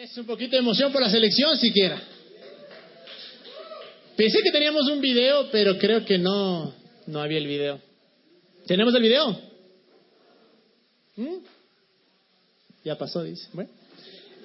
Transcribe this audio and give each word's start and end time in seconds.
Es 0.00 0.16
un 0.16 0.26
poquito 0.26 0.52
de 0.52 0.58
emoción 0.58 0.92
por 0.92 1.02
la 1.02 1.10
selección 1.10 1.58
siquiera. 1.58 2.00
Pensé 4.16 4.38
que 4.44 4.52
teníamos 4.52 4.88
un 4.88 5.00
video, 5.00 5.50
pero 5.50 5.76
creo 5.76 6.04
que 6.04 6.18
no, 6.18 6.72
no 7.08 7.20
había 7.20 7.38
el 7.38 7.48
video. 7.48 7.80
¿Tenemos 8.68 8.94
el 8.94 9.02
video? 9.02 9.40
¿Mm? 11.16 11.38
Ya 12.84 12.96
pasó, 12.96 13.24
dice. 13.24 13.48
Bueno. 13.52 13.70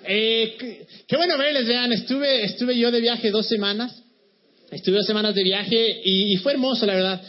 Eh, 0.06 0.88
qué, 1.08 1.18
bueno 1.18 1.38
verles, 1.38 1.68
vean. 1.68 1.94
Estuve, 1.94 2.46
estuve 2.46 2.76
yo 2.76 2.90
de 2.90 3.02
viaje 3.02 3.30
dos 3.30 3.48
semanas. 3.48 4.02
Estuve 4.72 4.96
dos 4.96 5.06
semanas 5.06 5.36
de 5.36 5.44
viaje 5.44 6.02
y 6.04 6.36
fue 6.38 6.54
hermoso, 6.54 6.88
la 6.88 6.96
verdad. 6.96 7.22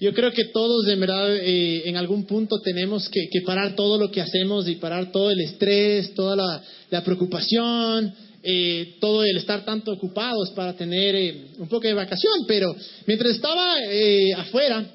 Yo 0.00 0.14
creo 0.14 0.30
que 0.32 0.44
todos, 0.46 0.86
de 0.86 0.94
verdad, 0.94 1.36
eh, 1.36 1.88
en 1.88 1.96
algún 1.96 2.24
punto 2.24 2.60
tenemos 2.60 3.08
que, 3.08 3.28
parar 3.44 3.74
todo 3.74 3.98
lo 3.98 4.10
que 4.10 4.20
hacemos 4.20 4.68
y 4.68 4.76
parar 4.76 5.10
todo 5.10 5.30
el 5.30 5.40
estrés, 5.40 6.14
toda 6.14 6.36
la, 6.36 6.62
la 6.90 7.02
preocupación, 7.02 8.14
eh, 8.42 8.96
todo 9.00 9.24
el 9.24 9.36
estar 9.36 9.64
tanto 9.64 9.92
ocupados 9.92 10.50
para 10.50 10.74
tener 10.74 11.16
eh, 11.16 11.46
un 11.58 11.68
poco 11.68 11.88
de 11.88 11.94
vacación. 11.94 12.44
Pero 12.46 12.74
mientras 13.06 13.32
estaba 13.32 13.76
eh, 13.90 14.32
afuera, 14.36 14.86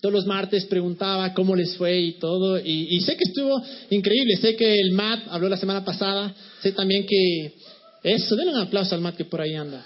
todos 0.00 0.12
los 0.12 0.26
martes 0.26 0.66
preguntaba 0.66 1.34
cómo 1.34 1.56
les 1.56 1.76
fue 1.76 1.98
y 1.98 2.12
todo. 2.18 2.58
Y, 2.58 2.96
y, 2.96 3.00
sé 3.00 3.16
que 3.16 3.24
estuvo 3.24 3.60
increíble. 3.90 4.36
Sé 4.36 4.54
que 4.54 4.80
el 4.80 4.92
Matt 4.92 5.24
habló 5.28 5.48
la 5.48 5.56
semana 5.56 5.84
pasada. 5.84 6.34
Sé 6.62 6.72
también 6.72 7.04
que... 7.06 7.54
Eso, 8.04 8.36
denle 8.36 8.52
un 8.52 8.60
aplauso 8.60 8.94
al 8.94 9.00
Matt 9.00 9.16
que 9.16 9.24
por 9.24 9.40
ahí 9.40 9.54
anda. 9.54 9.84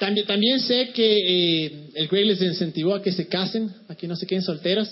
También, 0.00 0.26
también 0.26 0.60
sé 0.60 0.90
que 0.92 1.66
eh, 1.66 1.72
el 1.94 2.08
Greg 2.08 2.26
les 2.26 2.42
incentivó 2.42 2.94
a 2.94 3.02
que 3.02 3.12
se 3.12 3.26
casen, 3.26 3.72
a 3.88 3.94
que 3.94 4.08
no 4.08 4.16
se 4.16 4.26
queden 4.26 4.42
solteros. 4.42 4.88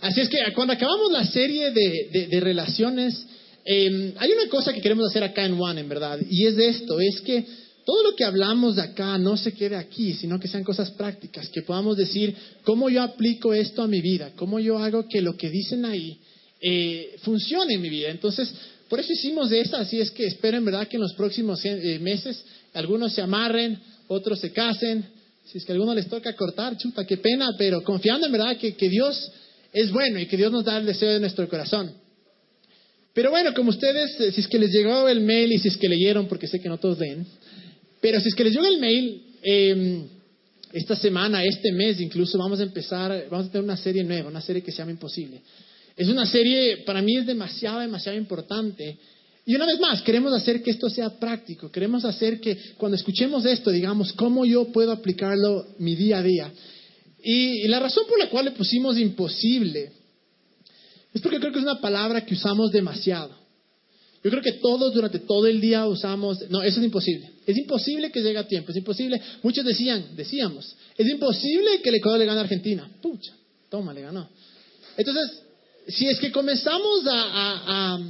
Así 0.00 0.20
es 0.20 0.28
que 0.28 0.38
cuando 0.54 0.74
acabamos 0.74 1.10
la 1.10 1.24
serie 1.24 1.70
de, 1.70 2.40
relaciones, 2.40 3.26
eh, 3.64 4.12
hay 4.16 4.30
una 4.30 4.48
cosa 4.48 4.72
que 4.72 4.80
queremos 4.80 5.08
hacer 5.08 5.24
acá 5.24 5.44
en 5.44 5.60
One, 5.60 5.80
en 5.80 5.88
verdad, 5.88 6.18
y 6.28 6.46
es 6.46 6.56
esto, 6.58 7.00
es 7.00 7.20
que 7.22 7.44
todo 7.86 8.02
lo 8.02 8.16
que 8.16 8.24
hablamos 8.24 8.76
de 8.76 8.82
acá 8.82 9.16
no 9.16 9.36
se 9.36 9.52
quede 9.52 9.76
aquí, 9.76 10.12
sino 10.14 10.40
que 10.40 10.48
sean 10.48 10.64
cosas 10.64 10.90
prácticas, 10.90 11.48
que 11.48 11.62
podamos 11.62 11.96
decir 11.96 12.34
cómo 12.64 12.90
yo 12.90 13.00
aplico 13.02 13.54
esto 13.54 13.82
a 13.82 13.86
mi 13.86 14.00
vida, 14.00 14.32
cómo 14.36 14.58
yo 14.58 14.78
hago 14.78 15.08
que 15.08 15.22
lo 15.22 15.36
que 15.36 15.50
dicen 15.50 15.84
ahí 15.84 16.18
eh, 16.60 17.14
funcione 17.22 17.74
en 17.74 17.80
mi 17.80 17.88
vida. 17.88 18.10
Entonces, 18.10 18.52
por 18.88 18.98
eso 18.98 19.12
hicimos 19.12 19.50
de 19.50 19.60
esta, 19.60 19.78
así 19.78 20.00
es 20.00 20.10
que 20.10 20.26
espero 20.26 20.56
en 20.56 20.64
verdad 20.64 20.88
que 20.88 20.96
en 20.96 21.02
los 21.02 21.14
próximos 21.14 21.64
eh, 21.64 21.98
meses 22.00 22.44
algunos 22.74 23.12
se 23.12 23.22
amarren, 23.22 23.78
otros 24.08 24.40
se 24.40 24.52
casen, 24.52 25.04
si 25.44 25.58
es 25.58 25.64
que 25.64 25.72
a 25.72 25.74
alguno 25.74 25.94
les 25.94 26.08
toca 26.08 26.34
cortar, 26.34 26.76
chuta, 26.76 27.06
qué 27.06 27.16
pena, 27.18 27.54
pero 27.56 27.82
confiando 27.82 28.26
en 28.26 28.32
verdad 28.32 28.56
que, 28.56 28.74
que 28.74 28.88
Dios 28.88 29.30
es 29.72 29.90
bueno 29.90 30.18
y 30.18 30.26
que 30.26 30.36
Dios 30.36 30.50
nos 30.50 30.64
da 30.64 30.78
el 30.78 30.86
deseo 30.86 31.12
de 31.12 31.20
nuestro 31.20 31.48
corazón. 31.48 31.92
Pero 33.14 33.30
bueno, 33.30 33.54
como 33.54 33.70
ustedes, 33.70 34.34
si 34.34 34.40
es 34.40 34.48
que 34.48 34.58
les 34.58 34.72
llegó 34.72 35.08
el 35.08 35.20
mail 35.20 35.52
y 35.52 35.58
si 35.58 35.68
es 35.68 35.76
que 35.76 35.88
leyeron, 35.88 36.26
porque 36.26 36.46
sé 36.46 36.60
que 36.60 36.68
no 36.68 36.78
todos 36.78 36.98
leen, 36.98 37.26
pero 38.00 38.20
si 38.20 38.28
es 38.28 38.34
que 38.34 38.44
les 38.44 38.52
llegó 38.52 38.66
el 38.66 38.78
mail, 38.78 39.22
eh, 39.42 40.02
esta 40.72 40.96
semana, 40.96 41.42
este 41.44 41.72
mes 41.72 42.00
incluso, 42.00 42.36
vamos 42.36 42.60
a 42.60 42.64
empezar, 42.64 43.26
vamos 43.30 43.46
a 43.46 43.50
tener 43.50 43.64
una 43.64 43.76
serie 43.76 44.04
nueva, 44.04 44.28
una 44.28 44.40
serie 44.40 44.62
que 44.62 44.72
se 44.72 44.78
llama 44.78 44.90
Imposible. 44.90 45.40
Es 45.96 46.08
una 46.08 46.26
serie, 46.26 46.78
para 46.78 47.00
mí 47.00 47.16
es 47.16 47.26
demasiado, 47.26 47.80
demasiado 47.80 48.18
importante. 48.18 48.98
Y 49.48 49.54
una 49.54 49.64
vez 49.64 49.78
más, 49.78 50.02
queremos 50.02 50.32
hacer 50.32 50.60
que 50.60 50.72
esto 50.72 50.90
sea 50.90 51.08
práctico, 51.08 51.70
queremos 51.70 52.04
hacer 52.04 52.40
que 52.40 52.58
cuando 52.76 52.96
escuchemos 52.96 53.44
esto, 53.44 53.70
digamos, 53.70 54.12
¿cómo 54.12 54.44
yo 54.44 54.72
puedo 54.72 54.90
aplicarlo 54.90 55.68
mi 55.78 55.94
día 55.94 56.18
a 56.18 56.22
día? 56.22 56.52
Y, 57.22 57.68
la 57.68 57.78
razón 57.78 58.06
por 58.08 58.18
la 58.18 58.28
cual 58.28 58.46
le 58.46 58.50
pusimos 58.50 58.98
imposible 58.98 59.92
es 61.14 61.22
porque 61.22 61.38
creo 61.38 61.52
que 61.52 61.60
es 61.60 61.64
una 61.64 61.80
palabra 61.80 62.26
que 62.26 62.34
usamos 62.34 62.72
demasiado. 62.72 63.30
Yo 64.24 64.30
creo 64.30 64.42
que 64.42 64.54
todos 64.54 64.92
durante 64.92 65.20
todo 65.20 65.46
el 65.46 65.60
día 65.60 65.86
usamos, 65.86 66.38
no, 66.50 66.64
eso 66.64 66.80
es 66.80 66.84
imposible. 66.84 67.30
Es 67.46 67.56
imposible 67.56 68.10
que 68.10 68.22
llegue 68.22 68.38
a 68.38 68.48
tiempo, 68.48 68.72
es 68.72 68.78
imposible. 68.78 69.22
Muchos 69.44 69.64
decían, 69.64 70.16
decíamos, 70.16 70.74
es 70.98 71.08
imposible 71.08 71.80
que 71.82 71.90
el 71.90 71.94
Ecuador 71.94 72.18
le 72.18 72.26
gane 72.26 72.40
a 72.40 72.42
Argentina. 72.42 72.90
Pucha, 73.00 73.32
toma, 73.70 73.94
le 73.94 74.02
ganó. 74.02 74.28
Entonces, 74.96 75.40
si 75.86 76.08
es 76.08 76.18
que 76.18 76.32
comenzamos 76.32 77.04
a 77.06 78.00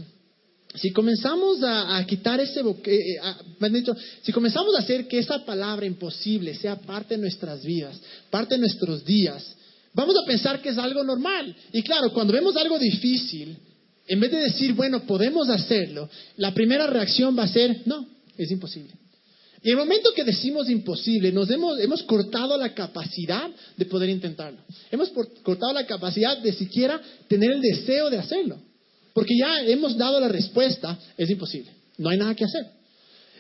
si 0.76 0.91
comenzamos 0.92 1.62
a, 1.62 1.97
a 1.97 2.06
quitar 2.06 2.41
ese, 2.41 2.60
eh, 2.60 3.19
a, 3.22 3.69
dicho, 3.69 3.94
si 4.22 4.32
comenzamos 4.32 4.75
a 4.75 4.81
hacer 4.81 5.06
que 5.09 5.19
esa 5.19 5.44
palabra 5.44 5.87
imposible 5.87 6.54
sea 6.54 6.76
parte 6.76 7.14
de 7.14 7.20
nuestras 7.20 7.62
vidas, 7.64 7.98
parte 8.31 8.54
de 8.54 8.60
nuestros 8.60 9.04
días, 9.04 9.44
vamos 9.94 10.16
a 10.16 10.26
pensar 10.26 10.60
que 10.60 10.70
es 10.70 10.78
algo 10.78 11.03
normal. 11.03 11.54
Y 11.72 11.82
claro, 11.82 12.12
cuando 12.12 12.32
vemos 12.32 12.56
algo 12.56 12.78
difícil, 12.78 13.56
en 14.06 14.20
vez 14.20 14.31
de 14.31 14.38
decir, 14.38 14.75
bueno, 14.75 15.04
podemos 15.06 15.48
hacerlo, 15.48 16.09
la 16.37 16.54
primera 16.54 16.87
reacción 16.87 17.37
va 17.37 17.44
a 17.44 17.48
ser, 17.48 17.82
no, 17.87 18.06
es 18.37 18.50
imposible. 18.50 18.93
Y 19.62 19.70
en 19.70 19.78
el 19.78 19.84
momento 19.84 20.12
que 20.14 20.22
decimos 20.22 20.70
imposible, 20.70 21.32
nos 21.32 21.50
hemos, 21.50 22.03
cortado 22.04 22.56
la 22.56 22.72
capacidad 22.72 23.50
de 23.76 23.84
poder 23.87 24.10
intentarlo. 24.10 24.60
Hemos 24.93 25.10
cortado 25.43 25.72
la 25.72 25.87
capacidad 25.87 26.38
de 26.38 26.53
siquiera 26.53 27.00
tener 27.26 27.50
el 27.50 27.60
deseo 27.60 28.08
de 28.08 28.19
hacerlo. 28.19 28.60
Porque 29.16 29.34
ya 29.34 29.62
hemos 29.62 29.97
dado 29.97 30.21
la 30.21 30.28
respuesta, 30.28 30.99
es 31.16 31.31
imposible. 31.31 31.72
No 31.97 32.10
hay 32.10 32.19
nada 32.19 32.34
que 32.34 32.44
hacer. 32.44 32.66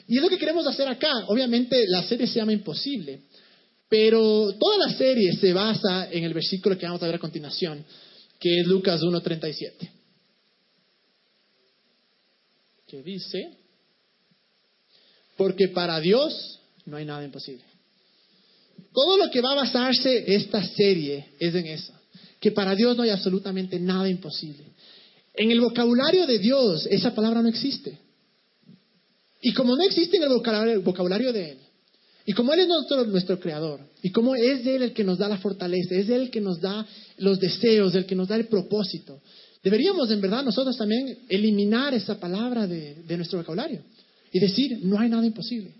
Y 0.08 0.16
es 0.16 0.22
lo 0.22 0.30
que 0.30 0.38
queremos 0.38 0.66
hacer 0.66 0.88
acá. 0.88 1.12
Obviamente 1.26 1.84
la 1.86 2.02
serie 2.04 2.26
se 2.26 2.36
llama 2.36 2.54
Imposible. 2.54 3.24
Pero 3.86 4.54
toda 4.58 4.78
la 4.78 4.96
serie 4.96 5.34
se 5.36 5.52
basa 5.52 6.10
en 6.10 6.24
el 6.24 6.32
versículo 6.32 6.78
que 6.78 6.86
vamos 6.86 7.02
a 7.02 7.06
ver 7.06 7.16
a 7.16 7.18
continuación, 7.18 7.84
que 8.40 8.58
es 8.58 8.66
Lucas 8.66 9.02
1.37. 9.02 9.90
Que 12.86 13.02
dice, 13.02 13.50
porque 15.36 15.68
para 15.68 16.00
Dios 16.00 16.58
no 16.86 16.96
hay 16.96 17.04
nada 17.04 17.22
imposible. 17.22 17.64
Todo 18.94 19.18
lo 19.18 19.30
que 19.30 19.42
va 19.42 19.52
a 19.52 19.56
basarse 19.56 20.24
esta 20.36 20.66
serie 20.66 21.32
es 21.38 21.54
en 21.54 21.66
eso, 21.66 21.92
que 22.40 22.50
para 22.50 22.74
Dios 22.74 22.96
no 22.96 23.02
hay 23.02 23.10
absolutamente 23.10 23.78
nada 23.78 24.08
imposible. 24.08 24.64
En 25.36 25.50
el 25.50 25.60
vocabulario 25.60 26.26
de 26.26 26.38
Dios 26.38 26.86
esa 26.90 27.14
palabra 27.14 27.42
no 27.42 27.48
existe. 27.48 27.98
Y 29.42 29.52
como 29.52 29.76
no 29.76 29.84
existe 29.84 30.16
en 30.16 30.22
el 30.24 30.80
vocabulario, 30.80 31.32
de 31.32 31.50
Él, 31.52 31.58
y 32.24 32.32
como 32.32 32.52
Él 32.52 32.60
es 32.60 32.68
nuestro, 32.68 33.38
creador, 33.38 33.80
y 34.02 34.10
como 34.10 34.34
es 34.34 34.66
Él 34.66 34.82
el 34.82 34.92
que 34.92 35.04
nos 35.04 35.18
da 35.18 35.28
la 35.28 35.38
fortaleza, 35.38 35.94
es 35.94 36.08
Él 36.08 36.22
el 36.22 36.30
que 36.30 36.40
nos 36.40 36.60
da 36.60 36.86
los 37.18 37.38
deseos, 37.38 37.94
el 37.94 38.06
que 38.06 38.16
nos 38.16 38.28
da 38.28 38.36
el 38.36 38.46
propósito, 38.46 39.20
deberíamos 39.62 40.10
en 40.10 40.20
verdad 40.20 40.42
nosotros 40.42 40.76
también 40.76 41.18
eliminar 41.28 41.92
esa 41.94 42.18
palabra 42.18 42.66
de, 42.66 43.02
de 43.06 43.16
nuestro 43.16 43.38
vocabulario 43.38 43.82
y 44.32 44.40
decir, 44.40 44.80
no 44.82 44.98
hay 44.98 45.10
nada 45.10 45.24
imposible. 45.24 45.74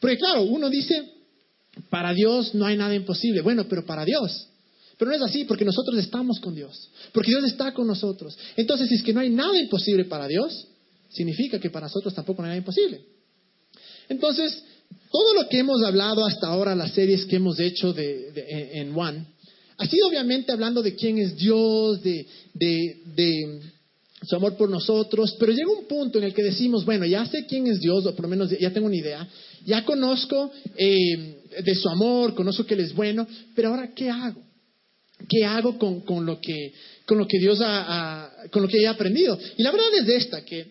Porque 0.00 0.16
claro, 0.16 0.42
uno 0.42 0.70
dice, 0.70 1.12
para 1.90 2.12
Dios 2.14 2.54
no 2.54 2.64
hay 2.64 2.76
nada 2.76 2.94
imposible. 2.94 3.42
Bueno, 3.42 3.66
pero 3.68 3.84
para 3.84 4.04
Dios. 4.04 4.48
Pero 4.98 5.10
no 5.10 5.16
es 5.16 5.22
así, 5.22 5.44
porque 5.44 5.64
nosotros 5.64 5.98
estamos 5.98 6.40
con 6.40 6.54
Dios. 6.54 6.90
Porque 7.12 7.30
Dios 7.30 7.44
está 7.44 7.72
con 7.72 7.86
nosotros. 7.86 8.36
Entonces, 8.56 8.88
si 8.88 8.94
es 8.94 9.02
que 9.02 9.12
no 9.12 9.20
hay 9.20 9.30
nada 9.30 9.58
imposible 9.58 10.04
para 10.06 10.26
Dios, 10.26 10.66
significa 11.10 11.60
que 11.60 11.70
para 11.70 11.86
nosotros 11.86 12.14
tampoco 12.14 12.42
hay 12.42 12.46
nada 12.46 12.58
imposible. 12.58 13.00
Entonces, 14.08 14.62
todo 15.10 15.34
lo 15.34 15.48
que 15.48 15.58
hemos 15.58 15.82
hablado 15.82 16.24
hasta 16.24 16.46
ahora, 16.46 16.74
las 16.74 16.92
series 16.92 17.26
que 17.26 17.36
hemos 17.36 17.58
hecho 17.58 17.92
de, 17.92 18.70
en 18.74 18.96
One, 18.96 19.26
ha 19.78 19.86
sido 19.86 20.08
obviamente 20.08 20.52
hablando 20.52 20.82
de 20.82 20.94
quién 20.94 21.18
es 21.18 21.36
Dios, 21.36 22.02
de, 22.02 22.26
de 22.54 23.60
su 24.22 24.34
amor 24.34 24.56
por 24.56 24.70
nosotros, 24.70 25.36
pero 25.38 25.52
llega 25.52 25.70
un 25.70 25.86
punto 25.86 26.18
en 26.18 26.24
el 26.24 26.34
que 26.34 26.42
decimos, 26.42 26.84
bueno, 26.84 27.04
ya 27.04 27.26
sé 27.26 27.46
quién 27.46 27.66
es 27.66 27.80
Dios, 27.80 28.06
o 28.06 28.14
por 28.14 28.24
lo 28.24 28.28
menos 28.28 28.50
ya 28.58 28.72
tengo 28.72 28.86
una 28.86 28.96
idea, 28.96 29.28
ya 29.64 29.84
conozco 29.84 30.50
eh, 30.76 31.42
de 31.62 31.74
su 31.74 31.88
amor, 31.88 32.34
conozco 32.34 32.64
que 32.64 32.74
Él 32.74 32.80
es 32.80 32.94
bueno, 32.94 33.26
pero 33.54 33.68
ahora, 33.68 33.92
¿qué 33.94 34.10
hago? 34.10 34.42
¿Qué 35.28 35.44
hago 35.44 35.78
con, 35.78 36.00
con 36.02 36.26
lo, 36.26 36.40
que, 36.40 36.72
con 37.06 37.18
lo 37.18 37.26
que 37.26 37.38
Dios 37.38 37.60
ha, 37.60 38.24
ha, 38.24 38.48
con 38.50 38.62
lo 38.62 38.68
que 38.68 38.80
he 38.82 38.86
aprendido? 38.86 39.38
Y 39.56 39.62
la 39.62 39.72
verdad 39.72 39.88
es 40.00 40.08
esta, 40.08 40.44
que 40.44 40.66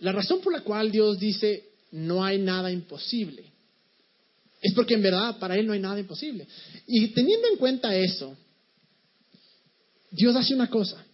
la 0.00 0.12
razón 0.12 0.40
por 0.40 0.52
la 0.52 0.62
cual 0.62 0.90
Dios 0.90 1.18
dice, 1.18 1.64
no 1.92 2.24
hay 2.24 2.38
nada 2.38 2.72
imposible, 2.72 3.44
es 4.60 4.74
porque 4.74 4.94
en 4.94 5.02
verdad 5.02 5.38
para 5.38 5.56
Él 5.56 5.66
no 5.66 5.72
hay 5.72 5.80
nada 5.80 5.98
imposible. 5.98 6.46
Y 6.86 7.08
teniendo 7.08 7.48
en 7.48 7.56
cuenta 7.56 7.94
eso, 7.96 8.36
Dios 10.10 10.36
hace 10.36 10.54
una 10.54 10.68
cosa. 10.68 11.04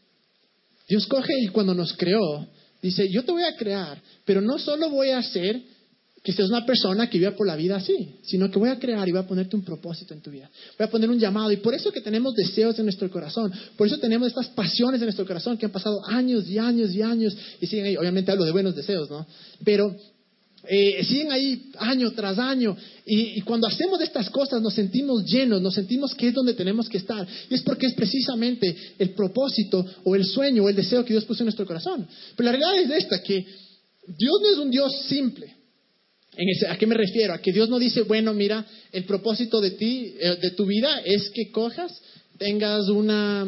Dios 0.88 1.06
coge 1.06 1.32
y 1.40 1.48
cuando 1.48 1.74
nos 1.74 1.92
creó, 1.94 2.46
dice, 2.82 3.08
yo 3.08 3.24
te 3.24 3.32
voy 3.32 3.44
a 3.44 3.56
crear, 3.56 4.02
pero 4.24 4.40
no 4.40 4.58
solo 4.58 4.90
voy 4.90 5.10
a 5.10 5.18
hacer 5.18 5.62
que 6.22 6.32
seas 6.32 6.48
una 6.48 6.66
persona 6.66 7.08
que 7.08 7.18
viva 7.18 7.36
por 7.36 7.46
la 7.46 7.56
vida 7.56 7.76
así, 7.76 8.16
sino 8.22 8.50
que 8.50 8.58
voy 8.58 8.70
a 8.70 8.78
crear 8.78 9.08
y 9.08 9.12
voy 9.12 9.20
a 9.20 9.26
ponerte 9.26 9.56
un 9.56 9.62
propósito 9.62 10.14
en 10.14 10.20
tu 10.20 10.30
vida. 10.30 10.50
Voy 10.78 10.86
a 10.86 10.90
poner 10.90 11.08
un 11.08 11.18
llamado. 11.18 11.50
Y 11.52 11.58
por 11.58 11.74
eso 11.74 11.92
que 11.92 12.00
tenemos 12.00 12.34
deseos 12.34 12.78
en 12.78 12.86
nuestro 12.86 13.10
corazón, 13.10 13.52
por 13.76 13.86
eso 13.86 13.98
tenemos 13.98 14.28
estas 14.28 14.48
pasiones 14.48 15.00
en 15.00 15.06
nuestro 15.06 15.26
corazón 15.26 15.56
que 15.56 15.66
han 15.66 15.72
pasado 15.72 16.00
años 16.06 16.48
y 16.48 16.58
años 16.58 16.94
y 16.94 17.02
años 17.02 17.36
y 17.60 17.66
siguen 17.66 17.86
ahí. 17.86 17.96
Obviamente 17.96 18.32
hablo 18.32 18.44
de 18.44 18.52
buenos 18.52 18.74
deseos, 18.74 19.08
¿no? 19.10 19.26
Pero 19.64 19.94
eh, 20.64 21.04
siguen 21.04 21.30
ahí 21.32 21.70
año 21.78 22.10
tras 22.12 22.38
año. 22.38 22.76
Y, 23.06 23.40
cuando 23.42 23.66
hacemos 23.66 24.00
estas 24.00 24.28
cosas 24.28 24.60
nos 24.60 24.74
sentimos 24.74 25.24
llenos, 25.24 25.62
nos 25.62 25.74
sentimos 25.74 26.14
que 26.14 26.28
es 26.28 26.34
donde 26.34 26.54
tenemos 26.54 26.88
que 26.88 26.98
estar. 26.98 27.26
Y 27.48 27.54
es 27.54 27.62
porque 27.62 27.86
es 27.86 27.94
precisamente 27.94 28.76
el 28.98 29.10
propósito 29.10 29.84
o 30.04 30.14
el 30.14 30.24
sueño 30.24 30.64
o 30.64 30.68
el 30.68 30.76
deseo 30.76 31.04
que 31.04 31.14
Dios 31.14 31.24
puso 31.24 31.42
en 31.42 31.46
nuestro 31.46 31.66
corazón. 31.66 32.06
Pero 32.36 32.50
la 32.50 32.58
realidad 32.58 32.92
es 32.96 33.04
esta, 33.04 33.22
que 33.22 33.46
Dios 34.06 34.40
no 34.42 34.52
es 34.52 34.58
un 34.58 34.70
Dios 34.70 34.92
simple. 35.06 35.57
¿A 36.68 36.76
qué 36.76 36.86
me 36.86 36.94
refiero? 36.94 37.34
A 37.34 37.38
que 37.38 37.52
Dios 37.52 37.68
no 37.68 37.78
dice, 37.78 38.02
bueno, 38.02 38.32
mira, 38.32 38.64
el 38.92 39.04
propósito 39.04 39.60
de 39.60 39.72
ti, 39.72 40.14
eh, 40.20 40.36
de 40.40 40.50
tu 40.52 40.66
vida 40.66 41.00
es 41.04 41.30
que 41.30 41.50
cojas, 41.50 42.00
tengas 42.38 42.88
una, 42.88 43.46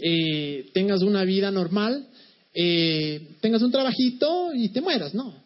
eh, 0.00 0.66
tengas 0.74 1.02
una 1.02 1.24
vida 1.24 1.50
normal, 1.50 2.06
tengas 3.40 3.62
un 3.62 3.70
trabajito 3.70 4.52
y 4.52 4.68
te 4.70 4.80
mueras. 4.80 5.14
No. 5.14 5.42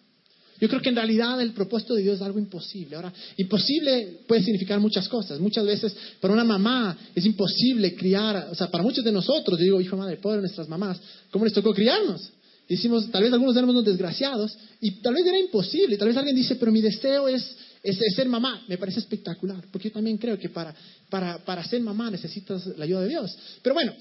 Yo 0.61 0.69
creo 0.69 0.81
que 0.81 0.89
en 0.89 0.97
realidad 0.97 1.41
el 1.41 1.53
propósito 1.53 1.95
de 1.95 2.03
Dios 2.03 2.17
es 2.17 2.23
algo 2.23 2.39
imposible. 2.39 2.97
Ahora, 2.97 3.13
imposible 3.37 4.21
puede 4.27 4.43
significar 4.43 4.81
muchas 4.81 5.09
cosas. 5.09 5.39
Muchas 5.39 5.67
veces 5.67 5.95
para 6.21 6.33
una 6.33 6.45
mamá 6.45 6.97
es 7.15 7.27
imposible 7.27 7.95
criar, 7.95 8.49
o 8.51 8.55
sea, 8.55 8.71
para 8.71 8.83
muchos 8.83 9.05
de 9.05 9.13
nosotros, 9.13 9.59
yo 9.59 9.65
digo, 9.65 9.81
hijo, 9.81 9.97
madre, 9.97 10.17
pobre 10.17 10.41
nuestras 10.41 10.69
mamás, 10.69 10.99
¿cómo 11.31 11.45
les 11.45 11.53
tocó 11.53 11.75
criarnos? 11.75 12.33
Decimos, 12.69 13.11
tal 13.11 13.23
vez 13.23 13.33
algunos 13.33 13.57
éramos 13.57 13.75
unos 13.75 13.85
desgraciados 13.85 14.57
y 14.81 15.01
tal 15.01 15.15
vez 15.15 15.25
era 15.27 15.39
imposible. 15.39 15.97
Tal 15.97 16.09
vez 16.09 16.17
alguien 16.17 16.35
dice, 16.35 16.57
pero 16.57 16.73
mi 16.73 16.81
deseo 16.81 17.29
es, 17.29 17.57
es, 17.83 17.99
ser 18.15 18.29
mamá. 18.29 18.65
Me 18.67 18.77
parece 18.77 18.99
espectacular, 18.99 19.65
porque 19.71 19.89
yo 19.89 19.93
también 19.93 20.19
creo 20.19 20.39
que 20.39 20.49
para, 20.49 20.75
para, 21.09 21.45
para 21.45 21.65
ser 21.65 21.81
mamá 21.81 22.11
necesitas 22.11 22.67
la 22.77 22.85
ayuda 22.85 23.03
de 23.03 23.09
Dios. 23.09 23.37
Pero 23.63 23.75
bueno, 23.75 23.95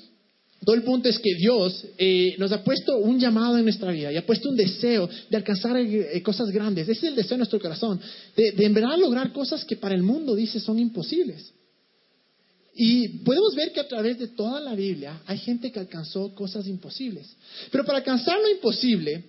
todo 0.63 0.75
el 0.75 0.83
punto 0.83 1.09
es 1.09 1.19
que 1.19 1.35
Dios 1.35 1.85
eh, 1.97 2.35
nos 2.39 2.51
ha 2.51 2.63
puesto 2.63 2.97
un 2.97 3.19
llamado 3.19 3.57
en 3.57 3.65
nuestra 3.65 3.91
vida 3.91 4.11
y 4.11 4.17
ha 4.17 4.25
puesto 4.25 4.49
un 4.49 4.55
deseo 4.55 5.07
de 5.29 5.37
alcanzar 5.37 5.77
eh, 5.77 6.21
cosas 6.23 6.49
grandes. 6.49 6.89
Ese 6.89 7.05
es 7.05 7.11
el 7.11 7.15
deseo 7.15 7.35
de 7.35 7.39
nuestro 7.39 7.59
corazón, 7.59 7.99
de 8.35 8.65
en 8.65 8.73
verdad 8.73 8.97
lograr 8.97 9.31
cosas 9.31 9.63
que 9.63 9.75
para 9.75 9.93
el 9.93 10.01
mundo 10.01 10.33
dice 10.33 10.59
son 10.59 10.79
imposibles. 10.79 11.53
Y 12.75 13.19
podemos 13.19 13.55
ver 13.55 13.71
que 13.71 13.79
a 13.79 13.87
través 13.87 14.19
de 14.19 14.27
toda 14.27 14.59
la 14.59 14.75
Biblia 14.75 15.21
hay 15.25 15.37
gente 15.37 15.71
que 15.71 15.79
alcanzó 15.79 16.35
cosas 16.35 16.67
imposibles. 16.67 17.25
Pero 17.71 17.85
para 17.85 17.99
alcanzar 17.99 18.37
lo 18.39 18.49
imposible 18.49 19.23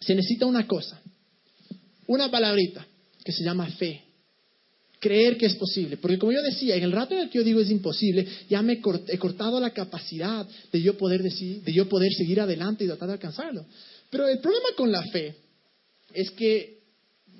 se 0.00 0.14
necesita 0.14 0.46
una 0.46 0.66
cosa, 0.66 1.00
una 2.08 2.28
palabrita 2.28 2.84
que 3.24 3.30
se 3.30 3.44
llama 3.44 3.70
fe 3.70 4.02
creer 5.02 5.36
que 5.36 5.46
es 5.46 5.56
posible. 5.56 5.96
Porque 5.96 6.16
como 6.16 6.32
yo 6.32 6.40
decía, 6.42 6.76
en 6.76 6.84
el 6.84 6.92
rato 6.92 7.14
en 7.14 7.22
el 7.22 7.28
que 7.28 7.38
yo 7.38 7.44
digo 7.44 7.60
es 7.60 7.70
imposible, 7.70 8.24
ya 8.48 8.62
me 8.62 8.80
he 9.08 9.18
cortado 9.18 9.58
la 9.58 9.70
capacidad 9.70 10.46
de 10.72 10.80
yo 10.80 10.96
poder 10.96 11.24
decir, 11.24 11.60
de 11.62 11.72
yo 11.72 11.88
poder 11.88 12.12
seguir 12.12 12.40
adelante 12.40 12.84
y 12.84 12.86
tratar 12.86 13.08
de 13.08 13.14
alcanzarlo. 13.14 13.66
Pero 14.10 14.28
el 14.28 14.38
problema 14.38 14.68
con 14.76 14.92
la 14.92 15.02
fe 15.08 15.34
es 16.14 16.30
que 16.30 16.81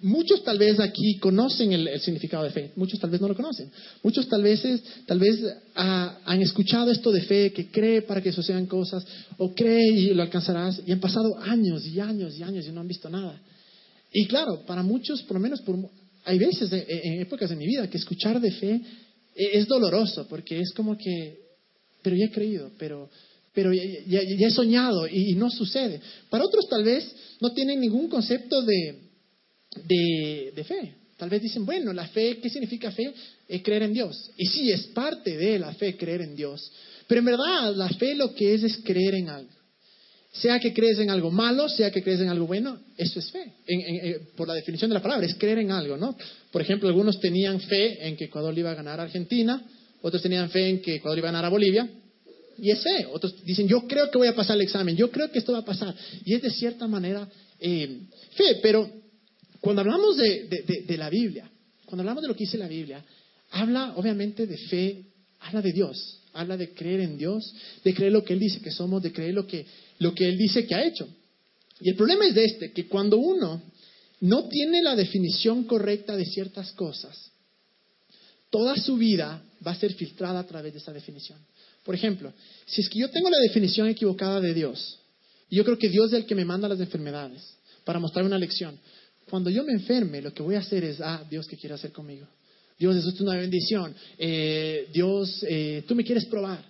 muchos 0.03 0.45
tal 0.45 0.59
vez 0.59 0.79
aquí 0.81 1.19
conocen 1.19 1.73
el, 1.73 2.01
significado 2.01 2.45
de 2.45 2.51
fe, 2.51 2.73
muchos 2.77 3.01
tal 3.01 3.11
vez 3.11 3.21
no 3.21 3.29
lo 3.29 3.35
conocen. 3.35 3.71
Muchos 4.03 4.29
tal 4.29 4.43
vez, 4.43 4.63
tal 5.07 5.19
vez 5.19 5.41
ah, 5.75 6.19
han 6.25 6.43
escuchado 6.43 6.91
esto 6.91 7.11
de 7.11 7.23
fe, 7.23 7.53
que 7.53 7.71
cree 7.71 8.03
para 8.03 8.21
que 8.21 8.33
sucedan 8.33 8.67
cosas, 8.67 9.05
o 9.39 9.55
cree 9.55 9.91
y 9.91 10.15
lo 10.15 10.23
alcanzarás, 10.23 10.83
y 10.87 10.93
han 10.93 11.01
pasado 11.01 11.39
años 11.39 11.87
y 11.87 12.01
años 12.01 12.37
y 12.37 12.43
años 12.43 12.67
y 12.67 12.73
no 12.73 12.81
han 12.81 12.89
visto 12.89 13.09
nada. 13.09 13.41
Y 14.13 14.27
claro, 14.27 14.65
para 14.67 14.83
muchos, 14.83 15.23
por 15.23 15.37
lo 15.37 15.41
menos 15.41 15.63
por, 15.63 15.77
hay 16.25 16.39
veces, 16.39 16.71
en 16.73 17.21
épocas 17.21 17.51
de 17.51 17.57
mi 17.57 17.67
vida, 17.67 17.89
que 17.89 17.99
escuchar 17.99 18.41
de 18.41 18.51
fe 18.53 18.81
e, 19.35 19.59
es 19.59 19.67
doloroso, 19.67 20.27
porque 20.29 20.61
es 20.61 20.73
como 20.73 20.97
que, 20.97 21.39
pero 22.03 22.17
ya 22.17 22.27
he 22.27 22.31
creído, 22.31 22.71
pero, 22.79 23.09
pero 23.55 23.73
ya, 23.73 24.21
he 24.21 24.51
soñado 24.51 25.07
y, 25.09 25.35
no 25.35 25.51
sucede. 25.51 26.01
Para 26.31 26.45
otros 26.45 26.69
tal 26.69 26.85
vez 26.85 27.11
no 27.41 27.53
tienen 27.53 27.81
ningún 27.81 28.09
concepto 28.09 28.63
de, 28.63 29.12
de, 29.87 30.65
fe. 30.65 30.95
Tal 31.17 31.31
vez 31.31 31.43
dicen, 31.43 31.65
bueno, 31.65 31.93
la 31.93 32.09
fe, 32.09 32.39
¿qué 32.43 32.49
significa 32.49 32.91
fe? 32.91 33.13
Es 33.49 33.63
creer 33.63 33.85
en 33.85 33.93
Dios. 33.93 34.31
Y 34.37 34.47
sí, 34.47 34.71
es 34.71 34.87
parte 34.89 35.37
de 35.37 35.59
la 35.59 35.73
fe 35.75 35.97
creer 35.97 36.23
en 36.23 36.35
Dios. 36.35 36.71
Pero 37.07 37.21
en 37.21 37.25
verdad, 37.27 37.75
la 37.75 37.89
fe 37.91 38.15
lo 38.15 38.35
que 38.35 38.55
es 38.55 38.63
es 38.63 38.79
creer 38.79 39.15
en 39.15 39.29
algo. 39.29 39.51
Sea 40.33 40.59
que 40.59 40.73
crees 40.73 40.99
en 40.99 41.11
algo 41.11 41.31
malo, 41.31 41.69
sea 41.69 41.91
que 41.91 42.03
crees 42.03 42.21
en 42.21 42.31
algo 42.31 42.47
bueno, 42.47 42.79
eso 42.97 43.19
es 43.19 43.31
fe. 43.31 43.53
Eh, 43.67 44.21
por 44.35 44.49
la 44.49 44.55
definición 44.55 44.89
de 44.89 44.95
la 44.95 45.03
palabra, 45.03 45.27
es 45.27 45.35
creer 45.35 45.59
en 45.59 45.71
algo, 45.71 45.99
¿no? 45.99 46.17
Por 46.51 46.63
ejemplo, 46.63 46.89
algunos 46.89 47.21
tenían 47.21 47.61
fe 47.61 48.09
en 48.09 48.17
que 48.17 48.25
Ecuador 48.25 48.57
iba 48.59 48.71
a 48.71 48.75
ganar 48.75 48.99
a 48.99 49.03
Argentina, 49.03 49.63
otros 50.01 50.23
tenían 50.23 50.49
fe 50.49 50.69
en 50.71 50.81
que 50.81 50.97
Ecuador 50.97 51.19
iba 51.19 51.29
a 51.29 51.33
ganar 51.33 51.45
a 51.45 51.51
Bolivia, 51.51 51.87
y 52.59 52.71
es 52.71 52.83
fe. 52.83 53.07
Otros 53.13 53.45
dicen, 53.45 53.69
yo 53.69 53.87
creo 53.87 54.11
que 54.11 54.19
voy 54.19 54.29
a 54.29 54.35
pasar 54.35 54.57
el 54.57 54.63
examen, 54.63 54.97
yo 54.97 55.11
creo 55.11 55.31
que 55.31 55.39
esto 55.39 55.53
va 55.53 55.59
a 55.59 55.65
pasar. 55.65 55.95
Y 56.25 56.35
es 56.35 56.43
de 56.43 56.51
cierta 56.51 56.87
manera 56.87 57.29
eh, 57.61 58.01
fe, 58.35 58.59
pero 58.63 58.89
cuando 59.63 59.81
hablamos 59.81 60.19
de, 60.19 60.97
la 60.99 61.09
Biblia, 61.09 61.51
cuando 61.87 62.03
hablamos 62.03 62.21
de 62.21 62.29
lo 62.29 62.35
que 62.35 62.45
dice 62.45 62.59
la 62.59 62.69
Biblia, 62.69 63.03
habla 63.53 63.95
obviamente 63.97 64.47
de 64.47 64.59
fe, 64.59 65.05
habla 65.41 65.63
de 65.63 65.73
Dios, 65.73 66.21
habla 66.35 66.59
de 66.59 66.75
creer 66.75 67.01
en 67.01 67.17
Dios, 67.17 67.55
de 67.83 67.95
creer 67.95 68.13
lo 68.13 68.23
que 68.23 68.35
Él 68.35 68.41
dice 68.41 68.61
que 68.61 68.71
somos, 68.71 69.03
de 69.03 69.13
creer 69.13 69.33
lo 69.33 69.47
que 69.47 69.65
lo 70.03 70.15
que 70.15 70.29
él 70.29 70.37
dice 70.37 70.67
que 70.67 70.75
ha 70.75 70.85
hecho. 70.85 71.09
Y 71.81 71.89
el 71.89 71.97
problema 71.97 72.27
es 72.27 72.35
de 72.35 72.45
este, 72.45 72.73
que 72.73 72.87
cuando 72.87 73.17
uno 73.17 73.63
no 74.21 74.49
tiene 74.49 74.83
la 74.83 74.95
definición 74.95 75.65
correcta 75.65 76.17
de 76.17 76.27
ciertas 76.27 76.73
cosas, 76.73 77.31
toda 78.51 78.77
su 78.77 78.97
vida 78.97 79.43
va 79.67 79.73
a 79.73 79.77
ser 79.79 79.95
filtrada 79.95 80.41
a 80.41 80.47
través 80.47 80.73
de 80.73 80.81
esa 80.81 80.93
definición. 80.93 81.39
Por 81.85 81.95
ejemplo, 81.95 82.33
si 82.67 82.81
es 82.81 82.89
que 82.89 82.99
yo 82.99 83.11
tengo 83.11 83.31
la 83.31 83.39
definición 83.39 83.89
equivocada 83.89 84.41
de 84.41 84.55
Dios, 84.55 84.99
y 85.49 85.57
yo 85.57 85.65
creo 85.65 85.79
que 85.79 85.89
Dios 85.89 86.13
es 86.13 86.21
el 86.21 86.27
que 86.27 86.35
me 86.35 86.45
manda 86.45 86.69
las 86.69 86.81
enfermedades 86.81 87.43
para 87.85 87.99
mostrar 87.99 88.25
una 88.25 88.39
lección, 88.39 88.79
cuando 89.33 89.49
yo 89.49 89.65
me 89.65 89.73
enferme, 89.73 90.21
lo 90.21 90.35
que 90.35 90.43
voy 90.43 90.57
a 90.57 90.59
hacer 90.59 90.85
es, 90.85 91.01
ah, 91.01 91.25
Dios, 91.31 91.47
¿qué 91.47 91.57
quiere 91.57 91.75
hacer 91.75 91.91
conmigo? 91.91 92.29
Dios, 92.79 92.95
eso 92.97 93.09
es 93.09 93.19
una 93.23 93.35
bendición. 93.35 93.95
Eh, 94.19 94.91
Dios, 94.93 95.43
eh, 95.49 95.85
tú 95.89 95.95
me 95.95 96.05
quieres 96.05 96.27
probar, 96.27 96.63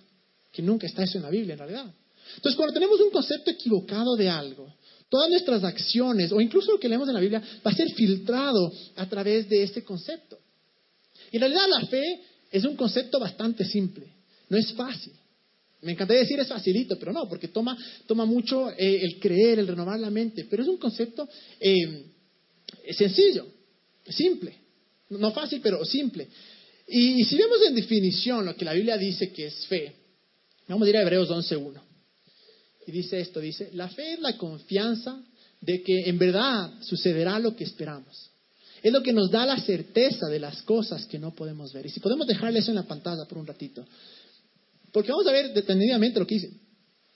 que 0.49 0.61
nunca 0.61 0.87
está 0.87 1.03
eso 1.03 1.17
en 1.17 1.23
la 1.23 1.29
Biblia 1.29 1.55
en 1.55 1.59
realidad. 1.59 1.93
Entonces, 2.37 2.55
cuando 2.55 2.73
tenemos 2.73 3.01
un 3.01 3.09
concepto 3.11 3.51
equivocado 3.51 4.15
de 4.15 4.29
algo, 4.29 4.73
todas 5.09 5.29
nuestras 5.29 5.61
acciones, 5.65 6.31
o 6.31 6.39
incluso 6.39 6.71
lo 6.71 6.79
que 6.79 6.87
leemos 6.87 7.05
en 7.09 7.15
la 7.15 7.19
Biblia, 7.19 7.43
va 7.67 7.69
a 7.69 7.75
ser 7.75 7.91
filtrado 7.95 8.71
a 8.95 9.09
través 9.09 9.49
de 9.49 9.63
este 9.63 9.83
concepto. 9.83 10.39
Y 11.33 11.35
en 11.35 11.41
realidad 11.41 11.65
la 11.69 11.85
fe 11.87 12.21
es 12.49 12.63
un 12.63 12.77
concepto 12.77 13.19
bastante 13.19 13.65
simple, 13.65 14.07
no 14.47 14.57
es 14.57 14.71
fácil. 14.71 15.11
Me 15.81 15.91
encantaría 15.91 16.21
decir 16.21 16.39
es 16.39 16.47
facilito, 16.47 16.97
pero 16.97 17.11
no, 17.11 17.27
porque 17.27 17.49
toma, 17.49 17.77
toma 18.07 18.23
mucho 18.23 18.69
eh, 18.69 19.01
el 19.01 19.19
creer, 19.19 19.59
el 19.59 19.67
renovar 19.67 19.99
la 19.99 20.09
mente, 20.09 20.47
pero 20.49 20.63
es 20.63 20.69
un 20.69 20.77
concepto 20.77 21.27
sencillo, 22.91 23.47
simple, 24.07 24.55
no 25.09 25.31
fácil, 25.31 25.61
pero 25.61 25.83
simple. 25.85 26.27
Y, 26.87 27.21
y, 27.21 27.25
si 27.25 27.37
vemos 27.37 27.57
en 27.67 27.75
definición 27.75 28.45
lo 28.45 28.55
que 28.55 28.65
la 28.65 28.73
Biblia 28.73 28.97
dice 28.97 29.31
que 29.31 29.47
es 29.47 29.65
fe, 29.67 29.93
vamos 30.67 30.85
a 30.85 30.89
ir 30.89 30.97
a 30.97 31.01
Hebreos 31.01 31.29
11.1. 31.29 31.81
Y 32.85 32.91
dice 32.91 33.19
esto, 33.19 33.39
dice, 33.39 33.69
la 33.73 33.87
fe 33.89 34.13
es 34.13 34.19
la 34.19 34.37
confianza 34.37 35.21
de 35.61 35.81
que 35.81 36.09
en 36.09 36.17
verdad 36.17 36.73
sucederá 36.81 37.39
lo 37.39 37.55
que 37.55 37.63
esperamos. 37.63 38.29
Es 38.81 38.91
lo 38.91 39.01
que 39.01 39.13
nos 39.13 39.31
da 39.31 39.45
la 39.45 39.57
certeza 39.57 40.27
de 40.27 40.39
las 40.39 40.61
cosas 40.63 41.05
que 41.05 41.17
no 41.17 41.33
podemos 41.33 41.71
ver. 41.71 41.85
Y 41.85 41.89
si 41.89 42.01
podemos 42.01 42.27
dejarle 42.27 42.59
eso 42.59 42.71
en 42.71 42.75
la 42.75 42.83
pantalla 42.83 43.23
por 43.25 43.37
un 43.37 43.47
ratito. 43.47 43.85
Porque 44.91 45.11
vamos 45.11 45.25
a 45.25 45.31
ver 45.31 45.53
detenidamente 45.53 46.19
lo 46.19 46.27
que 46.27 46.35
dice. 46.35 46.51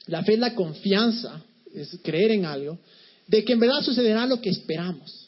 La 0.05 0.23
fe 0.23 0.33
es 0.35 0.39
la 0.39 0.55
confianza, 0.55 1.43
es 1.73 1.89
creer 2.01 2.31
en 2.31 2.45
algo, 2.45 2.79
de 3.27 3.43
que 3.43 3.51
en 3.51 3.59
verdad 3.59 3.83
sucederá 3.83 4.25
lo 4.25 4.39
que 4.39 4.49
esperamos. 4.49 5.26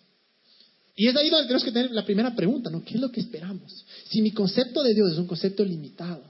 Y 0.99 1.07
es 1.07 1.15
ahí 1.15 1.29
donde 1.29 1.45
tenemos 1.45 1.63
que 1.63 1.71
tener 1.71 1.91
la 1.91 2.03
primera 2.03 2.35
pregunta, 2.35 2.69
¿no? 2.69 2.83
¿Qué 2.83 2.95
es 2.95 2.99
lo 2.99 3.09
que 3.09 3.21
esperamos? 3.21 3.85
Si 4.09 4.21
mi 4.21 4.31
concepto 4.31 4.83
de 4.83 4.93
Dios 4.93 5.13
es 5.13 5.17
un 5.17 5.27
concepto 5.27 5.63
limitado, 5.63 6.21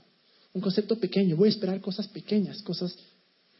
un 0.53 0.61
concepto 0.61 0.95
pequeño, 0.99 1.35
voy 1.35 1.47
a 1.47 1.51
esperar 1.51 1.81
cosas 1.81 2.07
pequeñas, 2.09 2.61
cosas 2.61 2.95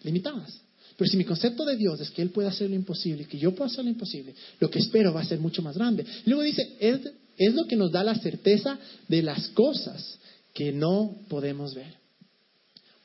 limitadas. 0.04 0.62
Pero 0.96 1.10
si 1.10 1.18
mi 1.18 1.26
concepto 1.26 1.66
de 1.66 1.78
Dios 1.78 2.00
es 2.00 2.12
que 2.12 2.22
Él 2.22 2.30
puede 2.30 2.48
hacer 2.48 2.70
lo 2.70 2.76
imposible, 2.76 3.26
que 3.26 3.40
yo 3.40 3.56
puedo 3.56 3.72
hacer 3.72 3.86
lo 3.86 3.90
imposible, 3.90 4.36
lo 4.60 4.70
que 4.70 4.78
espero 4.78 5.12
va 5.12 5.22
a 5.22 5.26
ser 5.26 5.40
mucho 5.40 5.64
más 5.64 5.76
grande. 5.76 6.06
Luego 6.28 6.44
dice, 6.44 6.78
es, 6.80 7.00
es 7.38 7.56
lo 7.56 7.66
que 7.66 7.76
nos 7.76 7.92
da 7.92 8.04
la 8.04 8.14
certeza 8.14 8.78
de 9.08 9.24
las 9.24 9.48
cosas 9.48 10.20
que 10.54 10.72
no 10.72 11.22
podemos 11.28 11.74
ver. 11.74 11.96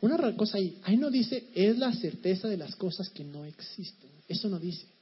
Una 0.03 0.37
cosa 0.37 0.59
ahí, 0.59 0.77
ahí 0.83 0.99
no 0.99 1.11
dice, 1.11 1.45
es 1.55 1.79
la 1.79 1.91
certeza 1.95 2.49
de 2.49 2.59
las 2.59 2.77
cosas 2.77 3.09
que 3.09 3.25
no 3.25 3.47
existen. 3.47 4.11
Eso 4.29 4.51
no 4.51 4.59
dice. 4.59 4.94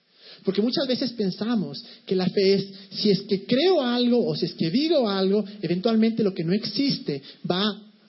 Porque 0.44 0.62
muchas 0.62 0.86
veces 0.86 1.12
pensamos 1.12 1.84
que 2.06 2.16
la 2.16 2.26
fe 2.26 2.54
es, 2.54 2.66
si 2.90 3.10
es 3.10 3.22
que 3.22 3.44
creo 3.44 3.80
algo 3.80 4.26
o 4.26 4.34
si 4.34 4.46
es 4.46 4.54
que 4.54 4.70
digo 4.70 5.08
algo, 5.08 5.44
eventualmente 5.60 6.22
lo 6.22 6.34
que 6.34 6.44
no 6.44 6.52
existe 6.52 7.22
va 7.50 7.64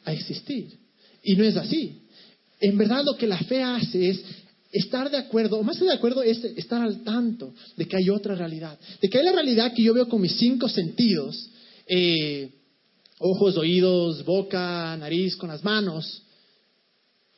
a 0.06 0.14
existir. 0.14 0.68
Y 1.24 1.36
no 1.36 1.44
es 1.44 1.56
así 1.56 2.04
en 2.64 2.78
verdad 2.78 3.04
lo 3.04 3.18
que 3.18 3.28
la 3.28 3.40
fe 3.40 3.62
hace 3.62 4.10
es 4.10 4.24
estar 4.72 5.12
de 5.12 5.18
acuerdo, 5.18 5.60
o 5.60 5.64
más 5.64 5.78
que 5.78 5.84
de 5.84 5.94
acuerdo 5.94 6.24
es 6.24 6.42
estar 6.44 6.82
al 6.82 7.04
tanto 7.04 7.54
de 7.76 7.86
que 7.86 7.98
hay 7.98 8.10
otra 8.10 8.36
realidad, 8.36 8.80
de 9.02 9.10
que 9.10 9.18
hay 9.18 9.26
la 9.26 9.34
realidad 9.34 9.74
que 9.74 9.84
yo 9.84 9.94
veo 9.94 10.08
con 10.08 10.22
mis 10.22 10.38
cinco 10.38 10.70
sentidos, 10.70 11.50
eh, 11.88 12.50
ojos, 13.20 13.58
oídos, 13.58 14.24
boca, 14.24 14.96
nariz, 14.98 15.36
con 15.36 15.50
las 15.50 15.62
manos. 15.62 16.24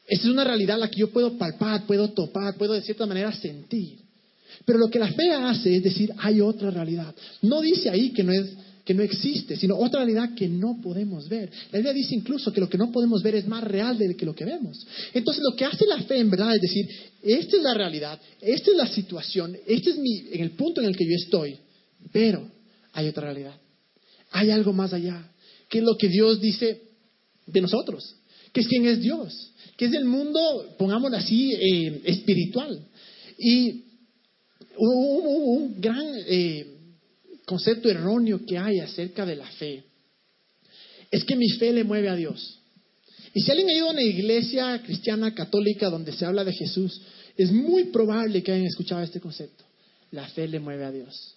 Esa 0.07 0.27
es 0.27 0.29
una 0.29 0.43
realidad 0.43 0.77
la 0.77 0.89
que 0.89 0.99
yo 0.99 1.09
puedo 1.09 1.35
palpar, 1.39 1.87
puedo 1.87 2.11
topar, 2.11 2.55
puedo 2.55 2.73
de 2.73 2.83
cierta 2.83 3.07
manera 3.07 3.33
sentir. 3.33 4.04
Pero 4.65 4.79
lo 4.79 4.89
que 4.89 4.99
la 4.99 5.11
fe 5.11 5.31
hace 5.31 5.77
es 5.77 5.83
decir, 5.83 6.11
hay 6.17 6.41
otra 6.41 6.71
realidad. 6.71 7.13
No 7.41 7.61
dice 7.61 7.89
ahí 7.89 8.11
que 8.11 8.23
no 8.23 8.31
es 8.31 8.49
que 8.85 8.93
no 8.93 9.01
existe, 9.01 9.57
sino 9.57 9.75
otra 9.77 10.05
realidad 10.05 10.35
que 10.35 10.47
no 10.47 10.79
podemos 10.81 11.27
ver. 11.27 11.49
La 11.71 11.79
Biblia 11.79 11.91
dice 11.91 12.13
incluso 12.13 12.53
que 12.53 12.61
lo 12.61 12.69
que 12.69 12.77
no 12.77 12.91
podemos 12.91 13.23
ver 13.23 13.35
es 13.35 13.47
más 13.47 13.63
real 13.63 13.97
de 13.97 14.15
que 14.15 14.25
lo 14.25 14.35
que 14.35 14.45
vemos. 14.45 14.85
Entonces 15.11 15.43
lo 15.43 15.55
que 15.55 15.65
hace 15.65 15.87
la 15.87 16.03
fe 16.03 16.19
en 16.19 16.29
verdad 16.29 16.53
es 16.55 16.61
decir, 16.61 16.87
esta 17.23 17.57
es 17.57 17.63
la 17.63 17.73
realidad, 17.73 18.21
esta 18.39 18.71
es 18.71 18.77
la 18.77 18.87
situación, 18.87 19.57
este 19.65 19.89
es 19.89 19.97
mi, 19.97 20.27
en 20.31 20.41
el 20.41 20.51
punto 20.51 20.81
en 20.81 20.87
el 20.87 20.95
que 20.95 21.03
yo 21.03 21.15
estoy, 21.15 21.57
pero 22.11 22.47
hay 22.93 23.07
otra 23.07 23.23
realidad. 23.23 23.55
Hay 24.31 24.51
algo 24.51 24.71
más 24.71 24.93
allá, 24.93 25.31
que 25.67 25.79
es 25.79 25.83
lo 25.83 25.97
que 25.97 26.07
Dios 26.07 26.39
dice 26.39 26.79
de 27.47 27.61
nosotros, 27.61 28.17
que 28.53 28.61
es 28.61 28.67
quien 28.67 28.85
es 28.85 29.01
Dios, 29.01 29.33
que 29.77 29.85
es 29.85 29.93
el 29.93 30.05
mundo, 30.05 30.75
pongámoslo 30.77 31.17
así, 31.17 31.53
eh, 31.53 32.01
espiritual. 32.05 32.85
Y 33.39 33.84
un, 34.77 35.79
gran 35.79 36.05
eh, 36.27 36.65
concepto 37.45 37.89
erróneo 37.89 38.45
que 38.45 38.57
hay 38.57 38.79
acerca 38.79 39.25
de 39.25 39.35
la 39.35 39.45
fe 39.45 39.83
es 41.11 41.23
que 41.23 41.35
mi 41.35 41.49
fe 41.49 41.71
le 41.71 41.83
mueve 41.83 42.09
a 42.09 42.15
Dios. 42.15 42.59
Y 43.33 43.41
si 43.41 43.51
alguien 43.51 43.69
ha 43.69 43.73
ido 43.73 43.87
a 43.87 43.91
una 43.91 44.01
iglesia 44.01 44.81
cristiana 44.83 45.33
católica 45.33 45.89
donde 45.89 46.13
se 46.13 46.25
habla 46.25 46.43
de 46.43 46.53
Jesús, 46.53 47.01
es 47.37 47.51
muy 47.51 47.85
probable 47.85 48.41
que 48.41 48.51
hayan 48.51 48.65
escuchado 48.65 49.01
este 49.01 49.19
concepto. 49.19 49.63
La 50.11 50.27
fe 50.29 50.47
le 50.47 50.59
mueve 50.59 50.85
a 50.85 50.91
Dios. 50.91 51.35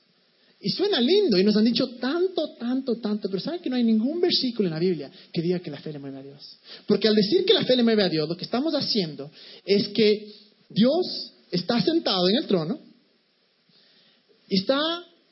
Y 0.60 0.70
suena 0.70 1.00
lindo 1.00 1.38
y 1.38 1.44
nos 1.44 1.56
han 1.56 1.64
dicho 1.64 1.88
tanto, 2.00 2.54
tanto, 2.58 2.96
tanto, 2.96 3.28
pero 3.28 3.40
¿saben 3.40 3.60
que 3.60 3.70
no 3.70 3.76
hay 3.76 3.84
ningún 3.84 4.20
versículo 4.20 4.68
en 4.68 4.74
la 4.74 4.80
Biblia 4.80 5.10
que 5.32 5.40
diga 5.40 5.60
que 5.60 5.70
la 5.70 5.78
fe 5.78 5.92
le 5.92 6.00
mueve 6.00 6.18
a 6.18 6.22
Dios? 6.22 6.58
Porque 6.86 7.06
al 7.06 7.14
decir 7.14 7.44
que 7.44 7.54
la 7.54 7.64
fe 7.64 7.76
le 7.76 7.84
mueve 7.84 8.02
a 8.02 8.08
Dios, 8.08 8.28
lo 8.28 8.36
que 8.36 8.44
estamos 8.44 8.74
haciendo 8.74 9.30
es 9.64 9.88
que 9.88 10.32
Dios 10.68 11.32
está 11.52 11.80
sentado 11.80 12.28
en 12.28 12.36
el 12.36 12.46
trono 12.46 12.87
está, 14.48 14.78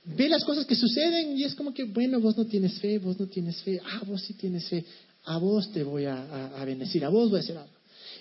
ve 0.05 0.29
las 0.29 0.45
cosas 0.45 0.67
que 0.67 0.75
suceden 0.75 1.37
y 1.37 1.45
es 1.45 1.55
como 1.55 1.73
que, 1.73 1.85
bueno, 1.85 2.21
vos 2.21 2.37
no 2.37 2.47
tienes 2.47 2.79
fe, 2.81 2.99
vos 2.99 3.19
no 3.19 3.27
tienes 3.27 3.61
fe, 3.63 3.81
ah, 3.85 4.03
vos 4.07 4.23
sí 4.23 4.35
tienes 4.35 4.69
fe, 4.69 4.85
a 5.25 5.39
vos 5.39 5.73
te 5.73 5.83
voy 5.83 6.05
a, 6.05 6.57
a 6.57 6.65
bendecir, 6.65 7.05
a 7.05 7.09
vos 7.09 7.31
voy 7.31 7.39
a 7.39 7.43
hacer 7.43 7.57
algo. 7.57 7.77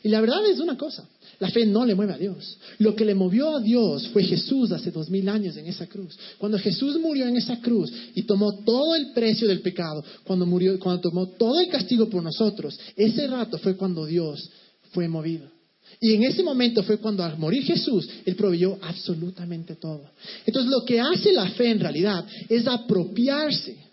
Y 0.06 0.10
la 0.10 0.22
verdad 0.22 0.46
es 0.46 0.60
una 0.60 0.78
cosa, 0.78 1.08
la 1.40 1.50
fe 1.50 1.66
no 1.66 1.84
le 1.84 1.96
mueve 1.96 2.14
a 2.14 2.18
Dios. 2.18 2.60
Lo 2.78 2.96
que 2.96 3.06
le 3.06 3.16
movió 3.16 3.56
a 3.56 3.60
Dios 3.60 4.08
fue 4.10 4.24
Jesús 4.24 4.72
hace 4.72 4.92
dos 4.92 5.10
mil 5.10 5.28
años 5.28 5.58
en 5.58 5.66
esa 5.66 5.88
cruz. 5.88 6.16
Cuando 6.38 6.60
Jesús 6.60 7.00
murió 7.00 7.26
en 7.26 7.38
esa 7.38 7.60
cruz 7.60 7.92
y 8.14 8.22
tomó 8.22 8.54
todo 8.64 8.94
el 8.94 9.14
precio 9.14 9.48
del 9.48 9.62
pecado, 9.62 10.04
cuando 10.24 10.46
murió, 10.46 10.78
cuando 10.80 11.02
tomó 11.02 11.30
todo 11.30 11.60
el 11.60 11.70
castigo 11.70 12.08
por 12.08 12.22
nosotros, 12.22 12.80
ese 12.96 13.26
rato 13.26 13.58
fue 13.58 13.76
cuando 13.76 14.06
Dios 14.06 14.48
fue 14.92 15.08
movido. 15.08 15.55
Y 16.00 16.14
en 16.14 16.24
ese 16.24 16.44
momento 16.44 16.84
fue 16.84 16.98
cuando 16.98 17.24
al 17.24 17.38
morir 17.38 17.64
Jesús, 17.64 18.08
Él 18.26 18.36
proveyó 18.36 18.78
absolutamente 18.82 19.76
todo. 19.76 20.04
Entonces 20.46 20.72
lo 20.72 20.84
que 20.86 21.00
hace 21.00 21.32
la 21.34 21.50
fe 21.52 21.70
en 21.70 21.80
realidad 21.80 22.26
es 22.50 22.68
apropiarse 22.68 23.86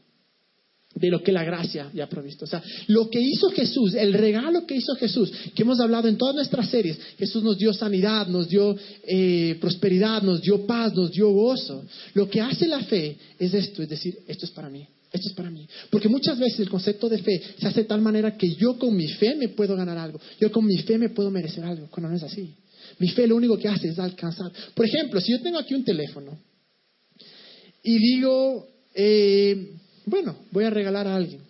de 0.94 1.11
lo 1.11 1.22
que 1.22 1.32
la 1.32 1.44
gracia 1.44 1.90
ya 1.94 2.04
ha 2.04 2.08
provisto. 2.08 2.44
O 2.44 2.49
sea, 2.49 2.62
lo 2.88 3.08
que 3.08 3.20
hizo 3.20 3.50
Jesús, 3.50 3.94
el 3.94 4.12
regalo 4.12 4.66
que 4.66 4.76
hizo 4.76 4.94
Jesús, 4.96 5.32
que 5.54 5.62
hemos 5.62 5.80
hablado 5.80 6.08
en 6.08 6.18
todas 6.18 6.34
nuestras 6.34 6.68
series, 6.68 6.99
Jesús 7.18 7.42
nos 7.42 7.56
dio 7.56 7.72
sanidad, 7.72 8.26
nos 8.26 8.49
dio 8.49 8.76
eh, 9.04 9.56
prosperidad, 9.61 10.22
nos 10.22 10.42
dio 10.42 10.66
paz, 10.66 10.94
nos 10.94 11.11
dio 11.11 11.30
gozo. 11.30 11.84
Lo 12.14 12.28
que 12.28 12.40
hace 12.40 12.66
la 12.66 12.80
fe 12.80 13.16
es 13.38 13.54
esto, 13.54 13.82
es 13.82 13.88
decir, 13.88 14.18
esto 14.26 14.44
es 14.44 14.52
para 14.52 14.68
mí. 14.68 14.87
Esto 15.12 15.28
es 15.28 15.35
para 15.35 15.50
mí. 15.50 15.69
Porque 15.90 16.09
muchas 16.09 16.38
veces 16.38 16.61
el 16.61 16.71
concepto 16.71 17.09
de 17.09 17.19
fe 17.19 17.42
se 17.59 17.66
hace 17.66 17.83
de 17.83 17.87
tal 17.87 18.00
manera 18.00 18.37
que 18.37 18.54
yo 18.54 18.78
con 18.78 18.97
mi 18.97 19.09
fe 19.09 19.35
me 19.35 19.49
puedo 19.49 19.76
ganar 19.76 19.99
algo. 19.99 20.19
Yo 20.40 20.50
con 20.50 20.64
mi 20.64 20.78
fe 20.78 20.97
me 20.97 21.11
puedo 21.11 21.31
merecer 21.31 21.64
algo. 21.64 21.88
Cuando 21.90 22.09
no 22.09 22.16
es 22.16 22.23
así. 22.23 22.54
Mi 22.99 23.09
fe 23.11 23.26
lo 23.26 23.37
único 23.37 23.59
que 23.59 23.69
hace 23.69 23.88
es 23.88 23.99
alcanzar. 23.99 24.50
Por 24.75 24.87
ejemplo, 24.87 25.21
si 25.21 25.33
yo 25.33 25.42
tengo 25.42 25.59
aquí 25.59 25.75
un 25.75 25.85
teléfono 25.85 26.38
y 27.83 27.99
digo, 27.99 28.69
eh, 28.95 29.75
bueno, 30.07 30.37
voy 30.50 30.64
a 30.64 30.71
regalar 30.71 31.07
a 31.07 31.16
alguien. 31.16 31.42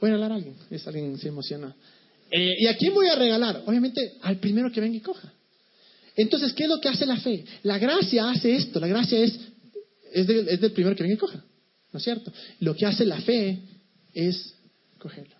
Voy 0.00 0.10
a 0.10 0.14
regalar 0.14 0.32
a 0.32 0.34
alguien. 0.36 0.54
Es 0.70 0.86
alguien 0.86 1.18
se 1.18 1.28
emociona. 1.28 1.74
Eh, 2.30 2.56
¿Y 2.60 2.66
a 2.66 2.76
quién 2.76 2.94
voy 2.94 3.08
a 3.08 3.14
regalar? 3.14 3.62
Obviamente 3.66 4.14
al 4.22 4.38
primero 4.38 4.70
que 4.72 4.80
venga 4.80 4.96
y 4.96 5.00
coja. 5.00 5.32
Entonces, 6.16 6.52
¿qué 6.52 6.64
es 6.64 6.68
lo 6.68 6.80
que 6.80 6.88
hace 6.88 7.06
la 7.06 7.16
fe? 7.18 7.44
La 7.62 7.78
gracia 7.78 8.30
hace 8.30 8.56
esto. 8.56 8.80
La 8.80 8.88
gracia 8.88 9.20
es, 9.20 9.38
es, 10.12 10.26
del, 10.26 10.72
primero 10.72 10.96
que 10.96 11.02
venga 11.02 11.14
y 11.14 11.18
coja. 11.18 11.44
¿No 11.92 11.98
es 11.98 12.04
cierto? 12.04 12.32
Lo 12.60 12.74
que 12.74 12.86
hace 12.86 13.04
la 13.04 13.20
fe 13.20 13.58
es 14.12 14.54
cogerlo. 14.98 15.34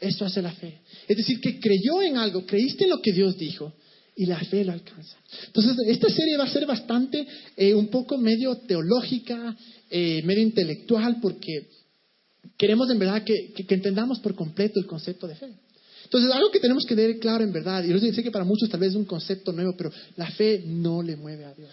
Eso 0.00 0.24
hace 0.24 0.40
la 0.40 0.52
fe. 0.52 0.80
Es 1.06 1.16
decir, 1.16 1.40
que 1.40 1.60
creyó 1.60 2.02
en 2.02 2.16
algo, 2.16 2.46
creíste 2.46 2.84
en 2.84 2.90
lo 2.90 3.02
que 3.02 3.12
Dios 3.12 3.36
dijo 3.36 3.72
y 4.16 4.26
la 4.26 4.38
fe 4.44 4.64
lo 4.64 4.72
alcanza. 4.72 5.16
Entonces, 5.46 5.76
esta 5.86 6.08
serie 6.08 6.36
va 6.36 6.44
a 6.44 6.52
ser 6.52 6.66
bastante, 6.66 7.26
eh, 7.56 7.74
un 7.74 7.88
poco 7.88 8.18
medio 8.18 8.56
teológica, 8.56 9.56
eh, 9.90 10.22
medio 10.24 10.42
intelectual 10.42 11.18
porque 11.20 11.68
queremos 12.56 12.90
en 12.90 12.98
verdad 12.98 13.22
que, 13.24 13.52
entendamos 13.68 14.18
por 14.18 14.34
completo 14.34 14.80
el 14.80 14.86
concepto 14.86 15.26
de 15.26 15.36
fe. 15.36 15.52
Entonces, 16.04 16.30
algo 16.32 16.50
que 16.50 16.60
tenemos 16.60 16.84
que 16.84 16.96
tener 16.96 17.18
claro 17.18 17.44
en 17.44 17.52
verdad, 17.52 17.84
y 17.84 17.88
yo 17.88 17.98
sé 17.98 18.22
que 18.22 18.30
para 18.30 18.44
muchos 18.44 18.68
tal 18.68 18.80
vez 18.80 18.90
es 18.90 18.96
un 18.96 19.04
concepto 19.04 19.52
nuevo, 19.52 19.74
pero 19.76 19.92
la 20.16 20.30
fe 20.32 20.64
no 20.66 21.02
le 21.02 21.16
mueve 21.16 21.44
a 21.44 21.54
Dios. 21.54 21.70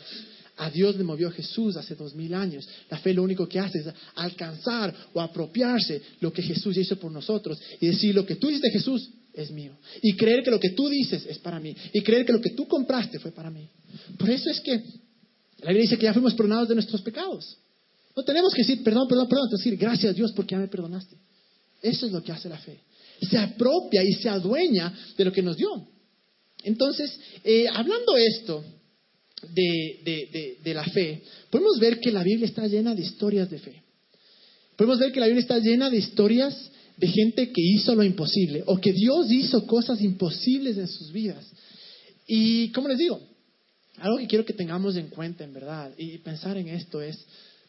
A 0.57 0.71
Dios 0.71 0.95
le 0.95 1.03
movió 1.03 1.29
Jesús 1.31 1.75
hace 1.77 1.95
dos 1.95 2.15
mil 2.15 2.33
años. 2.33 2.67
La 2.89 2.97
fe 2.97 3.13
lo 3.13 3.21
único 3.21 3.47
que 3.47 3.59
hace 3.59 3.79
es 3.79 3.85
alcanzar 4.15 4.93
o 5.13 5.21
apropiarse 5.21 6.01
lo 6.19 6.33
que 6.33 6.41
Jesús 6.41 6.75
hizo 6.77 6.97
por 6.97 7.11
nosotros 7.11 7.59
y 7.79 7.87
decir 7.87 8.15
lo 8.15 8.25
que 8.25 8.35
tú 8.35 8.47
dices 8.47 8.63
de 8.63 8.71
Jesús 8.71 9.09
es 9.33 9.51
mío. 9.51 9.77
Y 10.01 10.15
creer 10.15 10.43
que 10.43 10.49
lo 10.49 10.59
que 10.59 10.71
tú 10.71 10.89
dices 10.89 11.27
es 11.27 11.37
para 11.37 11.59
mí. 11.59 11.75
Y 11.93 12.01
creer 12.01 12.25
que 12.25 12.33
lo 12.33 12.41
que 12.41 12.51
tú 12.51 12.67
compraste 12.67 13.19
fue 13.19 13.31
para 13.31 13.51
mí. 13.51 13.69
Por 14.17 14.29
eso 14.31 14.49
es 14.49 14.59
que 14.61 14.83
la 15.59 15.69
Biblia 15.69 15.83
dice 15.83 15.97
que 15.97 16.05
ya 16.05 16.13
fuimos 16.13 16.33
perdonados 16.33 16.67
de 16.67 16.73
nuestros 16.73 17.01
pecados. 17.03 17.57
No 18.15 18.23
tenemos 18.23 18.51
que 18.51 18.63
decir 18.63 18.83
perdón, 18.83 19.07
perdón, 19.07 19.29
perdón, 19.29 19.49
decir 19.51 19.77
gracias 19.77 20.11
a 20.11 20.13
Dios 20.13 20.31
porque 20.35 20.55
ya 20.55 20.59
me 20.59 20.67
perdonaste. 20.67 21.15
Eso 21.83 22.07
es 22.07 22.11
lo 22.11 22.23
que 22.23 22.31
hace 22.31 22.49
la 22.49 22.57
fe. 22.57 22.79
Se 23.29 23.37
apropia 23.37 24.03
y 24.03 24.13
se 24.13 24.27
adueña 24.27 24.91
de 25.15 25.25
lo 25.25 25.31
que 25.31 25.43
nos 25.43 25.55
dio. 25.55 25.87
Entonces, 26.63 27.19
eh, 27.43 27.67
hablando 27.71 28.17
esto 28.17 28.63
de, 29.53 30.73
la 30.73 30.83
fe, 30.85 31.21
podemos 31.49 31.79
ver 31.79 31.99
que 31.99 32.11
la 32.11 32.23
Biblia 32.23 32.47
está 32.47 32.67
llena 32.67 32.95
de 32.95 33.01
historias 33.01 33.49
de 33.49 33.59
fe. 33.59 33.83
Podemos 34.75 34.99
ver 34.99 35.11
que 35.11 35.19
la 35.19 35.27
Biblia 35.27 35.41
está 35.41 35.59
llena 35.59 35.89
de 35.89 35.97
historias 35.97 36.71
de 36.97 37.07
gente 37.07 37.51
que 37.51 37.61
hizo 37.61 37.93
lo 37.95 38.03
imposible 38.03 38.63
o 38.65 38.79
que 38.79 38.91
Dios 38.91 39.31
hizo 39.31 39.65
cosas 39.67 40.01
imposibles 40.01 40.77
en 40.77 40.87
sus 40.87 41.11
vidas. 41.11 41.45
Y, 42.27 42.69
como 42.71 42.87
les 42.87 42.97
digo, 42.97 43.19
algo 43.97 44.17
que 44.17 44.27
quiero 44.27 44.45
que 44.45 44.53
tengamos 44.53 44.95
en 44.95 45.07
cuenta, 45.07 45.43
en 45.43 45.53
verdad, 45.53 45.91
y 45.97 46.17
pensar 46.19 46.57
en 46.57 46.67
esto 46.67 47.01
es, 47.01 47.17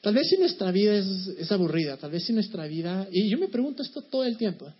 Tal 0.01 0.15
vez 0.15 0.29
si 0.29 0.37
nuestra 0.37 0.71
vida 0.71 0.97
es, 0.97 1.51
aburrida, 1.51 1.97
tal 1.97 2.11
vez 2.11 2.25
si 2.25 2.33
nuestra 2.33 2.67
vida, 2.67 3.09
y 3.11 3.29
yo 3.29 3.39
me 3.39 3.49
pregunto 3.49 3.83
esto 3.83 4.03
todo 4.03 4.25
el 4.25 4.37
tiempo, 4.37 4.73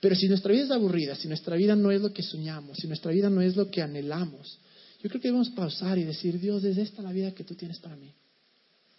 pero 0.00 0.14
si 0.14 0.26
nuestra 0.26 0.52
vida 0.52 0.64
es 0.64 0.70
aburrida, 0.70 1.14
si 1.16 1.28
nuestra 1.28 1.56
vida 1.56 1.76
no 1.76 1.90
es 1.90 2.00
lo 2.00 2.12
que 2.12 2.22
soñamos, 2.22 2.78
si 2.78 2.86
nuestra 2.86 3.12
vida 3.12 3.28
no 3.28 3.42
es 3.42 3.56
lo 3.56 3.70
que 3.70 3.82
anhelamos, 3.82 4.58
yo 5.04 5.10
creo 5.10 5.20
que 5.20 5.28
debemos 5.28 5.50
pausar 5.50 5.98
y 5.98 6.04
decir, 6.04 6.40
Dios, 6.40 6.64
¿es 6.64 6.78
esta 6.78 7.02
la 7.02 7.12
vida 7.12 7.30
que 7.32 7.44
tú 7.44 7.54
tienes 7.54 7.78
para 7.78 7.94
mí? 7.94 8.10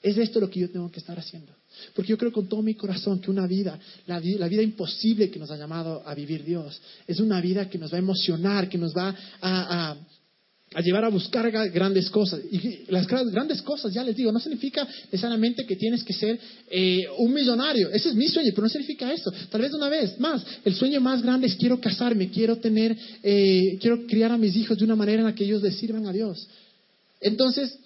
¿Es 0.03 0.15
esto 0.19 0.39
lo 0.39 0.51
que 0.51 0.59
yo 0.59 0.69
tengo 0.69 0.91
que 0.91 0.99
estar 0.99 1.17
haciendo? 1.17 1.51
Porque 1.95 2.11
yo 2.11 2.17
creo 2.19 2.31
con 2.31 2.47
todo 2.47 2.61
mi 2.61 2.75
corazón 2.75 3.17
que 3.17 3.31
una 3.31 3.47
vida, 3.47 3.79
la, 4.05 4.19
vida 4.19 4.61
imposible 4.61 5.31
que 5.31 5.39
nos 5.39 5.49
ha 5.49 5.57
llamado 5.57 6.07
a 6.07 6.13
vivir 6.13 6.43
Dios, 6.43 6.79
es 7.07 7.19
una 7.19 7.41
vida 7.41 7.67
que 7.71 7.79
nos 7.79 7.91
va 7.91 7.95
a 7.95 7.99
emocionar, 8.01 8.69
que 8.69 8.77
nos 8.77 8.95
va 8.95 9.15
a 9.41 9.97
llevar 10.81 11.05
a 11.05 11.09
buscar 11.09 11.49
grandes 11.71 12.09
cosas. 12.09 12.41
Y 12.51 12.85
las 12.89 13.07
grandes 13.07 13.61
cosas, 13.61 13.93
ya 13.93 14.03
les 14.03 14.15
digo, 14.15 14.31
no 14.31 14.39
significa 14.39 14.87
necesariamente 15.05 15.65
que 15.65 15.75
tienes 15.75 16.03
que 16.03 16.13
ser 16.13 16.39
eh, 16.69 17.05
un 17.17 17.33
millonario. 17.33 17.89
Ese 17.91 18.09
es 18.09 18.15
mi 18.15 18.27
sueño, 18.27 18.51
pero 18.51 18.63
no 18.63 18.69
significa 18.69 19.11
eso. 19.13 19.31
Tal 19.49 19.61
vez 19.61 19.73
una 19.73 19.89
vez 19.89 20.19
más, 20.19 20.43
el 20.63 20.75
sueño 20.75 20.99
más 20.99 21.21
grande 21.21 21.47
es 21.47 21.55
quiero 21.55 21.79
casarme, 21.79 22.29
quiero 22.29 22.57
tener, 22.57 22.97
eh, 23.23 23.77
quiero 23.79 24.05
criar 24.05 24.31
a 24.31 24.37
mis 24.37 24.55
hijos 24.55 24.77
de 24.77 24.83
una 24.83 24.95
manera 24.95 25.19
en 25.19 25.25
la 25.25 25.35
que 25.35 25.45
ellos 25.45 25.61
les 25.61 25.77
sirvan 25.77 26.07
a 26.07 26.13
Dios. 26.13 26.47
Entonces, 27.21 27.77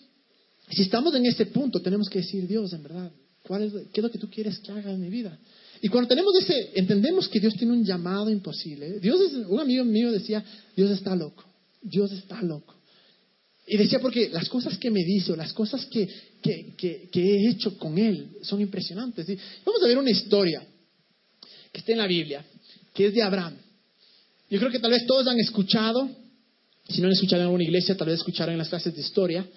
si 0.72 0.82
estamos 0.82 1.14
en 1.16 1.26
ese 1.26 1.46
punto, 1.48 1.82
tenemos 1.82 2.10
que 2.10 2.20
decir, 2.20 2.48
Dios, 2.48 2.74
en 2.74 2.84
verdad, 2.84 3.12
¿cuál 3.44 3.64
es, 3.64 3.74
¿qué 3.94 4.00
es 4.00 4.04
lo 4.04 4.12
que 4.12 4.20
tú 4.20 4.30
quieres 4.30 4.60
que 4.60 4.72
haga 4.72 4.92
en 4.92 5.02
mi 5.02 5.10
vida? 5.10 5.38
Y 5.82 5.88
cuando 5.88 6.10
tenemos 6.10 6.34
ese, 6.40 6.72
entendemos 6.76 7.28
que 7.28 7.40
Dios 7.40 7.54
tiene 7.56 7.74
un 7.74 7.86
llamado 7.86 8.30
imposible. 8.30 9.00
Dios 9.00 9.22
es, 9.22 9.34
un 9.48 9.60
amigo 9.60 9.86
mío 9.86 10.12
decía, 10.12 10.44
Dios 10.76 10.92
está 10.92 11.16
loco. 11.16 11.49
Dios 11.82 12.12
está 12.12 12.42
loco. 12.42 12.76
Y 13.68 13.78
decía, 13.78 14.00
porque 14.00 14.30
las 14.30 14.50
cosas 14.50 14.78
que 14.78 14.90
me 14.90 15.04
dice 15.04 15.32
o 15.32 15.36
las 15.36 15.54
cosas 15.54 15.86
que, 15.86 16.10
he 16.44 17.50
hecho 17.50 17.78
con 17.78 17.98
él 17.98 18.38
son 18.42 18.62
impresionantes. 18.62 19.28
Vamos 19.64 19.84
a 19.84 19.88
ver 19.88 19.98
una 19.98 20.10
historia 20.10 20.66
que 21.72 21.80
está 21.80 21.92
en 21.92 22.00
la 22.00 22.08
Biblia, 22.08 22.44
que 22.94 23.08
es 23.08 23.14
de 23.14 23.22
Abraham. 23.22 23.56
Yo 24.50 24.58
creo 24.58 24.72
que 24.72 24.80
tal 24.80 24.92
vez 24.92 25.06
todos 25.06 25.28
han 25.28 25.40
escuchado, 25.40 26.10
si 26.88 27.00
no 27.00 27.08
han 27.08 27.14
escuchado 27.14 27.44
en 27.44 27.46
alguna 27.46 27.64
iglesia, 27.64 27.96
tal 27.96 28.08
vez 28.08 28.18
escucharon 28.18 28.54
en 28.54 28.60
las 28.60 28.70
clases 28.70 28.96
de 28.96 29.02
historia, 29.02 29.48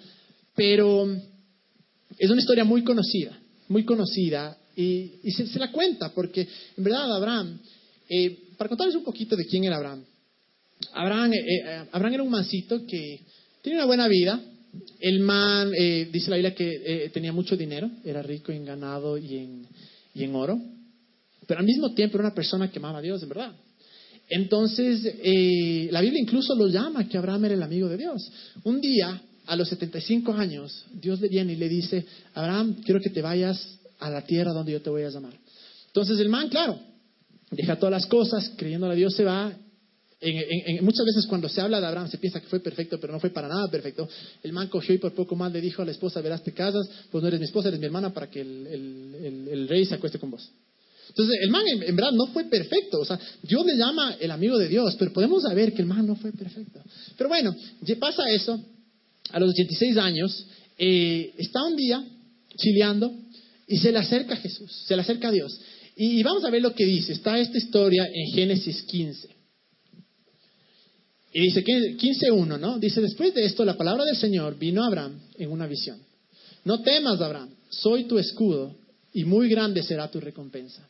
pero 0.55 1.09
es 2.17 2.29
una 2.29 2.39
historia 2.39 2.63
muy 2.63 2.83
conocida, 2.83 3.39
muy 3.67 3.83
conocida, 3.83 4.55
y, 4.75 5.19
se, 5.31 5.59
la 5.59 5.71
cuenta, 5.71 6.13
porque 6.13 6.47
en 6.77 6.83
verdad 6.83 7.15
Abraham, 7.15 7.59
eh, 8.09 8.49
para 8.57 8.69
contarles 8.69 8.95
un 8.95 9.03
poquito 9.03 9.35
de 9.35 9.45
quién 9.45 9.63
era 9.63 9.77
Abraham, 9.77 10.03
Abraham, 10.93 11.33
eh, 11.33 11.37
eh, 11.37 11.85
Abraham 11.91 12.13
era 12.13 12.23
un 12.23 12.29
mancito 12.29 12.85
que 12.85 13.21
Tenía 13.63 13.79
una 13.79 13.85
buena 13.85 14.09
vida, 14.09 14.41
el 14.99 15.21
man, 15.21 15.71
eh, 15.73 16.09
dice 16.11 16.29
la 16.29 16.35
Biblia 16.35 16.53
que 16.53 16.69
eh, 16.85 17.09
tenía 17.13 17.31
mucho 17.31 17.55
dinero, 17.55 17.89
era 18.03 18.21
rico 18.21 18.51
en 18.51 18.65
ganado 18.65 19.17
y 19.17 19.37
en, 20.15 20.35
oro, 20.35 20.59
pero 21.47 21.61
al 21.61 21.65
mismo 21.65 21.93
tiempo 21.93 22.17
era 22.17 22.27
una 22.27 22.35
persona 22.35 22.69
que 22.69 22.79
amaba 22.79 22.99
a 22.99 23.01
Dios, 23.01 23.23
en 23.23 23.29
verdad. 23.29 23.53
Entonces, 24.27 25.01
la 25.91 26.01
Biblia 26.01 26.21
incluso 26.21 26.55
lo 26.55 26.67
llama 26.67 27.07
que 27.07 27.17
Abraham 27.17 27.45
era 27.45 27.53
el 27.53 27.63
amigo 27.63 27.87
de 27.87 27.97
Dios. 27.97 28.29
Un 28.63 28.81
día, 28.81 29.21
a 29.45 29.55
los 29.55 29.69
75 29.69 30.33
años, 30.33 30.85
Dios 30.91 31.21
le 31.21 31.29
viene 31.29 31.53
y 31.53 31.55
le 31.55 31.69
dice, 31.69 32.05
Abraham, 32.33 32.81
quiero 32.83 32.99
que 32.99 33.11
te 33.11 33.21
vayas 33.21 33.79
a 33.99 34.09
la 34.09 34.25
tierra 34.25 34.51
donde 34.51 34.73
yo 34.73 34.81
te 34.81 34.89
voy 34.89 35.03
a 35.03 35.09
llamar. 35.09 35.33
Entonces 35.87 36.19
el 36.19 36.27
man, 36.27 36.49
claro, 36.49 36.79
deja 37.51 37.77
todas 37.77 37.91
las 37.91 38.05
cosas, 38.07 38.51
creyendo 38.57 38.89
a 38.89 38.95
Dios 38.95 39.15
se 39.15 39.23
va. 39.23 39.53
Muchas 40.81 41.05
veces 41.05 41.25
cuando 41.27 41.49
se 41.49 41.61
habla 41.61 41.79
de 41.79 41.87
Abraham 41.87 42.09
se 42.09 42.17
piensa 42.17 42.39
que 42.39 42.47
fue 42.47 42.59
perfecto, 42.59 42.99
pero 42.99 43.13
no 43.13 43.19
fue 43.19 43.29
para 43.29 43.47
nada 43.47 43.69
perfecto. 43.69 44.07
El 44.41 44.53
man 44.53 44.67
cogió 44.67 44.95
y 44.95 44.97
por 44.97 45.13
poco 45.13 45.35
más 45.35 45.51
le 45.51 45.61
dijo 45.61 45.81
a 45.81 45.85
la 45.85 45.91
esposa, 45.91 46.21
verás, 46.21 46.43
te 46.43 46.53
casas, 46.53 46.87
pues 47.11 47.21
no 47.21 47.27
eres 47.27 47.39
mi 47.39 47.45
esposa, 47.45 47.67
eres 47.67 47.79
mi 47.79 47.85
hermana 47.85 48.13
para 48.13 48.29
que 48.29 48.41
el, 48.41 49.67
rey 49.67 49.85
se 49.85 49.95
acueste 49.95 50.19
con 50.19 50.31
vos. 50.31 50.49
Entonces, 51.09 51.37
el 51.41 51.49
man 51.49 51.63
en, 51.67 51.95
verdad 51.95 52.11
no 52.13 52.27
fue 52.27 52.45
perfecto. 52.45 53.01
O 53.01 53.05
sea, 53.05 53.19
Dios 53.41 53.65
le 53.65 53.75
llama 53.75 54.15
el 54.19 54.31
amigo 54.31 54.57
de 54.57 54.67
Dios, 54.67 54.95
pero 54.97 55.11
podemos 55.11 55.43
saber 55.43 55.73
que 55.73 55.81
el 55.81 55.87
man 55.87 56.07
no 56.07 56.15
fue 56.15 56.31
perfecto. 56.31 56.81
Pero 57.17 57.29
bueno, 57.29 57.55
pasa 57.99 58.23
eso. 58.29 58.63
A 59.31 59.39
los 59.39 59.49
86 59.51 59.97
años, 59.97 60.45
eh, 60.77 61.33
está 61.37 61.63
un 61.63 61.75
día 61.75 62.03
chileando 62.57 63.13
y 63.67 63.77
se 63.77 63.91
le 63.91 63.99
acerca 63.99 64.33
a 64.33 64.37
Jesús, 64.37 64.71
se 64.85 64.95
le 64.95 65.01
acerca 65.01 65.29
a 65.29 65.31
Dios. 65.31 65.59
Y, 65.95 66.23
vamos 66.23 66.43
a 66.43 66.49
ver 66.49 66.61
lo 66.61 66.73
que 66.73 66.85
dice. 66.85 67.13
Está 67.13 67.37
esta 67.39 67.57
historia 67.57 68.09
en 68.11 68.33
Génesis 68.33 68.83
15. 68.83 69.29
Y 71.33 71.41
dice 71.41 71.63
15.1, 71.63 72.59
¿no? 72.59 72.77
Dice, 72.77 73.01
después 73.01 73.33
de 73.33 73.43
esto, 73.43 73.65
la 73.65 73.75
palabra 73.75 74.05
del 74.05 74.15
Señor 74.15 74.57
vino 74.57 74.83
a 74.83 74.87
Abraham 74.87 75.19
en 75.37 75.51
una 75.51 75.65
visión. 75.65 75.99
No 76.63 76.81
temas, 76.81 77.19
Abraham, 77.19 77.49
soy 77.69 78.03
tu 78.03 78.19
escudo 78.19 78.75
y 79.13 79.25
muy 79.25 79.49
grande 79.49 79.81
será 79.81 80.09
tu 80.11 80.19
recompensa. 80.19 80.87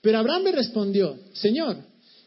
Pero 0.00 0.18
Abraham 0.18 0.44
le 0.44 0.52
respondió, 0.52 1.18
Señor, 1.34 1.76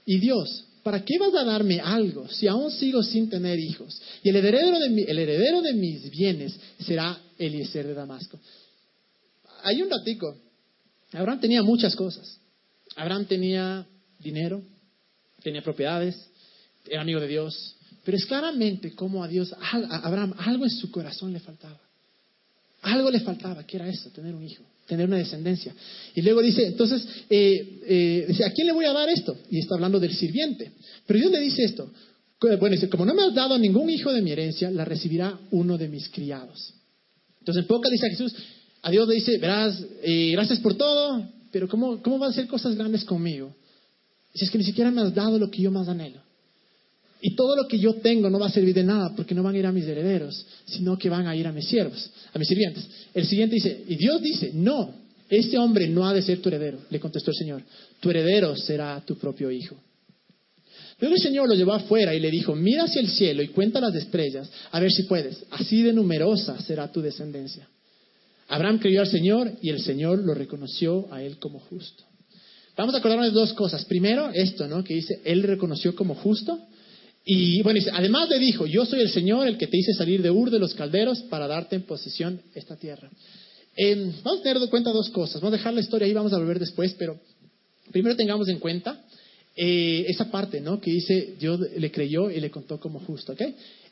y 0.05 0.19
Dios, 0.19 0.65
¿para 0.83 1.03
qué 1.03 1.17
vas 1.17 1.33
a 1.33 1.43
darme 1.43 1.79
algo 1.79 2.29
si 2.29 2.47
aún 2.47 2.71
sigo 2.71 3.01
sin 3.01 3.27
tener 3.27 3.59
hijos? 3.59 3.99
Y 4.23 4.29
el 4.29 4.35
heredero 4.35 4.79
de, 4.79 5.03
el 5.03 5.19
heredero 5.19 5.61
de 5.63 5.73
mis 5.73 6.09
bienes 6.11 6.59
será 6.79 7.19
Eliezer 7.39 7.87
de 7.87 7.95
Damasco. 7.95 8.39
Hay 9.63 9.81
un 9.81 9.89
ratico. 9.89 10.37
Abraham 11.11 11.39
tenía 11.39 11.63
muchas 11.63 11.95
cosas. 11.95 12.39
Abraham 12.95 13.25
tenía 13.25 13.85
dinero, 14.19 14.63
tenía 15.41 15.61
propiedades, 15.61 16.15
era 16.89 17.01
amigo 17.01 17.19
de 17.19 17.27
Dios. 17.27 17.75
Pero 18.03 18.17
es 18.17 18.25
claramente 18.25 18.93
como 18.93 19.23
a 19.23 19.27
Dios, 19.27 19.53
a 19.53 20.07
Abraham, 20.07 20.33
algo 20.37 20.63
en 20.63 20.71
su 20.71 20.89
corazón 20.91 21.33
le 21.33 21.39
faltaba. 21.39 21.79
Algo 22.81 23.11
le 23.11 23.19
faltaba, 23.19 23.65
que 23.65 23.77
era 23.77 23.89
eso, 23.89 24.09
tener 24.11 24.33
un 24.33 24.43
hijo 24.43 24.63
tener 24.87 25.05
una 25.05 25.17
descendencia. 25.17 25.75
Y 26.15 26.21
luego 26.21 26.41
dice, 26.41 26.65
entonces, 26.65 27.05
eh, 27.29 27.79
eh, 27.85 28.25
dice, 28.27 28.45
¿a 28.45 28.51
quién 28.51 28.67
le 28.67 28.73
voy 28.73 28.85
a 28.85 28.93
dar 28.93 29.09
esto? 29.09 29.37
Y 29.51 29.59
está 29.59 29.75
hablando 29.75 29.99
del 29.99 30.13
sirviente. 30.13 30.71
Pero 31.05 31.19
Dios 31.19 31.31
le 31.31 31.41
dice 31.41 31.65
esto, 31.65 31.91
bueno, 32.39 32.69
dice, 32.69 32.89
como 32.89 33.05
no 33.05 33.13
me 33.13 33.23
has 33.23 33.33
dado 33.33 33.57
ningún 33.57 33.89
hijo 33.89 34.11
de 34.13 34.21
mi 34.21 34.31
herencia, 34.31 34.71
la 34.71 34.85
recibirá 34.85 35.37
uno 35.51 35.77
de 35.77 35.89
mis 35.89 36.07
criados. 36.09 36.73
Entonces, 37.39 37.63
en 37.63 37.67
poca 37.67 37.89
dice 37.89 38.07
a 38.07 38.09
Jesús, 38.09 38.33
a 38.81 38.89
Dios 38.89 39.07
le 39.07 39.15
dice, 39.15 39.37
verás, 39.37 39.83
eh, 40.03 40.31
gracias 40.31 40.59
por 40.59 40.75
todo, 40.75 41.27
pero 41.51 41.67
¿cómo, 41.67 42.01
¿cómo 42.01 42.23
a 42.23 42.29
hacer 42.29 42.47
cosas 42.47 42.75
grandes 42.75 43.03
conmigo? 43.03 43.53
Si 44.33 44.45
es 44.45 44.51
que 44.51 44.57
ni 44.57 44.63
siquiera 44.63 44.91
me 44.91 45.01
has 45.01 45.13
dado 45.13 45.37
lo 45.37 45.49
que 45.51 45.61
yo 45.61 45.71
más 45.71 45.87
anhelo. 45.87 46.21
Y 47.21 47.35
todo 47.35 47.55
lo 47.55 47.67
que 47.67 47.79
yo 47.79 47.95
tengo 47.95 48.29
no 48.29 48.39
va 48.39 48.47
a 48.47 48.51
servir 48.51 48.75
de 48.75 48.83
nada 48.83 49.13
porque 49.15 49.33
no 49.33 49.41
van 49.41 49.55
a 49.55 49.57
ir 49.57 49.65
a 49.65 49.71
mis 49.71 49.85
herederos, 49.85 50.45
sino 50.65 50.97
que 50.97 51.09
van 51.09 51.27
a 51.27 51.35
ir 51.35 51.47
a 51.47 51.51
mis 51.51 51.65
siervos, 51.67 52.09
a 52.31 52.37
mis 52.37 52.47
sirvientes. 52.47 52.87
El 53.13 53.25
siguiente 53.25 53.55
dice, 53.55 53.83
y 53.87 53.95
Dios 53.95 54.21
dice, 54.21 54.51
no, 54.53 54.93
este 55.29 55.57
hombre 55.57 55.87
no 55.87 56.07
ha 56.07 56.13
de 56.13 56.21
ser 56.21 56.39
tu 56.39 56.49
heredero, 56.49 56.79
le 56.89 56.99
contestó 56.99 57.31
el 57.31 57.37
Señor, 57.37 57.63
tu 57.99 58.09
heredero 58.09 58.55
será 58.55 59.01
tu 59.05 59.17
propio 59.17 59.49
hijo. 59.49 59.75
Luego 60.99 61.15
el 61.15 61.21
Señor 61.21 61.47
lo 61.47 61.55
llevó 61.55 61.73
afuera 61.73 62.13
y 62.13 62.19
le 62.19 62.31
dijo, 62.31 62.55
mira 62.55 62.83
hacia 62.83 63.01
el 63.01 63.09
cielo 63.09 63.41
y 63.41 63.49
cuenta 63.49 63.79
las 63.79 63.95
estrellas, 63.95 64.49
a 64.71 64.79
ver 64.79 64.91
si 64.91 65.03
puedes, 65.03 65.43
así 65.51 65.81
de 65.81 65.93
numerosa 65.93 66.59
será 66.61 66.91
tu 66.91 67.01
descendencia. 67.01 67.67
Abraham 68.47 68.79
creyó 68.79 69.01
al 69.01 69.07
Señor 69.07 69.51
y 69.61 69.69
el 69.69 69.81
Señor 69.81 70.19
lo 70.23 70.33
reconoció 70.33 71.11
a 71.11 71.21
él 71.21 71.37
como 71.37 71.59
justo. 71.59 72.03
Vamos 72.77 72.93
a 72.93 72.99
acordarnos 72.99 73.33
de 73.33 73.39
dos 73.39 73.53
cosas. 73.53 73.83
Primero, 73.85 74.29
esto, 74.33 74.67
¿no? 74.67 74.83
Que 74.83 74.93
dice, 74.93 75.19
él 75.25 75.43
reconoció 75.43 75.95
como 75.95 76.13
justo. 76.15 76.59
Y 77.29 77.61
bueno, 77.61 77.81
además 77.91 78.29
le 78.29 78.39
dijo, 78.39 78.65
yo 78.65 78.85
soy 78.85 79.01
el 79.01 79.09
Señor, 79.09 79.47
el 79.47 79.57
que 79.57 79.67
te 79.67 79.77
hice 79.77 79.93
salir 79.93 80.21
de 80.21 80.31
Ur 80.31 80.49
de 80.49 80.59
los 80.59 80.73
calderos 80.73 81.23
para 81.23 81.45
darte 81.45 81.75
en 81.75 81.81
posesión 81.81 82.41
esta 82.55 82.77
tierra. 82.77 83.11
Vamos 84.23 84.39
a 84.39 84.43
tener 84.43 84.63
en 84.63 84.69
cuenta 84.69 84.91
dos 84.91 85.09
cosas. 85.09 85.41
Vamos 85.41 85.55
a 85.55 85.57
dejar 85.57 85.73
la 85.73 85.81
historia 85.81 86.07
ahí, 86.07 86.13
vamos 86.13 86.31
a 86.31 86.37
volver 86.37 86.57
después, 86.57 86.95
pero 86.97 87.19
primero 87.91 88.15
tengamos 88.15 88.47
en 88.47 88.59
cuenta 88.59 89.03
eh, 89.57 90.05
esa 90.07 90.31
parte, 90.31 90.61
¿no? 90.61 90.79
Que 90.79 90.89
dice, 90.89 91.35
Dios 91.37 91.59
le 91.75 91.91
creyó 91.91 92.31
y 92.31 92.39
le 92.39 92.49
contó 92.49 92.79
como 92.79 93.01
justo, 93.01 93.33
¿ok? 93.33 93.41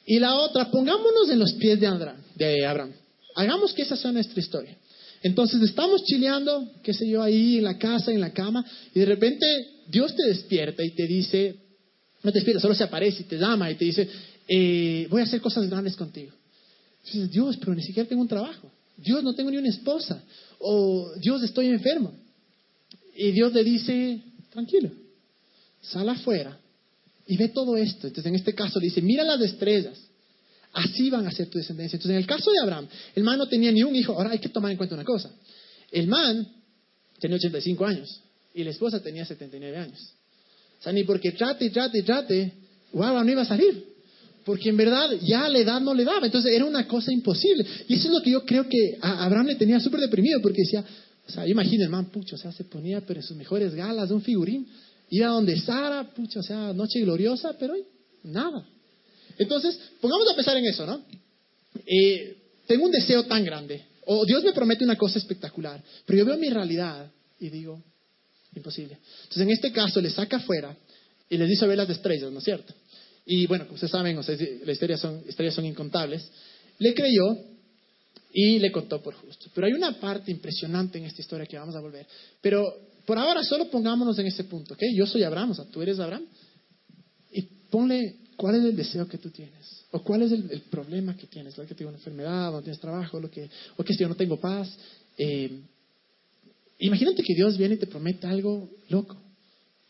Y 0.05 0.17
la 0.19 0.35
otra, 0.35 0.71
pongámonos 0.71 1.29
en 1.29 1.37
los 1.37 1.51
pies 1.55 1.77
de, 1.77 1.91
de 2.35 2.65
Abraham. 2.65 2.93
Hagamos 3.35 3.73
que 3.73 3.81
esa 3.81 3.97
sea 3.97 4.13
nuestra 4.13 4.39
historia. 4.39 4.77
Entonces 5.23 5.61
estamos 5.61 6.05
chileando, 6.05 6.71
qué 6.83 6.93
sé 6.93 7.05
yo, 7.09 7.21
ahí 7.21 7.57
en 7.57 7.65
la 7.65 7.77
casa, 7.77 8.13
en 8.13 8.21
la 8.21 8.31
cama, 8.31 8.65
y 8.93 8.99
de 8.99 9.05
repente 9.05 9.45
Dios 9.89 10.15
te 10.15 10.25
despierta 10.25 10.85
y 10.85 10.91
te 10.91 11.05
dice, 11.05 11.64
no 12.25 12.31
te 12.31 12.39
despierta, 12.39 12.59
solo 12.59 12.75
se 12.75 12.83
aparece 12.83 13.21
y 13.21 13.25
te 13.25 13.37
llama 13.37 13.71
y 13.71 13.75
te 13.75 13.85
dice, 13.85 14.09
eh, 14.47 15.07
voy 15.09 15.21
a 15.21 15.23
hacer 15.25 15.41
cosas 15.41 15.69
grandes 15.69 15.95
contigo. 15.95 16.33
dices, 17.03 17.29
Dios, 17.29 17.57
pero 17.57 17.73
ni 17.73 17.83
siquiera 17.83 18.07
tengo 18.09 18.21
un 18.21 18.27
trabajo. 18.27 18.71
Dios, 18.97 19.23
no 19.23 19.33
tengo 19.33 19.51
ni 19.51 19.57
una 19.57 19.69
esposa. 19.69 20.23
O 20.59 21.11
Dios, 21.21 21.43
estoy 21.43 21.67
enfermo. 21.67 22.13
Y 23.15 23.31
Dios 23.31 23.53
le 23.53 23.63
dice, 23.63 24.21
tranquilo, 24.51 24.91
sal 25.81 26.09
afuera 26.09 26.59
y 27.27 27.37
ve 27.37 27.49
todo 27.49 27.77
esto. 27.77 28.07
Entonces, 28.07 28.29
en 28.29 28.35
este 28.35 28.53
caso 28.53 28.79
le 28.79 28.85
dice, 28.85 29.01
mira 29.01 29.23
las 29.23 29.41
estrellas. 29.41 29.99
Así 30.73 31.09
van 31.09 31.25
a 31.25 31.31
ser 31.31 31.47
tu 31.49 31.57
descendencia. 31.57 31.95
Entonces, 31.95 32.11
en 32.11 32.17
el 32.17 32.27
caso 32.27 32.51
de 32.51 32.59
Abraham, 32.61 32.87
el 33.15 33.23
man 33.23 33.37
no 33.37 33.47
tenía 33.47 33.71
ni 33.71 33.83
un 33.83 33.95
hijo. 33.95 34.13
Ahora 34.13 34.31
hay 34.31 34.39
que 34.39 34.49
tomar 34.49 34.71
en 34.71 34.77
cuenta 34.77 34.95
una 34.95 35.05
cosa. 35.05 35.31
El 35.91 36.07
man 36.07 36.45
tenía 37.19 37.37
85 37.37 37.85
años 37.85 38.21
y 38.53 38.63
la 38.63 38.71
esposa 38.71 39.01
tenía 39.01 39.25
79 39.25 39.77
años. 39.77 40.13
Sea, 40.85 40.93
ni 40.93 41.03
porque 41.03 41.31
trate 41.31 41.71
trate 41.71 42.03
trate, 42.03 42.53
wow, 42.93 43.23
no 43.23 43.31
iba 43.31 43.41
a 43.41 43.45
salir. 43.45 43.83
Porque 44.45 44.69
en 44.69 44.77
verdad 44.77 45.09
ya 45.23 45.49
la 45.49 45.57
edad 45.57 45.81
no 45.81 45.95
le 45.95 46.03
daba. 46.03 46.27
Entonces 46.27 46.53
era 46.53 46.63
una 46.63 46.87
cosa 46.87 47.11
imposible. 47.11 47.65
Y 47.87 47.95
eso 47.95 48.07
es 48.07 48.13
lo 48.13 48.21
que 48.21 48.29
yo 48.29 48.45
creo 48.45 48.69
que 48.69 48.99
a 49.01 49.25
Abraham 49.25 49.47
le 49.47 49.55
tenía 49.55 49.79
súper 49.79 49.99
deprimido. 49.99 50.39
Porque 50.43 50.61
decía, 50.61 50.85
o 51.27 51.31
sea, 51.31 51.47
imagina 51.47 51.89
man, 51.89 52.05
pucho, 52.11 52.35
o 52.35 52.37
sea, 52.37 52.51
se 52.51 52.65
ponía 52.65 53.01
pero 53.01 53.19
en 53.19 53.25
sus 53.25 53.35
mejores 53.35 53.73
galas 53.73 54.11
un 54.11 54.21
figurín. 54.21 54.67
Iba 55.09 55.29
donde 55.29 55.59
Sara, 55.59 56.03
pucho, 56.03 56.41
o 56.41 56.43
sea, 56.43 56.71
noche 56.73 56.99
gloriosa, 57.01 57.55
pero 57.59 57.73
nada. 58.23 58.63
Entonces, 59.39 59.79
pongamos 59.99 60.31
a 60.31 60.35
pensar 60.35 60.55
en 60.55 60.65
eso, 60.65 60.85
¿no? 60.85 61.01
Eh, 61.83 62.37
tengo 62.67 62.85
un 62.85 62.91
deseo 62.91 63.23
tan 63.23 63.43
grande. 63.43 63.83
O 64.05 64.23
Dios 64.23 64.43
me 64.43 64.53
promete 64.53 64.83
una 64.83 64.97
cosa 64.97 65.17
espectacular. 65.17 65.83
Pero 66.05 66.19
yo 66.19 66.25
veo 66.25 66.37
mi 66.37 66.49
realidad 66.51 67.11
y 67.39 67.49
digo, 67.49 67.81
Imposible. 68.55 68.97
Entonces, 69.23 69.43
en 69.43 69.51
este 69.51 69.71
caso, 69.71 70.01
le 70.01 70.09
saca 70.09 70.37
afuera 70.37 70.75
y 71.29 71.37
les 71.37 71.49
dice 71.49 71.67
ver 71.67 71.77
las 71.77 71.89
estrellas, 71.89 72.31
¿no 72.31 72.39
es 72.39 72.45
cierto? 72.45 72.73
Y 73.25 73.47
bueno, 73.47 73.65
como 73.65 73.75
ustedes 73.75 73.91
saben, 73.91 74.17
o 74.17 74.23
sea, 74.23 74.35
las 74.35 74.69
estrellas 74.69 75.01
son, 75.01 75.23
estrellas 75.27 75.55
son 75.55 75.65
incontables. 75.65 76.29
Le 76.77 76.93
creyó 76.93 77.37
y 78.31 78.59
le 78.59 78.71
contó 78.71 79.01
por 79.01 79.15
justo. 79.15 79.47
Pero 79.53 79.67
hay 79.67 79.73
una 79.73 79.99
parte 79.99 80.31
impresionante 80.31 80.97
en 80.97 81.05
esta 81.05 81.21
historia 81.21 81.45
que 81.45 81.57
vamos 81.57 81.75
a 81.75 81.79
volver. 81.79 82.05
Pero 82.41 82.63
por 83.05 83.17
ahora 83.17 83.43
solo 83.43 83.69
pongámonos 83.69 84.17
en 84.19 84.27
ese 84.27 84.43
punto, 84.43 84.73
¿ok? 84.73 84.81
Yo 84.95 85.07
soy 85.07 85.23
Abraham, 85.23 85.51
o 85.51 85.55
sea, 85.55 85.65
tú 85.65 85.81
eres 85.81 85.99
Abraham. 85.99 86.25
Y 87.31 87.41
ponle 87.69 88.17
cuál 88.35 88.55
es 88.55 88.65
el 88.65 88.75
deseo 88.75 89.07
que 89.07 89.17
tú 89.17 89.31
tienes. 89.31 89.85
O 89.91 90.03
cuál 90.03 90.21
es 90.23 90.31
el, 90.31 90.61
problema 90.69 91.15
que 91.15 91.25
tienes. 91.27 91.57
Lo 91.57 91.65
que 91.65 91.73
tienes 91.73 91.93
una 91.93 91.97
enfermedad, 91.97 92.51
no 92.51 92.61
tienes 92.61 92.79
trabajo, 92.79 93.19
lo 93.19 93.31
que, 93.31 93.49
o 93.77 93.83
que 93.83 93.93
si 93.93 94.01
yo 94.01 94.09
no 94.09 94.15
tengo 94.15 94.39
paz. 94.39 94.69
Eh, 95.17 95.61
Imagínate 96.79 97.23
que 97.23 97.33
Dios 97.33 97.57
viene 97.57 97.75
y 97.75 97.77
te 97.77 97.87
promete 97.87 98.27
algo 98.27 98.69
loco. 98.89 99.17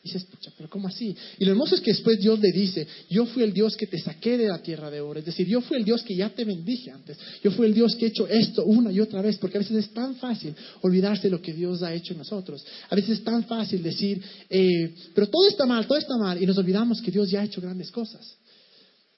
Y 0.06 0.10
dices, 0.10 0.24
pucha, 0.26 0.52
pero 0.56 0.70
¿cómo 0.70 0.88
así? 0.88 1.18
Y 1.40 1.46
lo 1.46 1.52
hermoso 1.52 1.74
es 1.74 1.82
que 1.82 1.90
después 1.90 2.20
Dios 2.20 2.40
le 2.40 2.52
dice, 2.52 2.88
yo 3.10 3.26
fui 3.26 3.42
el 3.42 3.52
Dios 3.52 3.76
que 3.76 3.88
te 3.88 3.98
saqué 3.98 4.38
de 4.38 4.48
la 4.48 4.62
tierra 4.62 4.92
de 4.92 5.02
oro. 5.02 5.20
Es 5.20 5.26
decir, 5.26 5.48
yo 5.48 5.62
fui 5.62 5.78
el 5.78 5.84
Dios 5.84 6.04
que 6.04 6.16
ya 6.16 6.30
te 6.30 6.46
bendije 6.46 6.92
antes. 6.92 7.18
Yo 7.44 7.50
fui 7.50 7.66
el 7.66 7.74
Dios 7.74 7.96
que 7.96 8.06
he 8.06 8.10
hecho 8.10 8.28
esto 8.28 8.64
una 8.66 8.92
y 8.92 9.00
otra 9.00 9.24
vez. 9.24 9.38
Porque 9.38 9.58
a 9.58 9.62
veces 9.62 9.78
es 9.78 9.94
tan 9.96 10.16
fácil 10.18 10.54
olvidarse 10.82 11.28
lo 11.28 11.42
que 11.42 11.54
Dios 11.54 11.82
ha 11.82 11.92
hecho 11.92 12.14
en 12.14 12.20
nosotros. 12.20 12.64
A 12.88 12.96
veces 12.96 13.18
es 13.18 13.24
tan 13.24 13.46
fácil 13.46 13.82
decir, 13.82 14.22
eh, 14.48 14.94
pero 15.16 15.28
todo 15.28 15.48
está 15.48 15.66
mal, 15.66 15.88
todo 15.88 15.98
está 15.98 16.16
mal. 16.18 16.40
Y 16.40 16.46
nos 16.46 16.60
olvidamos 16.60 17.02
que 17.02 17.10
Dios 17.10 17.32
ya 17.32 17.42
ha 17.42 17.46
hecho 17.46 17.60
grandes 17.60 17.90
cosas. 17.90 18.38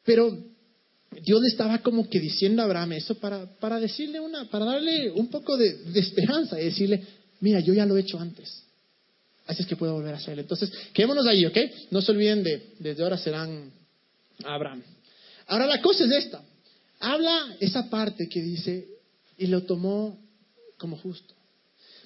Pero 0.05 0.41
Dios 1.21 1.41
le 1.41 1.49
estaba 1.49 1.79
como 1.79 2.09
que 2.09 2.21
diciendo 2.21 2.61
a 2.61 2.65
Abraham 2.65 2.93
eso 2.93 3.15
para, 3.15 3.45
para 3.59 3.77
decirle 3.77 4.21
una, 4.21 4.45
para 4.45 4.63
darle 4.63 5.11
un 5.11 5.27
poco 5.27 5.57
de, 5.57 5.73
de 5.83 5.99
esperanza 5.99 6.61
y 6.61 6.63
decirle, 6.63 7.03
mira, 7.39 7.59
yo 7.59 7.73
ya 7.73 7.85
lo 7.85 7.97
he 7.97 8.01
hecho 8.01 8.19
antes. 8.19 8.63
Así 9.45 9.61
es 9.61 9.67
que 9.67 9.75
puedo 9.75 9.93
volver 9.93 10.13
a 10.13 10.17
hacerlo. 10.17 10.41
Entonces, 10.41 10.71
quedémonos 10.93 11.25
ahí, 11.25 11.45
¿ok? 11.45 11.57
No 11.91 12.01
se 12.01 12.11
olviden 12.11 12.43
de, 12.43 12.73
desde 12.79 13.03
ahora 13.03 13.17
serán 13.17 13.71
Abraham. 14.43 14.83
Ahora 15.47 15.65
la 15.65 15.81
cosa 15.81 16.05
es 16.05 16.11
esta. 16.11 16.43
habla 16.99 17.55
esa 17.59 17.89
parte 17.89 18.27
que 18.27 18.41
dice, 18.41 18.87
y 19.37 19.47
lo 19.47 19.63
tomó 19.63 20.19
como 20.77 20.97
justo. 20.97 21.33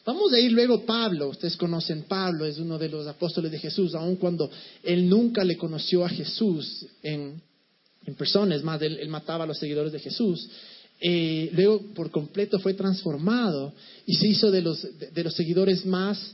Vamos 0.06 0.34
a 0.34 0.39
ir 0.39 0.52
luego 0.52 0.84
Pablo, 0.84 1.30
ustedes 1.30 1.56
conocen 1.56 2.04
Pablo, 2.04 2.46
es 2.46 2.58
uno 2.58 2.80
de 2.80 2.89
los 2.89 3.06
apóstoles 3.06 3.52
de 3.52 3.60
Jesús, 3.60 3.94
aun 3.94 4.15
cuando 4.15 4.50
él 4.84 5.08
nunca 5.08 5.44
le 5.44 5.58
conoció 5.58 6.04
a 6.04 6.10
Jesús 6.10 6.88
en, 7.04 7.39
en 8.06 8.15
persona, 8.15 8.56
es 8.56 8.63
más, 8.63 8.82
él, 8.82 9.08
mataba 9.10 9.44
a 9.44 9.48
los 9.48 9.60
seguidores 9.60 9.91
de 9.91 10.00
Jesús. 10.00 10.50
Eh, 11.04 11.50
luego 11.54 11.82
por 11.96 12.12
completo 12.12 12.60
fue 12.60 12.76
transformado 12.76 13.74
y 14.06 14.14
se 14.16 14.28
hizo 14.28 14.52
de 14.52 14.62
los, 14.62 14.88
de, 15.14 15.24
los 15.24 15.34
seguidores 15.34 15.84
más 15.86 16.34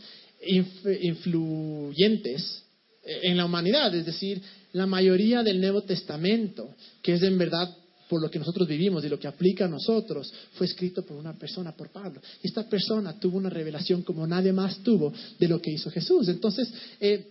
influyentes 1.02 2.64
en 3.04 3.38
la 3.38 3.46
humanidad, 3.46 3.96
es 3.96 4.06
decir, 4.06 4.42
la 4.74 4.86
mayoría 4.86 5.42
del 5.42 5.62
Nuevo 5.62 5.84
Testamento, 5.84 6.76
que 7.02 7.14
es 7.14 7.24
en 7.24 7.38
verdad 7.38 7.74
por 8.10 8.22
lo 8.22 8.30
que 8.30 8.40
nosotros 8.40 8.68
vivimos 8.68 9.04
y 9.04 9.10
lo 9.10 9.20
que 9.20 9.28
aplica 9.28 9.66
a 9.66 9.70
nosotros, 9.70 10.32
fue 10.54 10.66
escrito 10.66 11.04
por 11.04 11.18
una 11.18 11.34
persona, 11.34 11.76
por 11.76 11.90
Pablo. 11.90 12.22
Y 12.42 12.48
esta 12.48 12.68
persona 12.68 13.20
tuvo 13.20 13.38
una 13.38 13.50
revelación 13.50 14.02
como 14.02 14.26
nadie 14.28 14.54
más 14.54 14.80
tuvo 14.80 15.14
de 15.40 15.48
lo 15.48 15.62
que 15.62 15.72
hizo 15.72 15.90
Jesús. 15.90 16.28
Entonces, 16.30 16.72
eh, 17.00 17.26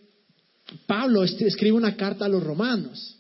Pablo 0.87 1.23
escribe 1.23 1.77
una 1.77 1.97
carta 1.97 2.25
a 2.25 2.29
los 2.29 2.43
romanos 2.43 3.16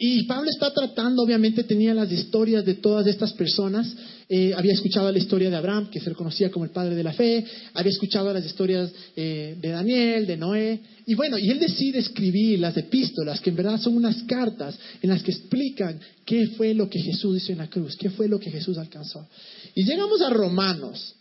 y 0.00 0.22
Pablo 0.26 0.48
está 0.48 0.72
tratando, 0.72 1.24
obviamente 1.24 1.64
tenía 1.64 1.92
las 1.92 2.12
historias 2.12 2.64
de 2.64 2.74
todas 2.74 3.04
estas 3.08 3.32
personas. 3.32 3.92
Eh, 4.28 4.54
había 4.56 4.72
escuchado 4.72 5.10
la 5.10 5.18
historia 5.18 5.50
de 5.50 5.56
Abraham, 5.56 5.90
que 5.90 5.98
se 5.98 6.08
le 6.08 6.14
conocía 6.14 6.52
como 6.52 6.64
el 6.64 6.70
padre 6.70 6.94
de 6.94 7.02
la 7.02 7.12
fe. 7.12 7.44
Había 7.74 7.90
escuchado 7.90 8.32
las 8.32 8.46
historias 8.46 8.92
eh, 9.16 9.56
de 9.60 9.68
Daniel, 9.70 10.24
de 10.24 10.36
Noé. 10.36 10.80
Y 11.04 11.14
bueno, 11.14 11.36
y 11.36 11.50
él 11.50 11.58
decide 11.58 11.98
escribir 11.98 12.60
las 12.60 12.76
epístolas, 12.76 13.40
que 13.40 13.50
en 13.50 13.56
verdad 13.56 13.80
son 13.80 13.96
unas 13.96 14.22
cartas 14.22 14.78
en 15.02 15.10
las 15.10 15.20
que 15.24 15.32
explican 15.32 15.98
qué 16.24 16.46
fue 16.56 16.74
lo 16.74 16.88
que 16.88 17.00
Jesús 17.00 17.36
hizo 17.42 17.50
en 17.50 17.58
la 17.58 17.68
cruz, 17.68 17.96
qué 17.96 18.10
fue 18.10 18.28
lo 18.28 18.38
que 18.38 18.52
Jesús 18.52 18.78
alcanzó. 18.78 19.26
Y 19.74 19.84
llegamos 19.84 20.20
a 20.20 20.30
Romanos, 20.30 21.16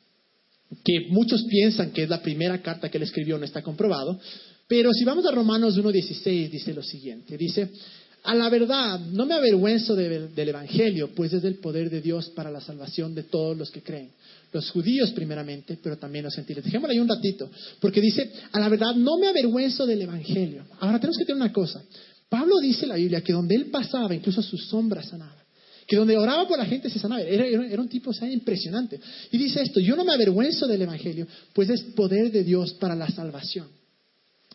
que 0.86 1.08
muchos 1.10 1.46
piensan 1.46 1.90
que 1.90 2.04
es 2.04 2.10
la 2.10 2.22
primera 2.22 2.62
carta 2.62 2.92
que 2.92 2.98
él 2.98 3.04
escribió, 3.04 3.40
no 3.40 3.46
está 3.46 3.64
comprobado. 3.64 4.20
Pero 4.68 4.94
si 4.94 5.04
vamos 5.04 5.26
a 5.26 5.32
Romanos 5.32 5.80
1.16, 5.80 6.52
dice 6.52 6.74
lo 6.76 6.84
siguiente. 6.84 7.38
Dice, 7.38 7.72
a 8.28 8.36
la 8.36 8.50
verdad, 8.50 9.00
no 9.00 9.26
me 9.26 9.36
avergüenzo 9.36 9.96
del 9.96 10.50
Evangelio, 10.50 11.16
pues 11.16 11.32
es 11.32 11.46
el 11.46 11.60
poder 11.60 11.90
de 11.90 12.02
Dios 12.02 12.30
para 12.32 12.52
la 12.52 12.60
salvación 12.60 13.16
de 13.16 13.24
todos 13.24 13.58
los 13.58 13.72
que 13.72 13.82
creen. 13.82 14.12
Los 14.52 14.70
judíos 14.70 15.12
primeramente, 15.12 15.80
pero 15.82 15.98
también 15.98 16.26
los 16.26 16.36
gentiles. 16.36 16.66
Dejémoslo 16.66 16.92
ahí 16.92 17.00
un 17.00 17.08
ratito, 17.08 17.50
porque 17.80 18.02
dice, 18.02 18.30
a 18.52 18.60
la 18.60 18.68
verdad, 18.68 18.94
no 18.96 19.18
me 19.18 19.28
avergüenzo 19.28 19.86
del 19.86 20.02
Evangelio. 20.02 20.66
Ahora 20.82 21.00
tenemos 21.00 21.18
que 21.18 21.24
tener 21.24 21.42
una 21.42 21.54
cosa. 21.54 21.82
Pablo 22.28 22.60
dice 22.60 22.84
en 22.84 22.90
la 22.90 22.96
Biblia 22.96 23.22
que 23.22 23.32
donde 23.32 23.56
él 23.56 23.68
pasaba, 23.68 24.14
incluso 24.14 24.42
su 24.42 24.58
sombra 24.58 25.02
sanaba. 25.04 25.46
Que 25.88 25.96
donde 25.96 26.18
oraba 26.18 26.46
por 26.50 26.58
la 26.58 26.66
gente 26.66 26.90
se 26.90 27.00
sanaba. 27.00 27.22
Era, 27.22 27.80
un 27.82 27.88
tipo 27.88 28.12
impresionante. 28.30 29.00
Y 29.32 29.38
dice 29.38 29.62
esto, 29.62 29.80
yo 29.80 29.96
no 29.96 30.04
me 30.04 30.12
avergüenzo 30.12 30.68
del 30.68 30.82
Evangelio, 30.82 31.28
pues 31.54 31.70
es 31.70 31.82
poder 31.96 32.30
de 32.34 32.44
Dios 32.44 32.74
para 32.74 32.94
la 32.94 33.10
salvación. 33.10 33.68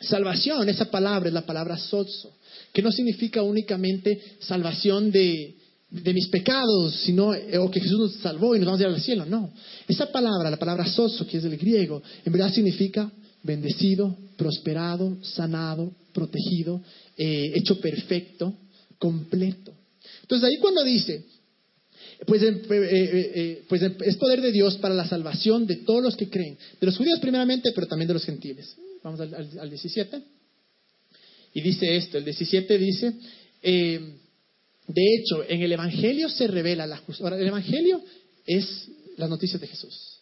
Salvación, 0.02 0.68
esa 0.68 0.90
palabra 0.90 1.28
es 1.28 1.34
la 1.34 1.46
palabra 1.46 1.76
sotso 1.76 2.32
que 2.72 2.82
no 2.82 2.90
significa 2.90 3.42
únicamente 3.42 4.20
salvación 4.40 5.10
de, 5.10 5.54
mis 5.90 6.28
pecados, 6.28 6.94
sino 7.04 7.34
eh, 7.34 7.58
que 7.70 7.80
Jesús 7.80 7.98
nos 7.98 8.12
salvó 8.14 8.56
y 8.56 8.58
nos 8.58 8.66
vamos 8.66 8.80
a 8.80 8.84
ir 8.84 8.88
al 8.88 9.00
cielo. 9.00 9.26
No. 9.26 9.52
Esa 9.86 10.10
palabra, 10.10 10.50
la 10.50 10.56
palabra 10.56 10.86
soso, 10.86 11.26
que 11.26 11.36
es 11.36 11.42
del 11.42 11.58
griego, 11.58 12.02
en 12.24 12.32
verdad 12.32 12.52
significa 12.52 13.10
bendecido, 13.42 14.16
prosperado, 14.36 15.18
sanado, 15.22 15.92
protegido, 16.14 16.80
eh, 17.16 17.52
hecho 17.54 17.78
perfecto, 17.78 18.54
completo. 18.98 19.74
Entonces 20.22 20.48
ahí 20.48 20.56
cuando 20.58 20.82
dice, 20.82 21.26
pues, 22.24 22.42
eh, 22.42 23.64
pues 23.68 23.82
es 23.82 24.16
poder 24.16 24.40
de 24.40 24.52
Dios 24.52 24.76
para 24.78 24.94
la 24.94 25.06
salvación 25.06 25.66
de 25.66 25.76
todos 25.76 26.02
los 26.02 26.16
que 26.16 26.30
creen, 26.30 26.56
de 26.80 26.86
los 26.86 26.96
judíos 26.96 27.20
primeramente, 27.20 27.72
pero 27.74 27.86
también 27.86 28.08
de 28.08 28.14
los 28.14 28.24
gentiles. 28.24 28.76
Vamos 29.02 29.20
al, 29.20 29.34
al 29.34 29.68
17. 29.68 30.22
Y 31.54 31.60
dice 31.60 31.96
esto, 31.96 32.18
el 32.18 32.24
17 32.24 32.78
dice, 32.78 33.12
eh, 33.62 34.00
de 34.86 35.14
hecho, 35.14 35.44
en 35.48 35.62
el 35.62 35.72
Evangelio 35.72 36.28
se 36.28 36.46
revela 36.46 36.86
la 36.86 36.96
justicia. 36.98 37.26
Ahora, 37.26 37.38
el 37.38 37.46
Evangelio 37.46 38.02
es 38.46 38.88
las 39.16 39.28
noticias 39.28 39.60
de 39.60 39.66
Jesús. 39.66 40.18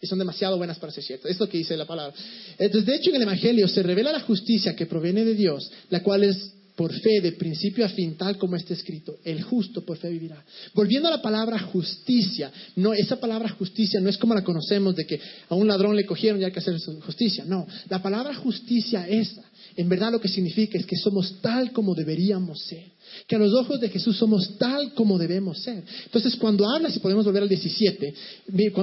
Y 0.00 0.06
son 0.06 0.18
demasiado 0.18 0.58
buenas 0.58 0.78
para 0.78 0.92
ser 0.92 1.04
ciertas. 1.04 1.30
Es 1.30 1.40
lo 1.40 1.48
que 1.48 1.58
dice 1.58 1.76
la 1.76 1.86
palabra. 1.86 2.14
Entonces, 2.58 2.86
de 2.86 2.96
hecho, 2.96 3.10
en 3.10 3.16
el 3.16 3.22
Evangelio 3.22 3.66
se 3.68 3.82
revela 3.82 4.12
la 4.12 4.20
justicia 4.20 4.76
que 4.76 4.86
proviene 4.86 5.24
de 5.24 5.34
Dios, 5.34 5.70
la 5.88 6.02
cual 6.02 6.24
es 6.24 6.52
por 6.76 6.92
fe, 6.92 7.20
de 7.20 7.32
principio 7.32 7.84
a 7.84 7.88
fin, 7.88 8.16
tal 8.16 8.38
como 8.38 8.54
está 8.56 8.74
escrito, 8.74 9.16
el 9.24 9.42
justo 9.42 9.84
por 9.84 9.96
fe 9.96 10.10
vivirá. 10.10 10.44
Volviendo 10.74 11.08
a 11.08 11.10
la 11.12 11.22
palabra 11.22 11.58
justicia, 11.58 12.52
no, 12.76 12.92
esa 12.92 13.18
palabra 13.18 13.48
justicia 13.48 13.98
no 14.00 14.08
es 14.08 14.18
como 14.18 14.34
la 14.34 14.44
conocemos 14.44 14.94
de 14.94 15.06
que 15.06 15.20
a 15.48 15.54
un 15.54 15.66
ladrón 15.66 15.96
le 15.96 16.06
cogieron 16.06 16.40
y 16.40 16.44
hay 16.44 16.52
que 16.52 16.60
hacer 16.60 16.78
justicia. 17.00 17.44
No, 17.46 17.66
la 17.88 18.02
palabra 18.02 18.34
justicia 18.34 19.08
esa 19.08 19.42
en 19.76 19.88
verdad 19.88 20.12
lo 20.12 20.20
que 20.20 20.28
significa 20.28 20.78
es 20.78 20.86
que 20.86 20.96
somos 20.96 21.40
tal 21.40 21.70
como 21.72 21.94
deberíamos 21.94 22.62
ser. 22.64 22.84
Que 23.26 23.36
a 23.36 23.38
los 23.38 23.52
ojos 23.52 23.78
de 23.80 23.90
Jesús 23.90 24.16
somos 24.16 24.56
tal 24.58 24.94
como 24.94 25.18
debemos 25.18 25.62
ser. 25.62 25.82
Entonces, 26.04 26.34
cuando 26.36 26.68
habla, 26.68 26.90
si 26.90 26.98
podemos 26.98 27.24
volver 27.24 27.42
al 27.42 27.48
17, 27.48 28.14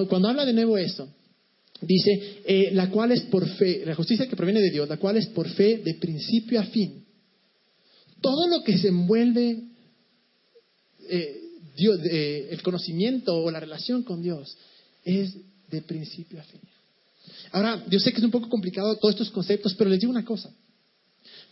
cuando, 0.08 0.27
habla 0.27 0.45
de 0.45 0.53
nuevo 0.53 0.77
eso, 0.77 1.10
dice, 1.82 2.41
eh, 2.45 2.69
la 2.73 2.89
cual 2.89 3.12
es 3.12 3.21
por 3.21 3.47
fe, 3.47 3.84
la 3.86 3.95
justicia 3.95 4.27
que 4.27 4.36
proviene 4.36 4.62
de 4.62 4.69
Dios, 4.69 4.88
la 4.88 4.97
cual 4.97 5.17
es 5.17 5.27
por 5.27 5.49
fe 5.49 5.82
de 5.84 5.95
principio 5.95 6.60
a 6.60 6.65
fin. 6.65 7.02
Todo 8.23 8.47
lo 8.47 8.63
que 8.63 8.77
se 8.77 8.88
envuelve 8.88 9.63
eh, 11.09 11.41
eh, 11.75 12.47
el 12.51 12.63
conocimiento 12.63 13.36
o 13.36 13.51
la 13.51 13.59
relación 13.59 14.03
con 14.03 14.21
Dios 14.21 14.57
es 15.03 15.36
de 15.69 15.81
principio 15.81 16.39
a 16.39 16.43
fin. 16.43 16.62
Ahora, 17.51 17.83
yo 17.89 17.99
sé 17.99 18.13
que 18.13 18.19
es 18.19 18.23
un 18.23 18.31
poco 18.31 18.47
complicado 18.47 18.95
todos 18.95 19.15
estos 19.15 19.29
conceptos, 19.29 19.75
pero 19.75 19.89
les 19.89 19.99
digo 19.99 20.09
una 20.12 20.23
cosa. 20.23 20.49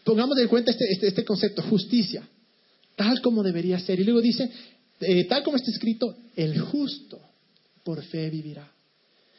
Pongamos 0.05 0.38
en 0.39 0.47
cuenta 0.47 0.71
este, 0.71 0.86
este, 0.89 1.07
este, 1.07 1.25
concepto, 1.25 1.62
justicia, 1.63 2.25
tal 2.95 3.21
como 3.21 3.43
debería 3.43 3.77
ser. 3.77 3.99
Y 3.99 4.05
luego 4.05 4.21
dice, 4.21 4.49
eh, 5.01 5.25
tal 5.25 5.43
como 5.43 5.57
está 5.57 5.69
escrito, 5.71 6.15
el 6.38 6.57
justo 6.57 7.19
por 7.84 8.01
fe 8.01 8.29
vivirá. 8.29 8.71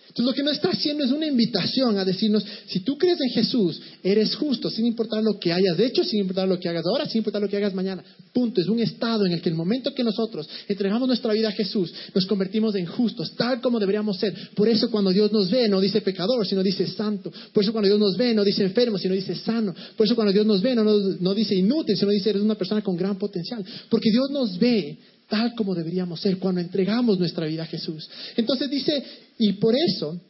Entonces 0.08 0.26
lo 0.26 0.32
que 0.34 0.42
nos 0.42 0.54
está 0.54 0.68
haciendo 0.70 1.04
es 1.04 1.10
una 1.10 1.26
invitación 1.26 1.96
a 1.96 2.04
decirnos, 2.04 2.44
si 2.66 2.80
tú 2.80 2.98
crees 2.98 3.18
en 3.20 3.30
Jesús, 3.30 3.80
eres 4.02 4.34
justo, 4.34 4.68
sin 4.68 4.84
importar 4.84 5.22
lo 5.22 5.38
que 5.38 5.52
hayas 5.52 5.78
hecho, 5.78 6.04
sin 6.04 6.20
importar 6.20 6.46
lo 6.46 6.60
que 6.60 6.68
hagas 6.68 6.84
ahora, 6.84 7.06
sin 7.06 7.18
importar 7.18 7.40
lo 7.40 7.48
que 7.48 7.56
hagas 7.56 7.72
mañana. 7.72 8.04
Punto. 8.32 8.60
Es 8.60 8.68
un 8.68 8.80
estado 8.80 9.24
en 9.24 9.32
el 9.32 9.40
que 9.40 9.48
el 9.48 9.54
momento 9.54 9.94
que 9.94 10.04
nosotros 10.04 10.46
entregamos 10.68 11.08
nuestra 11.08 11.32
vida 11.32 11.48
a 11.48 11.52
Jesús, 11.52 11.94
nos 12.14 12.26
convertimos 12.26 12.74
en 12.74 12.84
justos, 12.84 13.34
tal 13.36 13.60
como 13.62 13.80
deberíamos 13.80 14.18
ser. 14.18 14.34
Por 14.54 14.68
eso 14.68 14.90
cuando 14.90 15.10
Dios 15.10 15.32
nos 15.32 15.50
ve, 15.50 15.68
no 15.68 15.80
dice 15.80 16.02
pecador, 16.02 16.46
sino 16.46 16.62
dice 16.62 16.86
santo. 16.86 17.32
Por 17.52 17.64
eso 17.64 17.72
cuando 17.72 17.88
Dios 17.88 17.98
nos 17.98 18.16
ve, 18.16 18.34
no 18.34 18.44
dice 18.44 18.64
enfermo, 18.64 18.98
sino 18.98 19.14
dice 19.14 19.34
sano. 19.34 19.74
Por 19.96 20.04
eso 20.04 20.14
cuando 20.14 20.32
Dios 20.32 20.44
nos 20.44 20.60
ve, 20.60 20.74
no, 20.74 20.84
no 20.84 21.34
dice 21.34 21.54
inútil, 21.54 21.96
sino 21.96 22.10
dice 22.10 22.30
eres 22.30 22.42
una 22.42 22.54
persona 22.54 22.82
con 22.82 22.96
gran 22.96 23.16
potencial. 23.18 23.64
Porque 23.88 24.10
Dios 24.10 24.30
nos 24.30 24.58
ve 24.58 24.98
tal 25.32 25.54
como 25.54 25.74
deberíamos 25.74 26.20
ser 26.20 26.36
cuando 26.36 26.60
entregamos 26.60 27.18
nuestra 27.18 27.46
vida 27.46 27.62
a 27.62 27.66
Jesús. 27.66 28.06
Entonces 28.36 28.68
dice, 28.68 29.02
y 29.38 29.54
por 29.54 29.74
eso, 29.74 30.20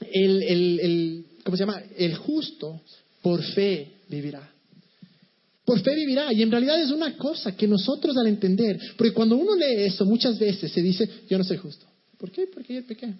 el, 0.00 0.42
el, 0.42 1.26
¿cómo 1.44 1.56
se 1.56 1.62
llama? 1.62 1.80
El 1.96 2.16
justo 2.16 2.82
por 3.22 3.40
fe 3.40 3.86
vivirá. 4.08 4.52
Por 5.64 5.80
fe 5.80 5.94
vivirá. 5.94 6.32
Y 6.32 6.42
en 6.42 6.50
realidad 6.50 6.82
es 6.82 6.90
una 6.90 7.16
cosa 7.16 7.56
que 7.56 7.68
nosotros 7.68 8.16
al 8.16 8.26
entender, 8.26 8.80
porque 8.96 9.12
cuando 9.12 9.36
uno 9.36 9.54
lee 9.54 9.84
eso 9.84 10.04
muchas 10.04 10.36
veces 10.40 10.72
se 10.72 10.82
dice, 10.82 11.08
yo 11.30 11.38
no 11.38 11.44
soy 11.44 11.58
justo. 11.58 11.86
¿Por 12.18 12.32
qué? 12.32 12.48
Porque 12.52 12.74
yo 12.74 12.84
pequé 12.84 13.14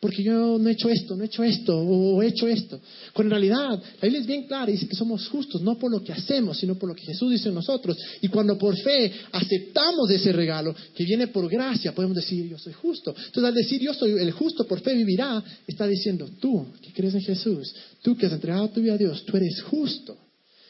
porque 0.00 0.22
yo 0.22 0.58
no 0.58 0.68
he 0.68 0.72
hecho 0.72 0.88
esto, 0.88 1.16
no 1.16 1.22
he 1.22 1.26
hecho 1.26 1.42
esto, 1.42 1.76
o 1.76 2.22
he 2.22 2.28
hecho 2.28 2.46
esto. 2.46 2.80
Cuando 3.12 3.34
en 3.34 3.42
realidad 3.42 3.70
la 3.70 4.02
Biblia 4.02 4.20
es 4.20 4.26
bien 4.26 4.46
clara, 4.46 4.70
dice 4.70 4.86
que 4.86 4.94
somos 4.94 5.28
justos, 5.28 5.62
no 5.62 5.78
por 5.78 5.90
lo 5.90 6.02
que 6.02 6.12
hacemos, 6.12 6.58
sino 6.58 6.74
por 6.76 6.88
lo 6.88 6.94
que 6.94 7.04
Jesús 7.04 7.30
dice 7.30 7.48
en 7.48 7.54
nosotros. 7.54 7.96
Y 8.20 8.28
cuando 8.28 8.58
por 8.58 8.76
fe 8.76 9.12
aceptamos 9.32 10.10
ese 10.10 10.32
regalo 10.32 10.74
que 10.94 11.04
viene 11.04 11.28
por 11.28 11.48
gracia, 11.48 11.94
podemos 11.94 12.16
decir, 12.16 12.48
yo 12.48 12.58
soy 12.58 12.72
justo. 12.72 13.14
Entonces 13.16 13.44
al 13.44 13.54
decir 13.54 13.80
yo 13.80 13.94
soy 13.94 14.12
el 14.12 14.32
justo, 14.32 14.66
por 14.66 14.80
fe 14.80 14.94
vivirá, 14.94 15.42
está 15.66 15.86
diciendo, 15.86 16.28
tú 16.40 16.66
que 16.82 16.92
crees 16.92 17.14
en 17.14 17.22
Jesús, 17.22 17.74
tú 18.02 18.16
que 18.16 18.26
has 18.26 18.32
entregado 18.32 18.68
tu 18.68 18.80
vida 18.80 18.94
a 18.94 18.98
Dios, 18.98 19.24
tú 19.24 19.36
eres 19.36 19.62
justo. 19.62 20.18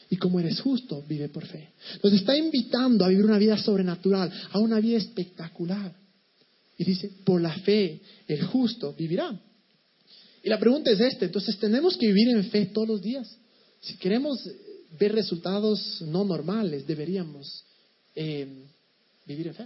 Y 0.09 0.17
como 0.17 0.39
eres 0.39 0.61
justo, 0.61 1.03
vive 1.07 1.29
por 1.29 1.45
fe. 1.45 1.69
Nos 2.03 2.13
está 2.13 2.37
invitando 2.37 3.03
a 3.03 3.09
vivir 3.09 3.25
una 3.25 3.39
vida 3.39 3.57
sobrenatural, 3.57 4.31
a 4.51 4.59
una 4.59 4.79
vida 4.79 4.97
espectacular. 4.97 6.04
Y 6.77 6.83
dice, 6.83 7.09
por 7.23 7.41
la 7.41 7.57
fe, 7.59 8.01
el 8.27 8.43
justo 8.43 8.93
vivirá. 8.93 9.39
Y 10.43 10.49
la 10.49 10.59
pregunta 10.59 10.91
es 10.91 10.99
esta, 10.99 11.25
entonces 11.25 11.57
tenemos 11.57 11.97
que 11.97 12.07
vivir 12.07 12.29
en 12.29 12.43
fe 12.45 12.67
todos 12.67 12.87
los 12.87 13.01
días. 13.01 13.27
Si 13.81 13.95
queremos 13.97 14.37
ver 14.99 15.13
resultados 15.13 16.01
no 16.01 16.23
normales, 16.23 16.85
deberíamos 16.85 17.63
eh, 18.15 18.47
vivir 19.25 19.47
en 19.47 19.55
fe. 19.55 19.63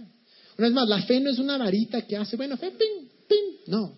Una 0.56 0.68
vez 0.68 0.74
más, 0.74 0.88
la 0.88 1.02
fe 1.02 1.20
no 1.20 1.30
es 1.30 1.38
una 1.38 1.58
varita 1.58 2.02
que 2.02 2.16
hace, 2.16 2.36
bueno, 2.36 2.56
fe, 2.56 2.70
ping, 2.70 3.08
ping. 3.28 3.56
No. 3.66 3.94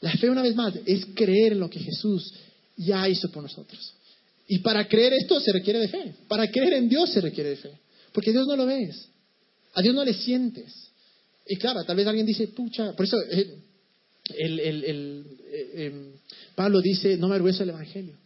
La 0.00 0.12
fe, 0.12 0.28
una 0.28 0.42
vez 0.42 0.54
más, 0.54 0.74
es 0.84 1.06
creer 1.14 1.52
en 1.52 1.60
lo 1.60 1.70
que 1.70 1.80
Jesús 1.80 2.32
ya 2.76 3.08
hizo 3.08 3.30
por 3.30 3.42
nosotros. 3.42 3.94
Y 4.46 4.58
para 4.58 4.86
creer 4.86 5.14
esto 5.14 5.40
se 5.40 5.52
requiere 5.52 5.78
de 5.78 5.88
fe. 5.88 6.14
Para 6.28 6.50
creer 6.50 6.74
en 6.74 6.88
Dios 6.88 7.10
se 7.10 7.20
requiere 7.20 7.50
de 7.50 7.56
fe. 7.56 7.70
Porque 8.12 8.32
Dios 8.32 8.46
no 8.46 8.56
lo 8.56 8.66
ves. 8.66 9.08
A 9.72 9.82
Dios 9.82 9.94
no 9.94 10.04
le 10.04 10.12
sientes. 10.12 10.90
Y 11.46 11.56
claro, 11.56 11.84
tal 11.84 11.96
vez 11.96 12.06
alguien 12.06 12.26
dice, 12.26 12.48
pucha, 12.48 12.92
por 12.92 13.04
eso 13.04 13.20
eh, 13.30 13.58
el, 14.36 14.60
el, 14.60 14.84
el, 14.84 15.26
eh, 15.46 15.86
em, 15.86 16.12
Pablo 16.54 16.80
dice, 16.80 17.16
no 17.16 17.28
me 17.28 17.34
avergüenzo 17.34 17.60
del 17.60 17.70
Evangelio. 17.70 18.16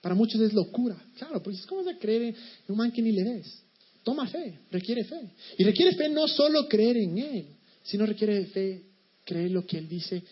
Para 0.00 0.14
muchos 0.14 0.40
es 0.40 0.52
locura. 0.52 0.96
Claro, 1.16 1.42
pues 1.42 1.64
¿cómo 1.66 1.84
vas 1.84 1.94
a 1.94 1.98
creer 1.98 2.22
en 2.22 2.36
un 2.68 2.76
man 2.76 2.92
que 2.92 3.00
ni 3.00 3.12
le 3.12 3.24
ves? 3.24 3.62
Toma 4.02 4.26
fe, 4.26 4.58
requiere 4.70 5.04
fe. 5.04 5.30
Y 5.56 5.64
requiere 5.64 5.94
fe 5.94 6.08
no 6.08 6.28
solo 6.28 6.68
creer 6.68 6.98
en 6.98 7.18
Él, 7.18 7.46
sino 7.82 8.04
requiere 8.04 8.44
fe 8.46 8.82
creer 9.24 9.50
lo 9.50 9.64
que 9.66 9.78
Él 9.78 9.88
dice 9.88 10.22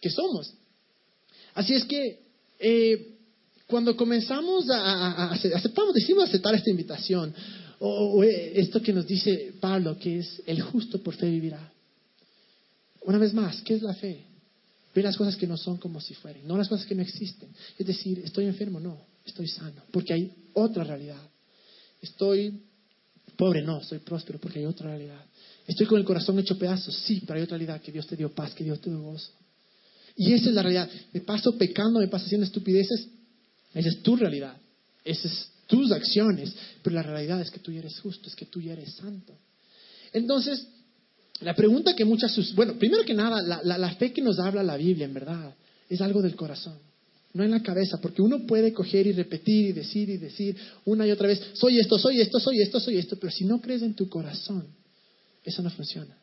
que 0.00 0.08
somos. 0.08 0.54
Así 1.54 1.74
es 1.74 1.84
que 1.84 2.20
eh, 2.58 3.16
cuando 3.66 3.96
comenzamos 3.96 4.70
a, 4.70 4.78
a, 4.78 5.32
aceptamos, 5.32 5.94
decimos 5.94 6.24
aceptar 6.24 6.54
esta 6.54 6.70
invitación, 6.70 7.34
o, 7.80 8.22
esto 8.22 8.82
que 8.82 8.92
nos 8.92 9.06
dice 9.06 9.54
Pablo, 9.58 9.98
que 9.98 10.18
es 10.18 10.42
el 10.46 10.60
justo 10.60 11.02
por 11.02 11.14
fe 11.14 11.30
vivirá. 11.30 11.72
Una 13.02 13.18
vez 13.18 13.32
más, 13.34 13.62
¿qué 13.62 13.74
es 13.74 13.82
la 13.82 13.94
fe? 13.94 14.24
Ver 14.94 15.04
las 15.04 15.16
cosas 15.16 15.36
que 15.36 15.46
no 15.46 15.56
son 15.56 15.78
como 15.78 16.00
si 16.00 16.14
fueran, 16.14 16.46
no 16.46 16.56
las 16.58 16.68
cosas 16.68 16.86
que 16.86 16.94
no 16.94 17.02
existen. 17.02 17.48
Es 17.78 17.86
decir, 17.86 18.20
estoy 18.24 18.46
enfermo, 18.46 18.80
no, 18.80 19.06
estoy 19.24 19.48
sano, 19.48 19.82
porque 19.90 20.12
hay 20.12 20.32
otra 20.54 20.84
realidad. 20.84 21.20
Estoy 22.02 22.60
pobre, 23.36 23.62
no, 23.62 23.82
soy 23.82 23.98
próspero, 24.00 24.38
porque 24.38 24.58
hay 24.58 24.66
otra 24.66 24.88
realidad. 24.88 25.24
Estoy 25.66 25.86
con 25.86 25.98
el 25.98 26.04
corazón 26.04 26.38
hecho 26.38 26.58
pedazos, 26.58 26.94
sí, 27.06 27.22
pero 27.26 27.38
hay 27.38 27.44
otra 27.44 27.56
realidad, 27.56 27.80
que 27.80 27.92
Dios 27.92 28.06
te 28.06 28.16
dio 28.16 28.34
paz, 28.34 28.54
que 28.54 28.64
Dios 28.64 28.80
te 28.80 28.90
dio 28.90 29.00
gozo. 29.00 29.30
Y 30.16 30.32
esa 30.32 30.48
es 30.48 30.54
la 30.54 30.62
realidad. 30.62 30.90
Me 31.12 31.20
paso 31.20 31.56
pecando, 31.56 32.00
me 32.00 32.08
paso 32.08 32.26
haciendo 32.26 32.44
estupideces, 32.44 33.08
esa 33.74 33.88
es 33.88 34.02
tu 34.02 34.16
realidad. 34.16 34.56
Esas 35.04 35.32
es 35.32 35.50
tus 35.66 35.92
acciones. 35.92 36.54
Pero 36.82 36.96
la 36.96 37.02
realidad 37.02 37.40
es 37.40 37.50
que 37.50 37.60
tú 37.60 37.72
ya 37.72 37.78
eres 37.78 37.98
justo, 38.00 38.28
es 38.28 38.34
que 38.34 38.46
tú 38.46 38.60
ya 38.60 38.72
eres 38.72 38.94
santo. 38.94 39.38
Entonces, 40.12 40.66
la 41.40 41.54
pregunta 41.54 41.94
que 41.94 42.04
muchas... 42.04 42.54
Bueno, 42.54 42.74
primero 42.74 43.04
que 43.04 43.14
nada, 43.14 43.40
la, 43.62 43.94
fe 43.94 44.12
que 44.12 44.22
nos 44.22 44.38
habla 44.38 44.62
la 44.62 44.76
Biblia, 44.76 45.06
en 45.06 45.14
verdad, 45.14 45.54
es 45.88 46.00
algo 46.00 46.20
del 46.20 46.36
corazón. 46.36 46.74
No 47.32 47.44
en 47.44 47.50
la 47.50 47.62
cabeza, 47.62 48.00
porque 48.00 48.22
uno 48.22 48.46
puede 48.46 48.72
coger 48.72 49.06
y 49.06 49.12
repetir 49.12 49.68
y 49.68 49.72
decir 49.72 50.10
y 50.10 50.16
decir 50.16 50.56
una 50.84 51.06
y 51.06 51.12
otra 51.12 51.28
vez, 51.28 51.40
soy 51.54 51.78
esto, 51.78 51.98
soy 51.98 52.20
esto, 52.20 52.40
soy 52.40 52.60
esto, 52.60 52.80
soy 52.80 52.98
esto, 52.98 53.16
pero 53.18 53.32
si 53.32 53.44
no 53.44 53.60
crees 53.60 53.82
en 53.82 53.94
tu 53.94 54.08
corazón, 54.08 54.66
eso 55.44 55.62
no 55.62 55.70
funciona. 55.70 56.16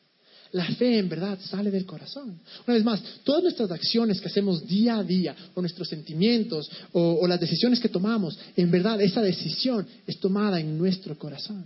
La 0.52 0.66
fe 0.66 0.98
en 0.98 1.10
verdad 1.10 1.38
sale 1.42 1.72
del 1.72 1.86
corazón. 1.86 2.40
Una 2.66 2.76
vez 2.76 2.84
más, 2.84 3.02
todas 3.24 3.44
nuestras 3.44 3.70
acciones 3.72 4.22
que 4.22 4.28
hacemos 4.28 4.66
día 4.66 4.98
a 4.98 5.04
día, 5.04 5.36
o 5.56 5.62
nuestros 5.62 5.88
sentimientos, 5.88 6.70
o, 6.94 7.28
las 7.28 7.40
decisiones 7.40 7.80
que 7.80 7.90
tomamos, 7.90 8.38
en 8.56 8.72
verdad 8.72 9.02
esa 9.02 9.22
decisión 9.22 9.86
es 10.06 10.20
tomada 10.20 10.60
en 10.60 10.78
nuestro 10.78 11.18
corazón. 11.18 11.66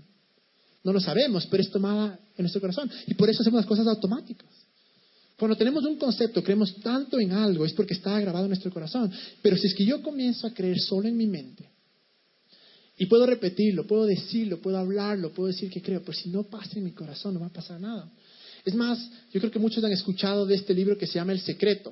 No 0.84 0.94
lo 0.94 1.00
sabemos, 1.00 1.46
pero 1.48 1.62
es 1.62 1.70
tomada 1.70 2.20
en 2.38 2.44
nuestro 2.44 2.62
corazón. 2.62 2.89
Y 3.08 3.13
por 3.13 3.30
eso 3.30 3.41
hacemos 3.41 3.60
las 3.60 3.67
cosas 3.67 3.88
automáticas. 3.88 4.50
Cuando 5.38 5.56
tenemos 5.56 5.84
un 5.86 5.98
concepto, 5.98 6.44
creemos 6.44 6.76
tanto 6.82 7.20
en 7.20 7.32
algo, 7.32 7.65
es 7.65 7.74
porque 7.74 7.96
está 7.96 8.20
grabado 8.20 8.46
en 8.46 8.50
nuestro 8.50 8.72
corazón. 8.72 9.12
Pero 9.41 9.58
si 9.58 9.67
es 9.67 9.74
que 9.74 9.86
yo 9.86 10.02
comienzo 10.02 10.48
a 10.48 10.54
creer 10.54 10.80
solo 10.80 11.08
en 11.08 11.17
mi 11.17 11.28
mente, 11.28 11.67
y 12.98 13.08
puedo 13.08 13.26
repetirlo, 13.26 13.88
puedo 13.88 14.06
decirlo, 14.06 14.62
puedo 14.62 14.78
hablarlo, 14.78 15.34
puedo 15.34 15.48
decir 15.48 15.72
que 15.72 15.82
creo, 15.82 16.02
pero 16.02 16.13
si 16.13 16.30
no 16.30 16.44
pasa 16.44 16.78
en 16.78 16.84
mi 16.84 16.91
corazón, 16.91 17.34
no 17.34 17.39
va 17.39 17.48
a 17.48 17.54
pasar 17.54 17.82
nada. 17.82 18.08
Es 18.63 18.76
más, 18.76 19.00
yo 19.32 19.39
creo 19.39 19.52
que 19.52 19.58
muchos 19.58 19.84
han 19.84 19.91
escuchado 19.91 20.46
de 20.46 20.54
este 20.54 20.74
libro 20.76 20.96
que 20.96 21.08
se 21.08 21.15
llama 21.15 21.32
El 21.32 21.39
Secreto. 21.39 21.91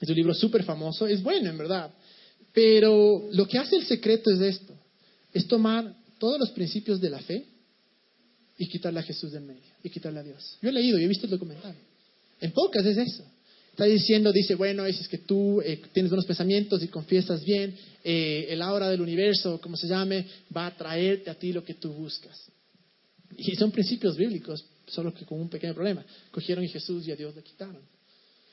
Es 0.00 0.08
un 0.08 0.14
libro 0.14 0.32
súper 0.32 0.62
famoso, 0.62 1.08
es 1.08 1.20
bueno 1.20 1.50
en 1.50 1.58
verdad. 1.58 1.92
Pero 2.52 3.28
lo 3.32 3.46
que 3.48 3.58
hace 3.58 3.74
el 3.74 3.84
secreto 3.86 4.30
es 4.30 4.40
esto, 4.40 4.74
es 5.32 5.48
tomar 5.48 5.92
todos 6.18 6.38
los 6.38 6.50
principios 6.50 7.00
de 7.00 7.10
la 7.10 7.18
fe 7.18 7.44
y 8.60 8.68
quitarle 8.68 9.00
a 9.00 9.02
Jesús 9.02 9.32
del 9.32 9.42
medio, 9.42 9.62
y 9.82 9.88
quitarle 9.88 10.20
a 10.20 10.22
Dios. 10.22 10.58
Yo 10.60 10.68
he 10.68 10.72
leído 10.72 10.98
y 10.98 11.04
he 11.04 11.08
visto 11.08 11.24
el 11.24 11.30
documental. 11.30 11.74
En 12.42 12.52
pocas 12.52 12.84
es 12.84 12.98
eso. 12.98 13.24
Está 13.70 13.86
diciendo, 13.86 14.30
dice, 14.32 14.54
bueno, 14.54 14.84
es 14.84 15.08
que 15.08 15.16
tú 15.16 15.62
eh, 15.62 15.80
tienes 15.94 16.10
buenos 16.10 16.26
pensamientos 16.26 16.82
y 16.82 16.88
confiesas 16.88 17.42
bien, 17.42 17.74
eh, 18.04 18.48
el 18.50 18.60
aura 18.60 18.90
del 18.90 19.00
universo, 19.00 19.58
como 19.62 19.78
se 19.78 19.86
llame, 19.86 20.26
va 20.54 20.66
a 20.66 20.76
traerte 20.76 21.30
a 21.30 21.34
ti 21.36 21.54
lo 21.54 21.64
que 21.64 21.72
tú 21.72 21.90
buscas. 21.94 22.38
Y 23.38 23.56
son 23.56 23.70
principios 23.70 24.14
bíblicos, 24.18 24.62
solo 24.86 25.14
que 25.14 25.24
con 25.24 25.40
un 25.40 25.48
pequeño 25.48 25.72
problema. 25.72 26.04
Cogieron 26.30 26.62
a 26.62 26.68
Jesús 26.68 27.08
y 27.08 27.12
a 27.12 27.16
Dios 27.16 27.34
le 27.34 27.42
quitaron. 27.42 27.80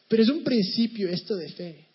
Pero 0.08 0.24
es 0.24 0.30
un 0.30 0.42
principio 0.42 1.10
esto 1.10 1.36
de 1.36 1.50
fe, 1.50 1.86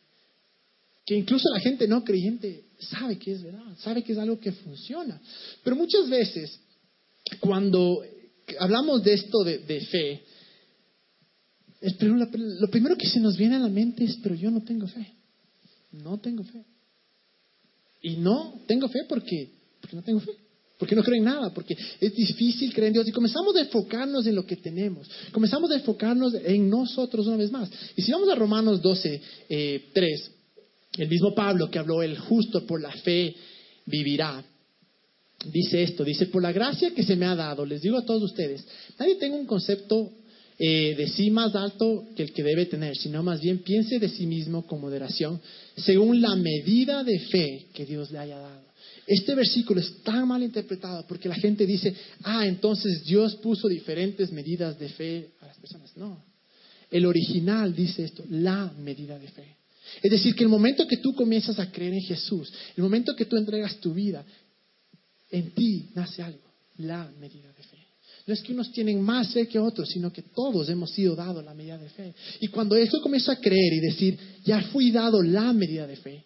que 1.07 1.14
incluso 1.14 1.48
la 1.55 1.61
gente 1.61 1.88
no 1.88 2.05
creyente 2.05 2.64
sabe 2.79 3.16
que 3.16 3.33
es 3.33 3.42
verdad, 3.42 3.75
sabe 3.79 4.05
que 4.05 4.12
es 4.12 4.18
algo 4.18 4.38
que 4.38 4.53
funciona. 4.53 5.18
Pero 5.64 5.77
muchas 5.77 6.11
veces, 6.11 6.61
cuando 7.40 8.02
hablamos 8.58 9.02
de 9.02 9.14
esto 9.14 9.44
de, 9.44 9.80
fe, 9.90 10.22
lo 11.80 12.70
primero 12.70 12.96
que 12.96 13.08
se 13.08 13.20
nos 13.20 13.37
viene 13.37 13.56
a 13.56 13.61
la 13.61 13.68
mente 13.68 14.04
es, 14.04 14.18
pero 14.22 14.35
yo 14.35 14.50
no 14.50 14.62
tengo 14.62 14.87
fe. 14.87 15.12
No 15.92 16.18
tengo 16.18 16.44
fe. 16.44 16.64
Y 18.02 18.16
no 18.16 18.61
tengo 18.66 18.88
fe 18.88 19.04
porque, 19.08 19.50
porque 19.80 19.96
no 19.96 20.02
tengo 20.02 20.20
fe 20.20 20.32
porque 20.82 20.96
no 20.96 21.04
creen 21.04 21.22
nada, 21.22 21.54
porque 21.54 21.76
es 22.00 22.12
difícil 22.12 22.72
creer 22.72 22.88
en 22.88 22.94
Dios. 22.94 23.06
Y 23.06 23.12
comenzamos 23.12 23.54
a 23.54 23.61
enfocarnos 23.61 24.26
en 24.26 24.35
lo 24.35 24.44
que 24.44 24.56
tenemos, 24.56 25.08
comenzamos 25.30 25.70
a 25.70 25.76
enfocarnos 25.76 26.35
en 26.35 26.68
nosotros 26.68 27.24
una 27.28 27.37
vez 27.37 27.52
más. 27.52 27.70
Y 27.94 28.02
si 28.02 28.11
vamos 28.11 28.28
a 28.28 28.35
Romanos 28.35 28.82
12, 28.82 29.22
3, 29.48 29.96
eh, 30.00 30.32
el 30.98 31.08
mismo 31.08 31.37
Pablo 31.37 31.70
que 31.70 31.78
habló, 31.78 32.02
el 32.02 32.18
justo 32.18 32.66
por 32.66 32.82
la 32.82 32.90
fe 32.90 33.32
vivirá. 33.87 34.44
Dice 35.50 35.83
esto, 35.83 36.05
dice, 36.05 36.26
por 36.26 36.42
la 36.42 36.52
gracia 36.52 36.94
que 36.94 37.02
se 37.02 37.16
me 37.16 37.26
ha 37.26 37.35
dado, 37.35 37.66
les 37.66 37.83
digo 37.83 37.98
a 37.98 38.05
todos 38.05 38.22
ustedes, 38.22 38.64
nadie 38.98 39.16
tenga 39.16 39.37
un 39.37 39.46
concepto 39.46 40.12
eh, 40.59 40.94
de 40.96 41.09
sí 41.09 41.31
más 41.31 41.55
alto 41.57 42.05
que 42.14 42.22
el 42.22 42.33
que 42.33 42.44
debe 42.44 42.66
tener, 42.66 42.96
sino 42.96 43.22
más 43.22 43.40
bien 43.40 43.59
piense 43.59 43.98
de 43.98 44.09
sí 44.09 44.26
mismo 44.26 44.64
con 44.66 44.81
moderación, 44.81 45.40
según 45.76 46.20
la 46.20 46.37
medida 46.37 47.02
de 47.02 47.18
fe 47.18 47.66
que 47.72 47.85
Dios 47.85 48.12
le 48.12 48.18
haya 48.18 48.38
dado. 48.38 48.62
Este 49.07 49.35
versículo 49.35 49.81
es 49.81 50.02
tan 50.05 50.28
mal 50.28 50.42
interpretado 50.42 51.05
porque 51.09 51.28
la 51.28 51.35
gente 51.35 51.66
dice, 51.66 51.92
ah, 52.22 52.46
entonces 52.46 53.02
Dios 53.05 53.35
puso 53.37 53.66
diferentes 53.66 54.31
medidas 54.31 54.78
de 54.78 54.88
fe 54.90 55.31
a 55.40 55.46
las 55.46 55.57
personas. 55.57 55.96
No, 55.96 56.22
el 56.90 57.07
original 57.07 57.74
dice 57.74 58.05
esto, 58.05 58.24
la 58.31 58.72
medida 58.78 59.18
de 59.18 59.28
fe. 59.28 59.57
Es 60.00 60.11
decir, 60.11 60.35
que 60.35 60.44
el 60.44 60.48
momento 60.48 60.87
que 60.87 60.98
tú 60.98 61.14
comienzas 61.14 61.59
a 61.59 61.70
creer 61.70 61.94
en 61.94 62.02
Jesús, 62.02 62.52
el 62.76 62.83
momento 62.83 63.16
que 63.16 63.24
tú 63.24 63.37
entregas 63.37 63.81
tu 63.81 63.92
vida, 63.92 64.24
en 65.32 65.50
ti 65.52 65.90
nace 65.94 66.22
algo, 66.22 66.52
la 66.76 67.10
medida 67.18 67.52
de 67.52 67.62
fe. 67.64 67.78
No 68.26 68.34
es 68.34 68.42
que 68.42 68.52
unos 68.52 68.70
tienen 68.70 69.00
más 69.00 69.32
fe 69.32 69.48
que 69.48 69.58
otros, 69.58 69.88
sino 69.88 70.12
que 70.12 70.22
todos 70.22 70.68
hemos 70.68 70.92
sido 70.92 71.16
dados 71.16 71.44
la 71.44 71.54
medida 71.54 71.76
de 71.76 71.88
fe. 71.88 72.14
Y 72.40 72.46
cuando 72.48 72.76
eso 72.76 73.00
comienza 73.00 73.32
a 73.32 73.40
creer 73.40 73.72
y 73.72 73.80
decir, 73.80 74.18
ya 74.44 74.62
fui 74.70 74.92
dado 74.92 75.20
la 75.22 75.52
medida 75.52 75.88
de 75.88 75.96
fe, 75.96 76.24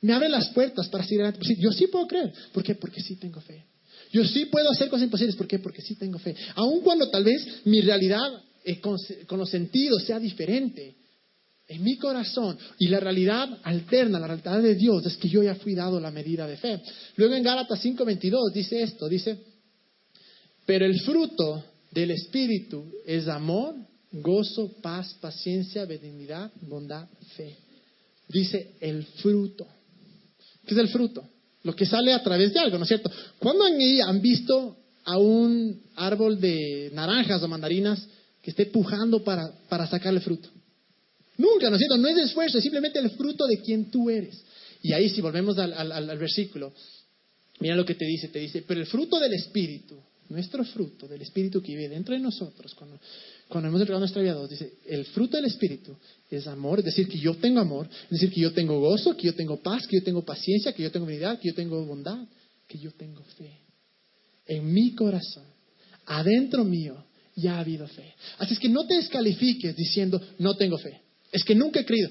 me 0.00 0.12
abre 0.12 0.28
las 0.28 0.48
puertas 0.48 0.88
para 0.88 1.04
seguir 1.04 1.22
adelante. 1.22 1.56
Yo 1.60 1.70
sí 1.70 1.86
puedo 1.86 2.06
creer. 2.06 2.32
¿Por 2.52 2.64
qué? 2.64 2.74
Porque 2.74 3.00
sí 3.00 3.16
tengo 3.16 3.40
fe. 3.40 3.64
Yo 4.12 4.24
sí 4.24 4.46
puedo 4.46 4.70
hacer 4.70 4.88
cosas 4.88 5.04
imposibles. 5.04 5.36
¿Por 5.36 5.46
qué? 5.46 5.58
Porque 5.58 5.82
sí 5.82 5.94
tengo 5.96 6.18
fe. 6.18 6.34
Aun 6.54 6.80
cuando 6.80 7.08
tal 7.10 7.24
vez 7.24 7.44
mi 7.64 7.80
realidad 7.80 8.42
eh, 8.64 8.80
con, 8.80 8.96
los 9.38 9.50
sentidos 9.50 10.04
sea 10.04 10.18
diferente, 10.18 10.96
en 11.68 11.82
mi 11.82 11.96
corazón 11.98 12.58
y 12.78 12.88
la 12.88 12.98
realidad 12.98 13.58
alterna, 13.62 14.18
la 14.18 14.26
realidad 14.26 14.62
de 14.62 14.74
Dios, 14.74 15.04
es 15.04 15.16
que 15.18 15.28
yo 15.28 15.42
ya 15.42 15.54
fui 15.54 15.74
dado 15.74 16.00
la 16.00 16.10
medida 16.10 16.46
de 16.46 16.56
fe. 16.56 16.80
Luego 17.16 17.34
en 17.34 17.42
Gálatas 17.42 17.84
5:22 17.84 18.52
dice 18.52 18.82
esto, 18.82 19.08
dice, 19.08 19.38
pero 20.64 20.86
el 20.86 20.98
fruto 21.00 21.62
del 21.90 22.10
Espíritu 22.10 22.90
es 23.06 23.28
amor, 23.28 23.74
gozo, 24.12 24.80
paz, 24.80 25.14
paciencia, 25.20 25.84
benignidad, 25.84 26.50
bondad, 26.62 27.06
fe. 27.36 27.56
Dice 28.28 28.74
el 28.80 29.04
fruto. 29.04 29.66
¿Qué 30.66 30.74
es 30.74 30.80
el 30.80 30.88
fruto? 30.88 31.26
Lo 31.62 31.74
que 31.74 31.86
sale 31.86 32.12
a 32.12 32.22
través 32.22 32.52
de 32.52 32.60
algo, 32.60 32.78
¿no 32.78 32.84
es 32.84 32.88
cierto? 32.88 33.10
¿Cuándo 33.38 33.64
han, 33.64 34.20
visto 34.20 34.76
a 35.04 35.18
un 35.18 35.82
árbol 35.96 36.40
de 36.40 36.90
naranjas 36.94 37.42
o 37.42 37.48
mandarinas 37.48 38.06
que 38.42 38.50
esté 38.50 38.66
pujando 38.66 39.24
para, 39.24 39.50
para 39.68 39.86
sacarle 39.86 40.20
fruto? 40.20 40.50
Nunca, 41.38 41.70
¿no 41.70 41.76
es 41.76 41.78
cierto? 41.78 41.96
No 41.96 42.08
es 42.08 42.18
esfuerzo, 42.18 42.58
es 42.58 42.64
simplemente 42.64 42.98
el 42.98 43.10
fruto 43.10 43.46
de 43.46 43.60
quien 43.60 43.90
tú 43.90 44.10
eres. 44.10 44.44
Y 44.82 44.92
ahí 44.92 45.08
si 45.08 45.20
volvemos 45.20 45.56
al, 45.58 46.18
versículo, 46.18 46.72
mira 47.60 47.76
lo 47.76 47.84
que 47.84 47.94
te 47.94 48.04
dice, 48.04 48.28
te 48.28 48.40
dice, 48.40 48.64
pero 48.66 48.80
el 48.80 48.86
fruto 48.86 49.20
del 49.20 49.32
Espíritu, 49.34 49.96
nuestro 50.28 50.64
fruto 50.64 51.06
del 51.06 51.22
Espíritu 51.22 51.62
que 51.62 51.72
vive 51.72 51.88
dentro 51.88 52.14
de 52.14 52.20
nosotros, 52.20 52.74
cuando, 52.74 52.98
cuando 53.48 53.68
hemos 53.68 53.80
entregado 53.80 54.00
nuestra 54.00 54.20
vida 54.20 54.32
a 54.32 54.36
Dios, 54.36 54.50
dice, 54.50 54.74
el 54.86 55.04
fruto 55.06 55.36
del 55.36 55.46
Espíritu 55.46 55.96
es 56.28 56.46
amor, 56.48 56.80
es 56.80 56.86
decir, 56.86 57.08
que 57.08 57.18
yo 57.18 57.34
tengo 57.36 57.60
amor, 57.60 57.88
es 58.04 58.10
decir, 58.10 58.32
que 58.32 58.40
yo 58.40 58.52
tengo 58.52 58.80
gozo, 58.80 59.16
que 59.16 59.28
yo 59.28 59.34
tengo 59.34 59.62
paz, 59.62 59.86
que 59.86 59.98
yo 59.98 60.02
tengo 60.02 60.24
paciencia, 60.24 60.72
que 60.72 60.82
yo 60.82 60.90
tengo 60.90 61.06
unidad, 61.06 61.38
que 61.38 61.48
yo 61.48 61.54
tengo 61.54 61.84
bondad, 61.86 62.18
que 62.66 62.78
yo 62.78 62.90
tengo 62.92 63.22
fe. 63.36 63.60
En 64.46 64.72
mi 64.72 64.92
corazón, 64.94 65.46
adentro 66.06 66.64
mío, 66.64 67.04
ya 67.36 67.56
ha 67.56 67.60
habido 67.60 67.86
fe. 67.86 68.14
Así 68.38 68.54
es 68.54 68.58
que 68.58 68.68
no 68.68 68.86
te 68.88 68.94
descalifiques 68.94 69.76
diciendo, 69.76 70.20
no 70.38 70.56
tengo 70.56 70.78
fe. 70.78 71.07
Es 71.32 71.44
que 71.44 71.54
nunca 71.54 71.80
he 71.80 71.84
creído. 71.84 72.10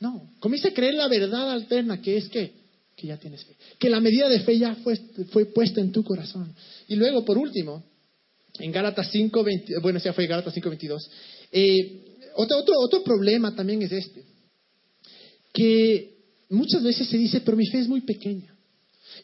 No, 0.00 0.30
comienza 0.40 0.68
a 0.68 0.74
creer 0.74 0.94
la 0.94 1.08
verdad 1.08 1.50
alterna, 1.50 2.00
que 2.00 2.16
es 2.16 2.28
que, 2.28 2.52
que 2.96 3.06
ya 3.06 3.16
tienes 3.16 3.44
fe. 3.44 3.56
Que 3.78 3.90
la 3.90 4.00
medida 4.00 4.28
de 4.28 4.40
fe 4.40 4.58
ya 4.58 4.74
fue, 4.76 4.96
fue 5.30 5.46
puesta 5.46 5.80
en 5.80 5.92
tu 5.92 6.04
corazón. 6.04 6.54
Y 6.86 6.96
luego, 6.96 7.24
por 7.24 7.38
último, 7.38 7.84
en 8.58 8.72
Gálatas 8.72 9.08
5, 9.10 9.44
bueno, 9.82 9.98
ya 9.98 10.12
fue 10.12 10.26
Gálatas 10.26 10.54
5, 10.54 10.68
22. 10.68 11.10
Eh, 11.52 12.04
otro, 12.36 12.58
otro, 12.58 12.74
otro 12.78 13.02
problema 13.02 13.54
también 13.54 13.82
es 13.82 13.92
este, 13.92 14.24
que 15.52 16.18
muchas 16.50 16.82
veces 16.82 17.08
se 17.08 17.18
dice, 17.18 17.40
pero 17.40 17.56
mi 17.56 17.66
fe 17.66 17.80
es 17.80 17.88
muy 17.88 18.02
pequeña. 18.02 18.54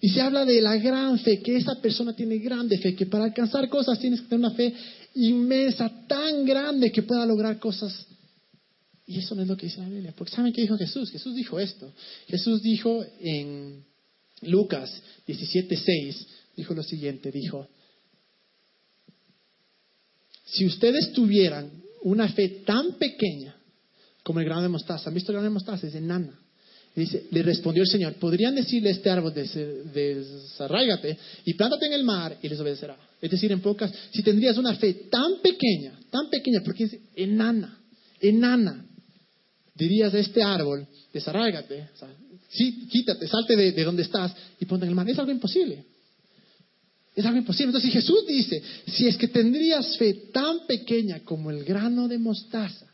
Y 0.00 0.08
se 0.08 0.20
habla 0.20 0.44
de 0.44 0.60
la 0.60 0.76
gran 0.76 1.18
fe, 1.20 1.40
que 1.40 1.56
esa 1.56 1.80
persona 1.80 2.14
tiene 2.14 2.38
grande 2.38 2.78
fe, 2.78 2.94
que 2.94 3.06
para 3.06 3.24
alcanzar 3.24 3.68
cosas 3.68 3.98
tienes 3.98 4.20
que 4.20 4.28
tener 4.28 4.46
una 4.46 4.56
fe 4.56 4.74
inmensa, 5.14 5.90
tan 6.08 6.44
grande 6.44 6.90
que 6.90 7.02
pueda 7.02 7.24
lograr 7.24 7.58
cosas. 7.58 8.06
Y 9.06 9.18
eso 9.18 9.34
no 9.34 9.42
es 9.42 9.48
lo 9.48 9.56
que 9.56 9.66
dice 9.66 9.80
la 9.80 9.88
Biblia. 9.88 10.14
Porque 10.16 10.32
¿saben 10.32 10.52
qué 10.52 10.62
dijo 10.62 10.78
Jesús? 10.78 11.10
Jesús 11.10 11.34
dijo 11.34 11.60
esto. 11.60 11.92
Jesús 12.26 12.62
dijo 12.62 13.04
en 13.20 13.84
Lucas 14.42 15.02
17:6, 15.26 16.26
dijo 16.56 16.74
lo 16.74 16.82
siguiente, 16.82 17.30
dijo, 17.30 17.68
si 20.44 20.66
ustedes 20.66 21.12
tuvieran 21.12 21.70
una 22.02 22.28
fe 22.28 22.62
tan 22.64 22.92
pequeña 22.92 23.56
como 24.22 24.40
el 24.40 24.46
grano 24.46 24.62
de 24.62 24.68
mostaza, 24.68 25.08
¿han 25.08 25.14
visto 25.14 25.32
el 25.32 25.34
grano 25.34 25.48
de 25.48 25.54
mostaza? 25.54 25.86
Es 25.86 25.94
enana. 25.94 26.38
Dice, 26.94 27.26
le 27.32 27.42
respondió 27.42 27.82
el 27.82 27.88
Señor, 27.88 28.14
podrían 28.14 28.54
decirle 28.54 28.90
a 28.90 28.92
este 28.92 29.10
árbol, 29.10 29.34
desarráigate 29.34 31.18
y 31.44 31.54
plántate 31.54 31.86
en 31.86 31.92
el 31.94 32.04
mar 32.04 32.38
y 32.40 32.48
les 32.48 32.60
obedecerá. 32.60 32.96
Es 33.20 33.30
decir, 33.32 33.50
en 33.50 33.60
pocas, 33.60 33.92
si 34.12 34.22
tendrías 34.22 34.56
una 34.58 34.76
fe 34.76 34.94
tan 35.10 35.40
pequeña, 35.42 35.98
tan 36.10 36.30
pequeña, 36.30 36.60
porque 36.64 36.84
es 36.84 36.96
enana, 37.16 37.80
enana, 38.20 38.86
dirías 39.74 40.14
a 40.14 40.18
este 40.18 40.42
árbol, 40.42 40.86
desarráigate, 41.12 41.88
sí, 42.48 42.86
quítate, 42.88 43.26
salte 43.26 43.56
de, 43.56 43.72
de 43.72 43.84
donde 43.84 44.02
estás 44.02 44.32
y 44.60 44.64
ponte 44.64 44.84
en 44.84 44.90
el 44.90 44.94
mar. 44.94 45.08
Es 45.08 45.18
algo 45.18 45.32
imposible. 45.32 45.84
Es 47.14 47.24
algo 47.24 47.38
imposible. 47.38 47.66
Entonces, 47.66 47.90
si 47.90 47.98
Jesús 47.98 48.26
dice, 48.26 48.62
si 48.86 49.06
es 49.06 49.16
que 49.16 49.28
tendrías 49.28 49.96
fe 49.96 50.14
tan 50.32 50.66
pequeña 50.66 51.20
como 51.20 51.50
el 51.50 51.64
grano 51.64 52.08
de 52.08 52.18
mostaza, 52.18 52.86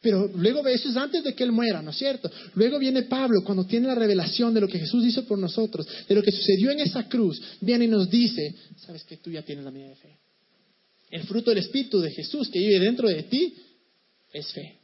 pero 0.00 0.30
luego 0.36 0.66
eso 0.68 0.90
es 0.90 0.96
antes 0.98 1.24
de 1.24 1.34
que 1.34 1.44
Él 1.44 1.50
muera, 1.50 1.80
¿no 1.80 1.90
es 1.90 1.96
cierto? 1.96 2.30
Luego 2.56 2.78
viene 2.78 3.04
Pablo 3.04 3.42
cuando 3.42 3.64
tiene 3.64 3.86
la 3.86 3.94
revelación 3.94 4.52
de 4.52 4.60
lo 4.60 4.68
que 4.68 4.78
Jesús 4.78 5.02
hizo 5.02 5.24
por 5.24 5.38
nosotros, 5.38 5.86
de 6.06 6.14
lo 6.14 6.22
que 6.22 6.30
sucedió 6.30 6.70
en 6.70 6.80
esa 6.80 7.08
cruz, 7.08 7.40
viene 7.60 7.86
y 7.86 7.88
nos 7.88 8.10
dice, 8.10 8.54
sabes 8.84 9.02
que 9.04 9.16
tú 9.16 9.30
ya 9.30 9.40
tienes 9.42 9.64
la 9.64 9.70
medida 9.70 9.88
de 9.88 9.96
fe. 9.96 10.18
El 11.10 11.22
fruto 11.22 11.50
del 11.50 11.60
Espíritu 11.60 12.00
de 12.00 12.10
Jesús 12.10 12.50
que 12.50 12.58
vive 12.58 12.80
dentro 12.80 13.08
de 13.08 13.22
ti 13.22 13.54
es 14.30 14.52
fe. 14.52 14.83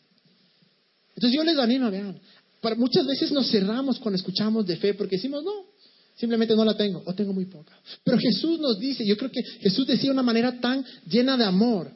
Entonces 1.15 1.37
yo 1.37 1.45
les 1.45 1.59
animo, 1.59 1.91
vean, 1.91 2.19
para, 2.61 2.77
muchas 2.77 3.07
veces 3.07 3.33
nos 3.33 3.51
cerramos 3.51 3.99
cuando 3.99 4.17
escuchamos 4.17 4.67
de 4.67 4.77
fe 4.77 4.95
porque 4.95 5.17
decimos, 5.17 5.43
no, 5.45 5.67
simplemente 6.17 6.55
no 6.55 6.65
la 6.65 6.77
tengo 6.77 7.03
o 7.05 7.15
tengo 7.15 7.33
muy 7.33 7.47
poca. 7.47 7.79
Pero 8.05 8.19
Jesús 8.19 8.61
nos 8.61 8.79
dice, 8.79 9.05
yo 9.07 9.17
creo 9.17 9.31
que 9.31 9.43
Jesús 9.43 9.87
decía 9.87 10.07
de 10.07 10.13
una 10.13 10.23
manera 10.23 10.61
tan 10.61 10.85
llena 11.07 11.37
de 11.37 11.45
amor, 11.45 11.91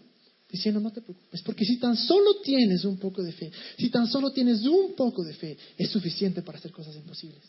diciendo, 0.50 0.80
no 0.80 0.92
te 0.92 1.00
preocupes, 1.00 1.42
porque 1.42 1.64
si 1.64 1.78
tan 1.78 1.96
solo 1.96 2.36
tienes 2.42 2.84
un 2.84 2.98
poco 2.98 3.22
de 3.22 3.32
fe, 3.32 3.50
si 3.76 3.90
tan 3.90 4.06
solo 4.06 4.30
tienes 4.30 4.62
un 4.62 4.94
poco 4.94 5.24
de 5.24 5.34
fe, 5.34 5.58
es 5.76 5.90
suficiente 5.90 6.42
para 6.42 6.58
hacer 6.58 6.70
cosas 6.70 6.94
imposibles. 6.96 7.42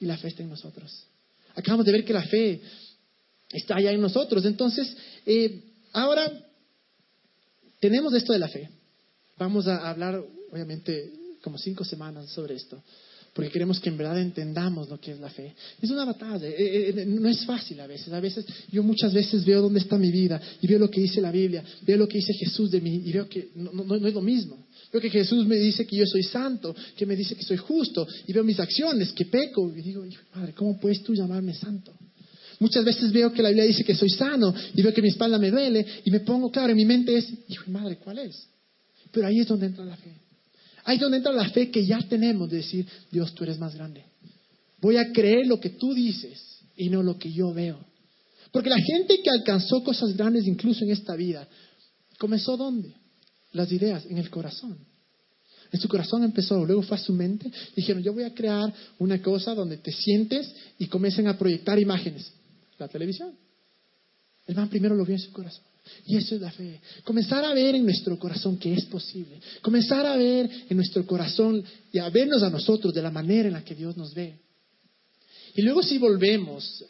Y 0.00 0.06
la 0.06 0.16
fe 0.16 0.28
está 0.28 0.42
en 0.42 0.48
nosotros. 0.48 1.04
Acabamos 1.54 1.84
de 1.84 1.92
ver 1.92 2.04
que 2.04 2.14
la 2.14 2.22
fe 2.22 2.62
está 3.52 3.76
allá 3.76 3.92
en 3.92 4.00
nosotros. 4.00 4.44
Entonces, 4.44 4.96
eh, 5.26 5.62
ahora 5.92 6.32
tenemos 7.80 8.14
esto 8.14 8.32
de 8.32 8.38
la 8.38 8.48
fe. 8.48 8.70
Vamos 9.40 9.66
a 9.66 9.88
hablar, 9.88 10.22
obviamente, 10.52 11.12
como 11.42 11.56
cinco 11.56 11.82
semanas 11.82 12.28
sobre 12.30 12.54
esto 12.54 12.80
porque 13.32 13.50
queremos 13.50 13.78
que 13.78 13.88
en 13.88 13.96
verdad 13.96 14.20
entendamos 14.20 14.88
lo 14.88 15.00
que 15.00 15.12
es 15.12 15.20
la 15.20 15.30
fe. 15.30 15.54
Es 15.80 15.88
una 15.90 16.04
batalla, 16.04 16.48
eh, 16.48 16.54
eh, 16.58 16.94
eh, 16.96 17.06
no 17.06 17.28
es 17.28 17.44
fácil 17.44 17.78
a 17.80 17.86
veces. 17.86 18.12
A 18.12 18.18
veces 18.18 18.44
yo 18.70 18.82
muchas 18.82 19.12
veces 19.14 19.44
veo 19.44 19.62
dónde 19.62 19.78
está 19.78 19.96
mi 19.96 20.10
vida 20.10 20.40
y 20.60 20.66
veo 20.66 20.80
lo 20.80 20.90
que 20.90 21.00
dice 21.00 21.20
la 21.20 21.30
Biblia, 21.30 21.62
veo 21.82 21.96
lo 21.96 22.08
que 22.08 22.18
dice 22.18 22.34
Jesús 22.34 22.72
de 22.72 22.80
mí 22.80 23.02
y 23.06 23.12
veo 23.12 23.28
que 23.28 23.50
no, 23.54 23.94
es 23.94 24.14
lo 24.14 24.20
mismo. 24.20 24.66
Veo 24.92 25.00
que 25.00 25.10
Jesús 25.10 25.46
me 25.46 25.56
dice 25.56 25.86
que 25.86 25.96
yo 25.96 26.06
soy 26.06 26.24
santo, 26.24 26.74
que 26.96 27.06
me 27.06 27.14
dice 27.14 27.36
que 27.36 27.44
soy 27.44 27.56
justo 27.56 28.06
y 28.26 28.32
veo 28.32 28.42
mis 28.42 28.58
acciones, 28.58 29.12
que 29.12 29.26
peco 29.26 29.72
y 29.74 29.80
digo, 29.80 30.04
hijo 30.04 30.22
madre, 30.34 30.52
¿cómo 30.52 30.80
puedes 30.80 31.00
tú 31.04 31.14
llamarme 31.14 31.54
santo? 31.54 31.94
Muchas 32.58 32.84
veces 32.84 33.12
veo 33.12 33.32
que 33.32 33.42
la 33.42 33.50
Biblia 33.50 33.64
dice 33.64 33.84
que 33.84 33.94
soy 33.94 34.10
sano 34.10 34.52
y 34.74 34.82
veo 34.82 34.92
que 34.92 35.00
mi 35.00 35.08
espalda 35.08 35.38
me 35.38 35.52
duele 35.52 35.86
y 36.04 36.10
me 36.10 36.20
pongo, 36.20 36.50
claro, 36.50 36.70
en 36.72 36.76
mi 36.76 36.84
mente 36.84 37.16
es, 37.16 37.28
hijo 37.48 37.64
de 37.64 37.70
madre, 37.70 37.96
¿cuál 37.96 38.18
es? 38.18 38.49
Pero 39.12 39.26
ahí 39.26 39.40
es 39.40 39.48
donde 39.48 39.66
entra 39.66 39.84
la 39.84 39.96
fe. 39.96 40.14
Ahí 40.84 40.96
es 40.96 41.02
donde 41.02 41.18
entra 41.18 41.32
la 41.32 41.48
fe 41.50 41.70
que 41.70 41.84
ya 41.84 41.98
tenemos 42.08 42.48
de 42.50 42.58
decir, 42.58 42.86
Dios, 43.10 43.34
tú 43.34 43.44
eres 43.44 43.58
más 43.58 43.74
grande. 43.74 44.04
Voy 44.80 44.96
a 44.96 45.12
creer 45.12 45.46
lo 45.46 45.60
que 45.60 45.70
tú 45.70 45.92
dices 45.92 46.40
y 46.76 46.88
no 46.88 47.02
lo 47.02 47.18
que 47.18 47.32
yo 47.32 47.52
veo. 47.52 47.78
Porque 48.50 48.70
la 48.70 48.78
gente 48.78 49.20
que 49.22 49.30
alcanzó 49.30 49.82
cosas 49.84 50.16
grandes 50.16 50.46
incluso 50.46 50.84
en 50.84 50.90
esta 50.90 51.14
vida, 51.14 51.46
comenzó 52.18 52.56
dónde? 52.56 52.94
Las 53.52 53.70
ideas, 53.70 54.04
en 54.06 54.18
el 54.18 54.30
corazón. 54.30 54.78
En 55.72 55.80
su 55.80 55.88
corazón 55.88 56.24
empezó, 56.24 56.64
luego 56.64 56.82
fue 56.82 56.96
a 56.96 57.00
su 57.00 57.12
mente. 57.12 57.50
Dijeron, 57.76 58.02
yo 58.02 58.12
voy 58.12 58.24
a 58.24 58.34
crear 58.34 58.72
una 58.98 59.22
cosa 59.22 59.54
donde 59.54 59.76
te 59.78 59.92
sientes 59.92 60.52
y 60.78 60.86
comiencen 60.86 61.28
a 61.28 61.38
proyectar 61.38 61.78
imágenes. 61.78 62.32
La 62.78 62.88
televisión. 62.88 63.34
El 64.46 64.56
man 64.56 64.68
primero 64.68 64.94
lo 64.96 65.04
vio 65.04 65.14
en 65.14 65.20
su 65.20 65.32
corazón. 65.32 65.69
Y 66.06 66.16
eso 66.16 66.34
es 66.34 66.40
la 66.40 66.50
fe. 66.50 66.80
Comenzar 67.04 67.44
a 67.44 67.54
ver 67.54 67.74
en 67.74 67.84
nuestro 67.84 68.18
corazón 68.18 68.58
que 68.58 68.72
es 68.74 68.84
posible. 68.86 69.40
Comenzar 69.62 70.06
a 70.06 70.16
ver 70.16 70.48
en 70.68 70.76
nuestro 70.76 71.06
corazón 71.06 71.62
y 71.92 71.98
a 71.98 72.08
vernos 72.10 72.42
a 72.42 72.50
nosotros 72.50 72.94
de 72.94 73.02
la 73.02 73.10
manera 73.10 73.48
en 73.48 73.54
la 73.54 73.64
que 73.64 73.74
Dios 73.74 73.96
nos 73.96 74.14
ve. 74.14 74.38
Y 75.54 75.62
luego 75.62 75.82
si 75.82 75.98
volvemos 75.98 76.84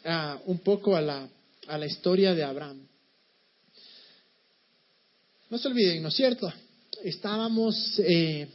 un 0.45 0.59
poco 0.59 0.95
a 0.95 1.01
la, 1.01 1.27
a 1.67 1.77
la 1.77 1.85
historia 1.85 2.33
de 2.35 2.43
Abraham. 2.43 2.87
No 5.49 5.57
se 5.57 5.67
olviden, 5.67 6.01
¿no 6.01 6.09
es 6.09 6.15
cierto? 6.15 6.51
Estábamos, 7.03 7.99
eh, 7.99 8.47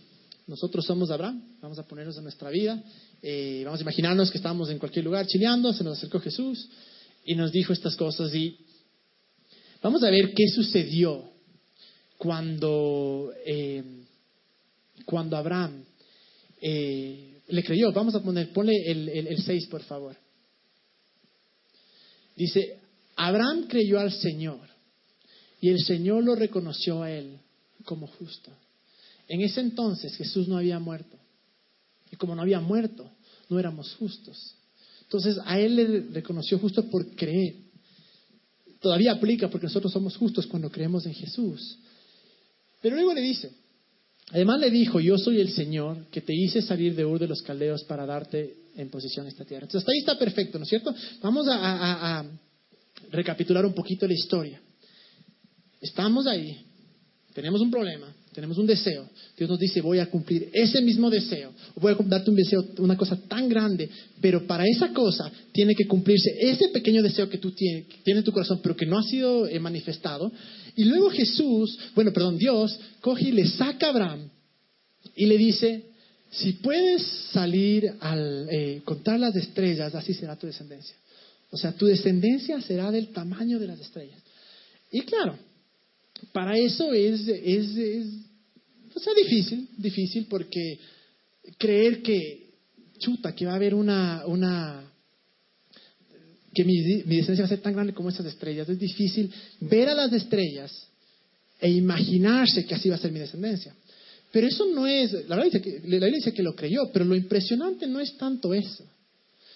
nosotros 0.46 0.84
somos 0.84 1.10
Abraham, 1.10 1.42
vamos 1.60 1.78
a 1.78 1.86
ponernos 1.86 2.16
en 2.16 2.22
nuestra 2.22 2.48
vida, 2.50 2.82
eh, 3.22 3.62
vamos 3.64 3.80
a 3.80 3.82
imaginarnos 3.82 4.30
que 4.30 4.38
estábamos 4.38 4.70
en 4.70 4.78
cualquier 4.78 5.04
lugar 5.04 5.26
chileando, 5.26 5.72
se 5.72 5.84
nos 5.84 5.98
acercó 5.98 6.20
Jesús 6.20 6.68
y 7.24 7.34
nos 7.34 7.52
dijo 7.52 7.72
estas 7.72 7.96
cosas 7.96 8.34
y 8.34 8.56
Vamos 9.86 10.02
a 10.02 10.10
ver 10.10 10.34
qué 10.34 10.48
sucedió 10.48 11.30
cuando, 12.18 13.32
eh, 13.46 13.84
cuando 15.04 15.36
Abraham 15.36 15.84
eh, 16.60 17.40
le 17.46 17.62
creyó. 17.62 17.92
Vamos 17.92 18.16
a 18.16 18.20
poner, 18.20 18.52
ponle 18.52 18.72
el 18.84 19.40
6, 19.40 19.68
por 19.68 19.84
favor. 19.84 20.16
Dice, 22.34 22.80
Abraham 23.14 23.68
creyó 23.68 24.00
al 24.00 24.10
Señor 24.10 24.58
y 25.60 25.68
el 25.68 25.78
Señor 25.78 26.24
lo 26.24 26.34
reconoció 26.34 27.04
a 27.04 27.12
él 27.12 27.38
como 27.84 28.08
justo. 28.08 28.50
En 29.28 29.40
ese 29.40 29.60
entonces 29.60 30.16
Jesús 30.16 30.48
no 30.48 30.58
había 30.58 30.80
muerto. 30.80 31.16
Y 32.10 32.16
como 32.16 32.34
no 32.34 32.42
había 32.42 32.58
muerto, 32.58 33.08
no 33.48 33.60
éramos 33.60 33.94
justos. 33.94 34.56
Entonces 35.02 35.38
a 35.44 35.60
él 35.60 35.76
le 35.76 36.00
reconoció 36.12 36.58
justo 36.58 36.90
por 36.90 37.14
creer 37.14 37.65
todavía 38.80 39.12
aplica 39.12 39.48
porque 39.48 39.66
nosotros 39.66 39.92
somos 39.92 40.16
justos 40.16 40.46
cuando 40.46 40.70
creemos 40.70 41.06
en 41.06 41.14
Jesús. 41.14 41.78
Pero 42.80 42.96
luego 42.96 43.14
le 43.14 43.20
dice, 43.20 43.50
además 44.30 44.60
le 44.60 44.70
dijo, 44.70 45.00
yo 45.00 45.18
soy 45.18 45.40
el 45.40 45.50
Señor 45.50 46.06
que 46.10 46.20
te 46.20 46.34
hice 46.34 46.62
salir 46.62 46.94
de 46.94 47.04
Ur 47.04 47.18
de 47.18 47.28
los 47.28 47.42
Caldeos 47.42 47.84
para 47.84 48.06
darte 48.06 48.54
en 48.76 48.90
posición 48.90 49.26
esta 49.26 49.44
tierra. 49.44 49.64
Entonces 49.64 49.82
hasta 49.82 49.92
ahí 49.92 49.98
está 49.98 50.18
perfecto, 50.18 50.58
¿no 50.58 50.64
es 50.64 50.68
cierto? 50.68 50.94
Vamos 51.22 51.48
a, 51.48 52.20
a 52.20 52.24
recapitular 53.10 53.64
un 53.64 53.74
poquito 53.74 54.06
la 54.06 54.14
historia. 54.14 54.60
Estamos 55.80 56.26
ahí, 56.26 56.64
tenemos 57.32 57.60
un 57.60 57.70
problema, 57.70 58.14
tenemos 58.36 58.58
un 58.58 58.66
deseo. 58.66 59.08
Dios 59.34 59.48
nos 59.48 59.58
dice, 59.58 59.80
voy 59.80 59.98
a 59.98 60.10
cumplir 60.10 60.50
ese 60.52 60.82
mismo 60.82 61.08
deseo. 61.08 61.54
Voy 61.76 61.94
a 61.94 61.96
darte 62.04 62.28
un 62.28 62.36
deseo, 62.36 62.62
una 62.78 62.94
cosa 62.94 63.16
tan 63.16 63.48
grande, 63.48 63.88
pero 64.20 64.46
para 64.46 64.66
esa 64.66 64.92
cosa 64.92 65.32
tiene 65.52 65.74
que 65.74 65.86
cumplirse 65.86 66.36
ese 66.38 66.68
pequeño 66.68 67.02
deseo 67.02 67.30
que 67.30 67.38
tú 67.38 67.52
tienes, 67.52 67.86
en 68.04 68.22
tu 68.22 68.32
corazón, 68.32 68.60
pero 68.62 68.76
que 68.76 68.84
no 68.84 68.98
ha 68.98 69.02
sido 69.04 69.48
eh, 69.48 69.58
manifestado. 69.58 70.30
Y 70.76 70.84
luego 70.84 71.08
Jesús, 71.08 71.78
bueno, 71.94 72.12
perdón, 72.12 72.36
Dios 72.36 72.78
coge 73.00 73.30
y 73.30 73.32
le 73.32 73.48
saca 73.48 73.86
a 73.86 73.90
Abraham 73.90 74.28
y 75.14 75.24
le 75.24 75.38
dice, 75.38 75.84
si 76.30 76.52
puedes 76.52 77.02
salir 77.32 77.90
al 78.00 78.48
eh, 78.50 78.82
contar 78.84 79.18
las 79.18 79.34
estrellas, 79.34 79.94
así 79.94 80.12
será 80.12 80.36
tu 80.36 80.46
descendencia. 80.46 80.94
O 81.50 81.56
sea, 81.56 81.72
tu 81.72 81.86
descendencia 81.86 82.60
será 82.60 82.90
del 82.90 83.08
tamaño 83.14 83.58
de 83.58 83.68
las 83.68 83.80
estrellas. 83.80 84.20
Y 84.92 85.00
claro, 85.00 85.38
para 86.32 86.56
eso 86.58 86.92
es, 86.92 87.26
es, 87.28 87.76
es 87.76 88.06
o 88.96 88.98
sea, 88.98 89.12
difícil, 89.12 89.68
difícil 89.76 90.26
porque 90.26 90.78
creer 91.58 92.02
que, 92.02 92.54
chuta, 92.98 93.34
que 93.34 93.44
va 93.44 93.52
a 93.52 93.56
haber 93.56 93.74
una, 93.74 94.24
una 94.26 94.90
que 96.54 96.64
mi, 96.64 96.80
mi 97.04 97.20
va 97.20 97.44
a 97.44 97.48
ser 97.48 97.60
tan 97.60 97.74
grande 97.74 97.92
como 97.92 98.08
esas 98.08 98.24
estrellas. 98.24 98.66
Es 98.68 98.78
difícil 98.78 99.30
ver 99.60 99.90
a 99.90 99.94
las 99.94 100.12
estrellas 100.14 100.72
e 101.60 101.70
imaginarse 101.70 102.64
que 102.64 102.74
así 102.74 102.88
va 102.88 102.96
a 102.96 102.98
ser 102.98 103.12
mi 103.12 103.20
descendencia. 103.20 103.74
Pero 104.32 104.46
eso 104.46 104.66
no 104.66 104.86
es, 104.86 105.12
la 105.12 105.36
verdad 105.36 105.44
dice 105.44 105.60
que, 105.60 105.70
la 105.80 105.96
Biblia 105.96 106.10
dice 106.16 106.32
que 106.32 106.42
lo 106.42 106.56
creyó, 106.56 106.90
pero 106.92 107.04
lo 107.04 107.14
impresionante 107.14 107.86
no 107.86 108.00
es 108.00 108.16
tanto 108.16 108.54
eso, 108.54 108.84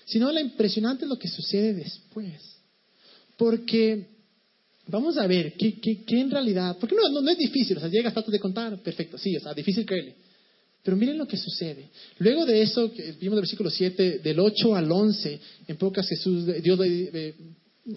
sino 0.04 0.30
lo 0.30 0.38
impresionante 0.38 1.04
es 1.04 1.08
lo 1.08 1.18
que 1.18 1.28
sucede 1.28 1.72
después. 1.72 2.40
Porque 3.38 4.06
vamos 4.90 5.16
a 5.16 5.26
ver 5.26 5.54
qué, 5.54 5.80
qué, 5.80 6.20
en 6.20 6.30
realidad, 6.30 6.76
porque 6.78 6.94
no, 6.94 7.20
no, 7.20 7.30
es 7.30 7.38
difícil, 7.38 7.76
o 7.76 7.80
sea, 7.80 7.88
llegas, 7.88 8.12
tratas 8.12 8.32
de 8.32 8.40
contar, 8.40 8.82
perfecto, 8.82 9.16
sí, 9.16 9.36
o 9.36 9.40
sea, 9.40 9.54
difícil 9.54 9.86
creerle. 9.86 10.14
Pero 10.82 10.96
miren 10.96 11.18
lo 11.18 11.26
que 11.26 11.36
sucede. 11.36 11.90
Luego 12.18 12.46
de 12.46 12.62
eso, 12.62 12.90
vimos 13.20 13.36
el 13.36 13.42
versículo 13.42 13.70
7, 13.70 14.20
del 14.20 14.40
8 14.40 14.74
al 14.74 14.90
11, 14.90 15.40
en 15.68 15.76
pocas 15.76 16.08
Jesús, 16.08 16.46
Dios 16.62 16.78
le, 16.78 17.34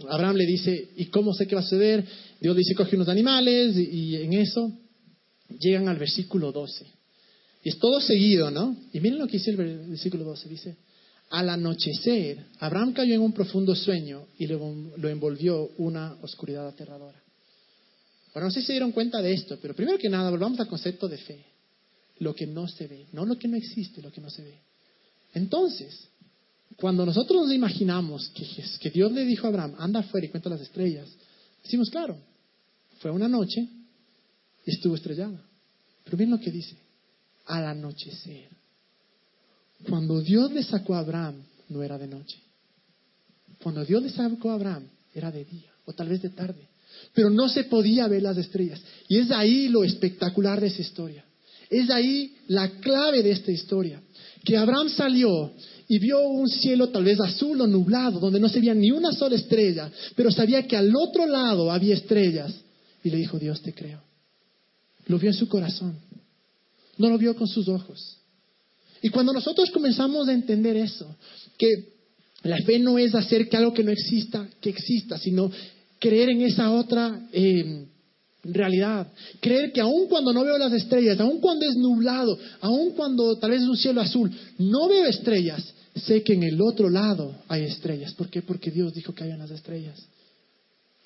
Abraham 0.10 0.36
le 0.36 0.46
dice, 0.46 0.89
¿y 0.98 1.06
cómo 1.06 1.34
sé 1.34 1.48
qué 1.48 1.56
va 1.56 1.62
a 1.62 1.64
suceder? 1.64 2.04
Dios 2.39 2.56
le 2.56 2.60
dice, 2.60 2.76
coge 2.76 2.96
unos 2.96 3.10
animales, 3.10 3.76
y, 3.78 4.18
en 4.18 4.34
eso 4.34 4.72
llegan 5.60 5.88
al 5.88 5.98
versículo 5.98 6.52
12. 6.52 6.86
Y 7.64 7.70
es 7.70 7.80
todo 7.80 8.02
seguido, 8.02 8.52
¿no? 8.52 8.76
Y 8.91 9.00
miren 9.00 9.20
lo 9.20 9.28
que 9.28 9.38
dice 9.38 9.52
el 9.52 9.58
versículo 9.58 10.26
12, 10.26 10.50
dice, 10.50 10.76
al 11.30 11.49
anochecer, 11.49 12.45
Abraham 12.59 12.93
cayó 12.93 13.15
en 13.15 13.21
un 13.21 13.34
profundo 13.34 13.76
sueño 13.76 14.28
y 14.38 14.47
lo 14.47 15.09
envolvió 15.09 15.71
una 15.78 16.17
oscuridad 16.21 16.67
aterradora. 16.67 17.24
Ahora, 18.34 18.47
no 18.47 18.51
sé 18.51 18.61
si 18.61 18.67
se 18.67 18.74
dieron 18.74 18.91
cuenta 18.91 19.21
de 19.21 19.34
esto, 19.34 19.57
pero 19.61 19.76
primero 19.76 19.97
que 19.97 20.09
nada, 20.09 20.30
volvamos 20.30 20.59
al 20.59 20.67
concepto 20.67 21.07
de 21.07 21.17
fe 21.17 21.45
lo 22.19 22.34
que 22.34 22.47
no 22.47 22.67
se 22.67 22.88
ve, 22.88 23.07
no 23.11 23.26
lo 23.26 23.38
que 23.38 23.47
no 23.47 23.57
existe, 23.57 24.01
lo 24.01 24.11
que 24.11 24.21
no 24.21 24.30
se 24.30 24.43
ve. 24.43 24.59
Entonces, 25.34 26.07
cuando 26.78 27.05
nosotros 27.05 27.43
nos 27.43 27.53
imaginamos 27.53 28.30
que, 28.30 28.45
que 28.80 28.89
Dios 28.89 29.11
le 29.11 29.26
dijo 29.26 29.45
a 29.45 29.49
Abraham, 29.49 29.76
anda 29.78 29.99
afuera 29.99 30.26
y 30.26 30.30
cuenta 30.30 30.49
las 30.49 30.61
estrellas, 30.61 31.09
decimos, 31.63 31.89
claro, 31.89 32.17
fue 32.99 33.11
una 33.11 33.28
noche 33.28 33.67
y 34.65 34.71
estuvo 34.71 34.95
estrellada. 34.95 35.41
Pero 36.03 36.17
miren 36.17 36.32
lo 36.32 36.39
que 36.39 36.51
dice, 36.51 36.76
al 37.45 37.65
anochecer. 37.65 38.49
Cuando 39.89 40.21
Dios 40.21 40.51
le 40.51 40.63
sacó 40.63 40.95
a 40.95 40.99
Abraham, 40.99 41.36
no 41.69 41.84
era 41.84 41.97
de 41.97 42.07
noche. 42.07 42.38
Cuando 43.61 43.84
Dios 43.86 44.01
le 44.03 44.09
sacó 44.09 44.51
a 44.51 44.55
Abraham, 44.55 44.88
era 45.13 45.31
de 45.31 45.45
día, 45.45 45.71
o 45.86 45.93
tal 45.93 46.09
vez 46.09 46.21
de 46.21 46.29
tarde. 46.29 46.67
Pero 47.13 47.29
no 47.29 47.49
se 47.49 47.65
podía 47.65 48.07
ver 48.07 48.23
las 48.23 48.38
estrellas. 48.38 48.81
Y 49.07 49.17
es 49.17 49.31
ahí 49.31 49.67
lo 49.67 49.84
espectacular 49.84 50.59
de 50.61 50.67
esa 50.67 50.81
historia. 50.81 51.23
Es 51.69 51.89
ahí 51.89 52.36
la 52.47 52.69
clave 52.79 53.23
de 53.23 53.31
esta 53.31 53.51
historia. 53.51 54.01
Que 54.43 54.57
Abraham 54.57 54.89
salió 54.89 55.51
y 55.88 55.99
vio 55.99 56.27
un 56.27 56.49
cielo 56.49 56.89
tal 56.89 57.03
vez 57.03 57.19
azul 57.19 57.59
o 57.61 57.67
nublado, 57.67 58.19
donde 58.19 58.39
no 58.39 58.49
se 58.49 58.59
veía 58.59 58.73
ni 58.73 58.91
una 58.91 59.11
sola 59.11 59.36
estrella, 59.36 59.91
pero 60.15 60.31
sabía 60.31 60.67
que 60.67 60.77
al 60.77 60.93
otro 60.95 61.25
lado 61.25 61.71
había 61.71 61.95
estrellas. 61.95 62.53
Y 63.03 63.09
le 63.09 63.17
dijo, 63.17 63.38
Dios 63.38 63.61
te 63.61 63.73
creo. 63.73 64.01
Lo 65.07 65.19
vio 65.19 65.29
en 65.29 65.36
su 65.36 65.47
corazón. 65.47 65.97
No 66.97 67.09
lo 67.09 67.17
vio 67.17 67.36
con 67.36 67.47
sus 67.47 67.67
ojos. 67.67 68.17
Y 69.04 69.10
cuando 69.10 69.34
nosotros 69.34 69.70
comenzamos 69.70 70.30
a 70.30 70.34
entender 70.34 70.78
eso, 70.78 71.16
que 71.58 71.68
la 72.43 72.58
fe 72.66 72.80
no 72.80 72.97
es 72.97 73.14
hacer 73.14 73.49
que 73.49 73.58
algo 73.58 73.74
que 73.74 73.84
no 73.84 73.91
exista, 73.91 74.47
que 74.62 74.70
exista, 74.70 75.18
sino 75.18 75.51
creer 75.99 76.30
en 76.30 76.41
esa 76.41 76.72
otra 76.72 77.28
eh, 77.34 77.86
realidad. 78.43 79.12
Creer 79.41 79.74
que 79.74 79.82
aun 79.82 80.08
cuando 80.08 80.32
no 80.32 80.45
veo 80.45 80.58
las 80.58 80.72
estrellas, 80.72 81.20
aun 81.20 81.41
cuando 81.41 81.66
es 81.66 81.76
nublado, 81.76 82.38
aun 82.62 82.91
cuando 82.91 83.38
tal 83.38 83.51
vez 83.51 83.62
es 83.62 83.68
un 83.68 83.78
cielo 83.78 83.99
azul, 83.99 84.32
no 84.58 84.88
veo 84.88 85.06
estrellas, 85.06 85.74
sé 85.95 86.24
que 86.24 86.34
en 86.34 86.43
el 86.43 86.62
otro 86.62 86.89
lado 86.89 87.36
hay 87.49 87.64
estrellas. 87.64 88.14
¿Por 88.14 88.30
qué? 88.30 88.41
Porque 88.41 88.72
Dios 88.72 88.93
dijo 88.93 89.14
que 89.14 89.24
había 89.24 89.36
las 89.36 89.51
estrellas. 89.51 90.01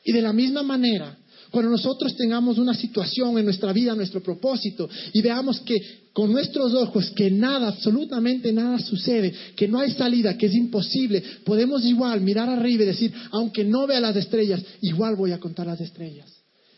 Y 0.08 0.12
de 0.12 0.22
la 0.22 0.34
misma 0.34 0.64
manera, 0.64 1.18
cuando 1.52 1.70
nosotros 1.70 2.16
tengamos 2.16 2.58
una 2.58 2.74
situación 2.74 3.38
en 3.38 3.46
nuestra 3.46 3.72
vida, 3.74 3.94
nuestro 3.96 4.24
propósito, 4.24 4.90
y 5.14 5.22
veamos 5.22 5.60
que 5.62 5.76
con 6.14 6.32
nuestros 6.32 6.74
ojos 6.74 7.12
que 7.12 7.30
nada, 7.30 7.68
absolutamente 7.68 8.52
nada 8.52 8.80
sucede, 8.80 9.34
que 9.56 9.68
no 9.68 9.80
hay 9.80 9.92
salida, 9.92 10.38
que 10.38 10.48
es 10.48 10.56
imposible, 10.56 11.22
podemos 11.44 11.86
igual 11.86 12.22
mirar 12.22 12.50
arriba 12.50 12.84
y 12.84 12.88
decir, 12.88 13.14
aunque 13.32 13.64
no 13.64 13.86
vea 13.86 14.00
las 14.00 14.16
estrellas, 14.16 14.64
igual 14.82 15.16
voy 15.16 15.32
a 15.32 15.40
contar 15.40 15.68
las 15.68 15.82
estrellas 15.82 16.38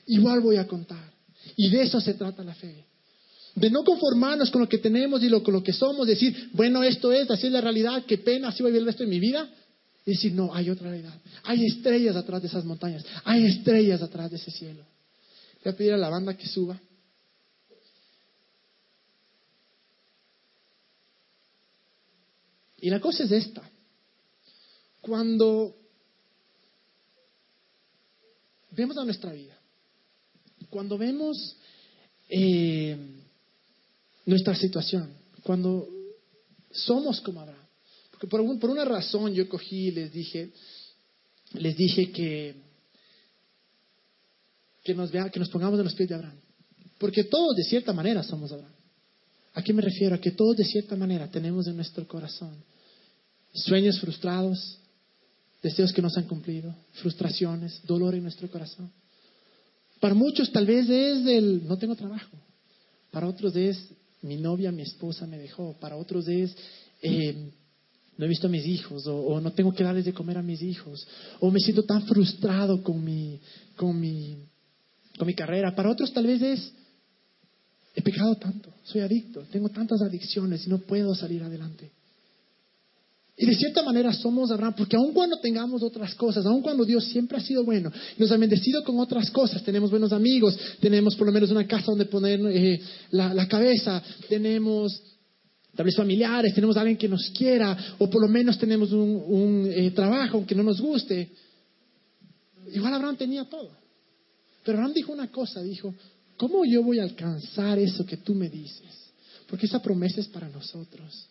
igual 0.09 0.41
voy 0.41 0.57
a 0.57 0.67
contar. 0.67 1.13
Y 1.55 1.69
de 1.69 1.83
eso 1.83 2.01
se 2.01 2.15
trata 2.15 2.43
la 2.43 2.53
fe. 2.53 2.85
De 3.55 3.69
no 3.69 3.83
conformarnos 3.83 4.49
con 4.51 4.61
lo 4.61 4.69
que 4.69 4.77
tenemos 4.77 5.23
y 5.23 5.29
con 5.29 5.53
lo 5.53 5.63
que 5.63 5.73
somos, 5.73 6.07
decir, 6.07 6.49
bueno, 6.53 6.83
esto 6.83 7.11
es, 7.11 7.29
así 7.29 7.47
es 7.47 7.53
la 7.53 7.61
realidad, 7.61 8.03
qué 8.05 8.17
pena, 8.17 8.49
así 8.49 8.61
voy 8.61 8.69
a 8.69 8.73
vivir 8.73 8.81
el 8.81 8.87
resto 8.87 9.03
de 9.03 9.09
mi 9.09 9.19
vida. 9.19 9.49
Y 10.05 10.11
decir, 10.11 10.33
no, 10.33 10.53
hay 10.53 10.69
otra 10.69 10.89
realidad. 10.89 11.13
Hay 11.43 11.65
estrellas 11.65 12.15
atrás 12.15 12.41
de 12.41 12.47
esas 12.47 12.65
montañas, 12.65 13.05
hay 13.23 13.45
estrellas 13.45 14.01
atrás 14.01 14.31
de 14.31 14.37
ese 14.37 14.51
cielo. 14.51 14.83
Voy 15.63 15.73
a 15.73 15.75
pedir 15.75 15.93
a 15.93 15.97
la 15.97 16.09
banda 16.09 16.35
que 16.37 16.47
suba. 16.47 16.79
Y 22.81 22.89
la 22.89 22.99
cosa 22.99 23.23
es 23.23 23.31
esta. 23.31 23.61
Cuando 25.01 25.75
vemos 28.71 28.97
a 28.97 29.03
nuestra 29.03 29.33
vida, 29.33 29.57
cuando 30.69 30.97
vemos 30.97 31.57
eh, 32.29 32.97
nuestra 34.25 34.55
situación, 34.55 35.13
cuando 35.43 35.87
somos 36.71 37.19
como 37.21 37.41
Abraham, 37.41 37.58
por, 38.27 38.59
por 38.59 38.69
una 38.69 38.85
razón 38.85 39.33
yo 39.33 39.47
cogí 39.47 39.87
y 39.87 39.91
les 39.91 40.11
dije, 40.11 40.51
les 41.53 41.75
dije 41.75 42.11
que, 42.11 42.55
que 44.83 44.93
nos, 44.93 45.11
vea, 45.11 45.29
que 45.29 45.39
nos 45.39 45.49
pongamos 45.49 45.79
en 45.79 45.85
los 45.85 45.95
pies 45.95 46.09
de 46.09 46.15
Abraham, 46.15 46.39
porque 46.97 47.23
todos 47.23 47.55
de 47.55 47.63
cierta 47.63 47.93
manera 47.93 48.23
somos 48.23 48.51
Abraham. 48.51 48.73
¿A 49.53 49.63
qué 49.63 49.73
me 49.73 49.81
refiero? 49.81 50.15
A 50.15 50.21
que 50.21 50.31
todos 50.31 50.57
de 50.57 50.65
cierta 50.65 50.95
manera 50.95 51.29
tenemos 51.29 51.67
en 51.67 51.75
nuestro 51.75 52.07
corazón 52.07 52.63
sueños 53.53 53.99
frustrados, 53.99 54.77
deseos 55.61 55.91
que 55.91 56.01
no 56.01 56.09
se 56.09 56.19
han 56.19 56.27
cumplido, 56.27 56.73
frustraciones, 56.93 57.81
dolor 57.85 58.15
en 58.15 58.23
nuestro 58.23 58.49
corazón. 58.49 58.91
Para 59.99 60.13
muchos 60.13 60.51
tal 60.51 60.65
vez 60.65 60.89
es 60.89 61.25
el 61.25 61.67
no 61.67 61.77
tengo 61.77 61.95
trabajo. 61.95 62.37
Para 63.11 63.27
otros 63.27 63.55
es 63.55 63.77
mi 64.21 64.37
novia, 64.37 64.71
mi 64.71 64.83
esposa 64.83 65.25
me 65.25 65.37
dejó. 65.37 65.73
Para 65.79 65.97
otros 65.97 66.27
es 66.27 66.55
eh, 67.01 67.51
no 68.19 68.25
he 68.25 68.27
visto 68.27 68.47
a 68.47 68.49
mis 68.49 68.65
hijos 68.65 69.07
o, 69.07 69.39
no 69.39 69.53
tengo 69.53 69.73
que 69.73 69.81
darles 69.81 70.03
de 70.03 70.11
comer 70.11 70.37
a 70.37 70.43
mis 70.43 70.61
hijos. 70.61 71.07
O 71.39 71.49
me 71.49 71.59
siento 71.61 71.83
tan 71.83 72.05
frustrado 72.05 72.83
con 72.83 73.01
mi, 73.01 73.39
con 73.77 73.97
mi, 73.97 74.35
con 75.17 75.25
mi 75.25 75.33
carrera. 75.33 75.73
Para 75.73 75.89
otros 75.89 76.11
tal 76.11 76.27
vez 76.27 76.41
es 76.41 76.73
he 77.95 78.01
pecado 78.01 78.35
tanto, 78.35 78.73
soy 78.83 79.01
adicto, 79.01 79.45
tengo 79.49 79.69
tantas 79.69 80.01
adicciones 80.01 80.67
y 80.67 80.69
no 80.69 80.79
puedo 80.79 81.15
salir 81.15 81.41
adelante. 81.43 81.91
Y 83.37 83.45
de 83.45 83.55
cierta 83.55 83.83
manera 83.83 84.11
somos 84.11 84.51
Abraham, 84.51 84.73
porque 84.77 84.97
aun 84.97 85.13
cuando 85.13 85.39
tengamos 85.39 85.81
otras 85.81 86.13
cosas, 86.15 86.45
aun 86.45 86.61
cuando 86.61 86.83
Dios 86.83 87.05
siempre 87.05 87.37
ha 87.37 87.41
sido 87.41 87.63
bueno, 87.63 87.89
nos 88.17 88.29
ha 88.33 88.35
bendecido 88.35 88.83
con 88.83 88.99
otras 88.99 89.31
cosas, 89.31 89.63
tenemos 89.63 89.89
buenos 89.89 90.11
amigos, 90.11 90.59
tenemos 90.81 91.15
por 91.15 91.25
lo 91.25 91.31
menos 91.31 91.51
una 91.51 91.65
casa 91.65 91.85
donde 91.87 92.03
poner 92.03 92.37
eh, 92.47 92.81
la, 93.11 93.47
cabeza, 93.47 94.03
tenemos 94.27 95.01
tal 95.83 95.93
familiares, 95.93 96.53
tenemos 96.53 96.75
alguien 96.75 96.97
que 96.97 97.07
nos 97.07 97.29
quiera, 97.29 97.95
o 97.99 98.09
por 98.09 98.21
lo 98.21 98.27
menos 98.27 98.57
tenemos 98.57 98.91
un, 98.91 99.65
eh, 99.71 99.91
trabajo 99.91 100.35
aunque 100.35 100.53
no 100.53 100.61
nos 100.61 100.81
guste. 100.81 101.29
Igual 102.73 102.95
Abraham 102.95 103.15
tenía 103.15 103.45
todo. 103.45 103.71
Pero 104.65 104.77
Abraham 104.77 104.93
dijo 104.93 105.13
una 105.13 105.31
cosa, 105.31 105.61
dijo, 105.61 105.95
¿cómo 106.35 106.65
yo 106.65 106.83
voy 106.83 106.99
a 106.99 107.03
alcanzar 107.03 107.79
eso 107.79 108.05
que 108.05 108.17
tú 108.17 108.35
me 108.35 108.49
dices? 108.49 109.13
Porque 109.47 109.67
esa 109.67 109.81
promesa 109.81 110.19
es 110.19 110.27
para 110.27 110.49
nosotros. 110.49 111.29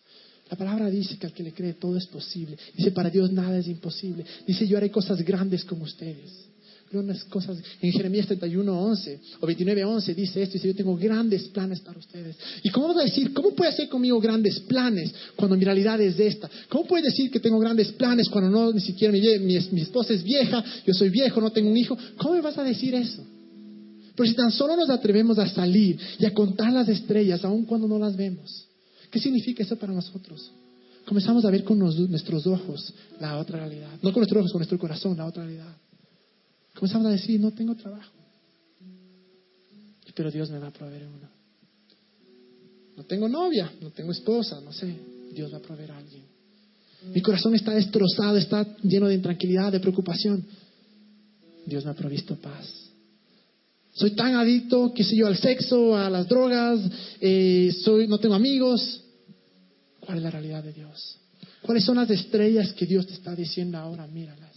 La 0.49 0.57
palabra 0.57 0.89
dice 0.89 1.19
que 1.19 1.27
al 1.27 1.33
que 1.33 1.43
le 1.43 1.53
cree 1.53 1.73
todo 1.73 1.95
es 1.95 2.07
posible. 2.07 2.57
Dice, 2.75 2.89
para 2.89 3.11
Dios 3.11 3.31
nada 3.31 3.55
es 3.59 3.67
imposible. 3.67 4.25
Dice, 4.47 4.67
yo 4.67 4.77
haré 4.77 4.89
cosas 4.89 5.21
grandes 5.21 5.63
con 5.63 5.79
ustedes. 5.79 6.48
Unas 6.91 7.23
cosas, 7.25 7.57
en 7.81 7.91
Jeremías 7.91 8.25
31, 8.25 8.81
11 8.81 9.19
o 9.41 9.45
29, 9.45 9.85
11 9.85 10.13
dice 10.15 10.41
esto, 10.41 10.53
dice, 10.53 10.67
yo 10.69 10.75
tengo 10.75 10.95
grandes 10.95 11.47
planes 11.49 11.79
para 11.81 11.99
ustedes. 11.99 12.35
¿Y 12.63 12.69
cómo 12.69 12.87
vas 12.87 12.97
a 12.97 13.03
decir, 13.03 13.31
cómo 13.33 13.51
puede 13.51 13.71
hacer 13.71 13.89
conmigo 13.89 14.19
grandes 14.19 14.59
planes 14.61 15.13
cuando 15.35 15.55
mi 15.55 15.63
realidad 15.63 16.01
es 16.01 16.19
esta? 16.19 16.49
¿Cómo 16.67 16.85
puede 16.85 17.03
decir 17.03 17.29
que 17.29 17.39
tengo 17.39 17.59
grandes 17.59 17.91
planes 17.91 18.27
cuando 18.29 18.49
no, 18.49 18.71
ni 18.71 18.81
siquiera 18.81 19.13
mi, 19.13 19.21
mi 19.71 19.81
esposa 19.81 20.13
es 20.13 20.23
vieja, 20.23 20.63
yo 20.85 20.93
soy 20.93 21.09
viejo, 21.09 21.39
no 21.39 21.51
tengo 21.51 21.69
un 21.69 21.77
hijo? 21.77 21.97
¿Cómo 22.17 22.35
me 22.35 22.41
vas 22.41 22.57
a 22.57 22.63
decir 22.63 22.95
eso? 22.95 23.23
Pero 24.15 24.27
si 24.27 24.35
tan 24.35 24.51
solo 24.51 24.75
nos 24.75 24.89
atrevemos 24.89 25.37
a 25.37 25.47
salir 25.47 25.97
y 26.17 26.25
a 26.25 26.33
contar 26.33 26.73
las 26.73 26.89
estrellas, 26.89 27.45
aun 27.45 27.65
cuando 27.65 27.87
no 27.87 27.99
las 27.99 28.17
vemos, 28.17 28.69
¿Qué 29.09 29.19
significa 29.19 29.63
eso 29.63 29.75
para 29.77 29.93
nosotros? 29.93 30.51
Comenzamos 31.05 31.43
a 31.45 31.49
ver 31.49 31.63
con 31.63 31.79
nuestros 31.79 32.45
ojos 32.45 32.93
la 33.19 33.37
otra 33.39 33.59
realidad. 33.59 33.89
No 34.01 34.11
con 34.11 34.21
nuestros 34.21 34.41
ojos, 34.41 34.51
con 34.51 34.59
nuestro 34.59 34.77
corazón 34.77 35.17
la 35.17 35.25
otra 35.25 35.43
realidad. 35.43 35.75
Comenzamos 36.79 37.07
a 37.07 37.11
decir, 37.11 37.41
no 37.41 37.51
tengo 37.51 37.75
trabajo. 37.75 38.13
Pero 40.15 40.31
Dios 40.31 40.49
me 40.49 40.59
va 40.59 40.67
a 40.67 40.71
proveer 40.71 41.07
uno. 41.07 41.29
No 42.95 43.03
tengo 43.03 43.27
novia, 43.27 43.69
no 43.81 43.89
tengo 43.91 44.13
esposa, 44.13 44.61
no 44.61 44.71
sé. 44.71 44.95
Dios 45.33 45.53
va 45.53 45.57
a 45.57 45.61
proveer 45.61 45.91
a 45.91 45.97
alguien. 45.97 46.23
Mi 47.13 47.21
corazón 47.21 47.53
está 47.55 47.73
destrozado, 47.73 48.37
está 48.37 48.65
lleno 48.83 49.07
de 49.07 49.15
intranquilidad, 49.15 49.73
de 49.73 49.81
preocupación. 49.81 50.45
Dios 51.65 51.83
me 51.83 51.91
ha 51.91 51.93
provisto 51.93 52.35
paz. 52.35 52.73
Soy 53.93 54.11
tan 54.11 54.35
adicto, 54.35 54.93
qué 54.93 55.03
sé 55.03 55.17
yo, 55.17 55.27
al 55.27 55.37
sexo, 55.37 55.97
a 55.97 56.09
las 56.09 56.27
drogas, 56.27 56.79
eh, 57.19 57.73
soy, 57.83 58.07
no 58.07 58.19
tengo 58.19 58.35
amigos. 58.35 59.01
¿Cuál 59.99 60.17
es 60.17 60.23
la 60.23 60.31
realidad 60.31 60.63
de 60.63 60.71
Dios? 60.73 61.17
¿Cuáles 61.61 61.83
son 61.83 61.97
las 61.97 62.09
estrellas 62.09 62.71
que 62.71 62.85
Dios 62.85 63.05
te 63.05 63.13
está 63.13 63.35
diciendo 63.35 63.77
ahora? 63.77 64.07
Míralas. 64.07 64.48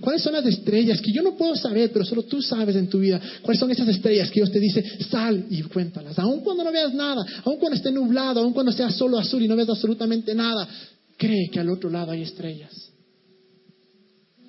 ¿Cuáles 0.00 0.22
son 0.22 0.32
las 0.32 0.46
estrellas 0.46 1.00
que 1.00 1.12
yo 1.12 1.22
no 1.22 1.36
puedo 1.36 1.56
saber, 1.56 1.90
pero 1.92 2.04
solo 2.04 2.22
tú 2.22 2.40
sabes 2.40 2.76
en 2.76 2.88
tu 2.88 3.00
vida? 3.00 3.20
¿Cuáles 3.42 3.58
son 3.58 3.70
esas 3.70 3.88
estrellas 3.88 4.30
que 4.30 4.40
Dios 4.40 4.52
te 4.52 4.60
dice, 4.60 4.84
sal 5.10 5.46
y 5.50 5.62
cuéntalas? 5.62 6.18
Aun 6.18 6.40
cuando 6.40 6.62
no 6.62 6.70
veas 6.70 6.94
nada, 6.94 7.24
aun 7.44 7.56
cuando 7.58 7.76
esté 7.76 7.90
nublado, 7.90 8.40
aun 8.40 8.52
cuando 8.52 8.70
sea 8.70 8.90
solo 8.90 9.18
azul 9.18 9.42
y 9.42 9.48
no 9.48 9.56
veas 9.56 9.68
absolutamente 9.68 10.34
nada, 10.34 10.68
cree 11.16 11.48
que 11.50 11.58
al 11.58 11.68
otro 11.68 11.90
lado 11.90 12.12
hay 12.12 12.22
estrellas. 12.22 12.92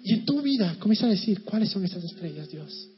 Y 0.04 0.14
en 0.14 0.26
tu 0.26 0.42
vida 0.42 0.78
comienza 0.80 1.08
a 1.08 1.10
decir, 1.10 1.44
¿cuáles 1.44 1.70
son 1.70 1.84
esas 1.84 2.04
estrellas, 2.04 2.50
Dios? 2.50 2.90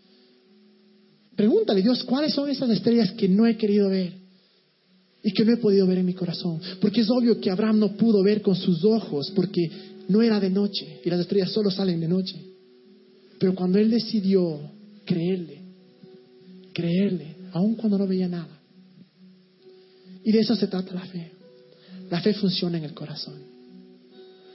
Pregúntale, 1.36 1.82
Dios, 1.82 2.04
¿cuáles 2.04 2.34
son 2.34 2.50
esas 2.50 2.70
estrellas 2.70 3.12
que 3.14 3.28
no 3.28 3.48
he 3.48 3.58
querido 3.58 3.90
ver? 3.90 4.14
Y 5.24 5.32
que 5.34 5.46
no 5.46 5.54
he 5.54 5.58
podido 5.58 5.88
ver 5.88 6.00
en 6.00 6.06
mi 6.06 6.14
corazón. 6.14 6.60
Porque 6.82 7.02
es 7.02 7.10
obvio 7.10 7.40
que 7.40 7.50
Abraham 7.50 7.80
no 7.80 7.96
pudo 7.96 8.24
ver 8.24 8.42
con 8.42 8.56
sus 8.56 8.84
ojos 8.84 9.32
porque 9.36 9.70
no 10.08 10.22
era 10.22 10.40
de 10.40 10.50
noche 10.50 11.02
y 11.04 11.10
las 11.10 11.20
estrellas 11.20 11.52
solo 11.52 11.72
salen 11.72 12.00
de 12.00 12.08
noche. 12.08 12.36
Pero 13.40 13.56
cuando 13.56 13.80
él 13.80 13.90
decidió 13.90 14.60
creerle, 15.06 15.60
creerle, 16.74 17.36
aun 17.54 17.76
cuando 17.76 17.98
no 17.98 18.08
veía 18.08 18.28
nada. 18.28 18.60
Y 20.24 20.32
de 20.32 20.40
eso 20.40 20.56
se 20.56 20.68
trata 20.68 20.94
la 20.94 21.06
fe. 21.06 21.32
La 22.10 22.22
fe 22.22 22.34
funciona 22.34 22.78
en 22.78 22.84
el 22.84 22.94
corazón. 22.94 23.52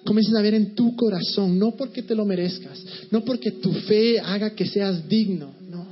Comienzas 0.05 0.36
a 0.36 0.42
ver 0.42 0.55
en 0.55 0.74
tu 0.74 0.94
corazón, 0.94 1.59
no 1.59 1.72
porque 1.72 2.03
te 2.03 2.14
lo 2.14 2.24
merezcas, 2.24 2.80
no 3.11 3.24
porque 3.24 3.51
tu 3.51 3.72
fe 3.72 4.20
haga 4.20 4.55
que 4.55 4.66
seas 4.66 5.09
digno, 5.09 5.53
no. 5.68 5.84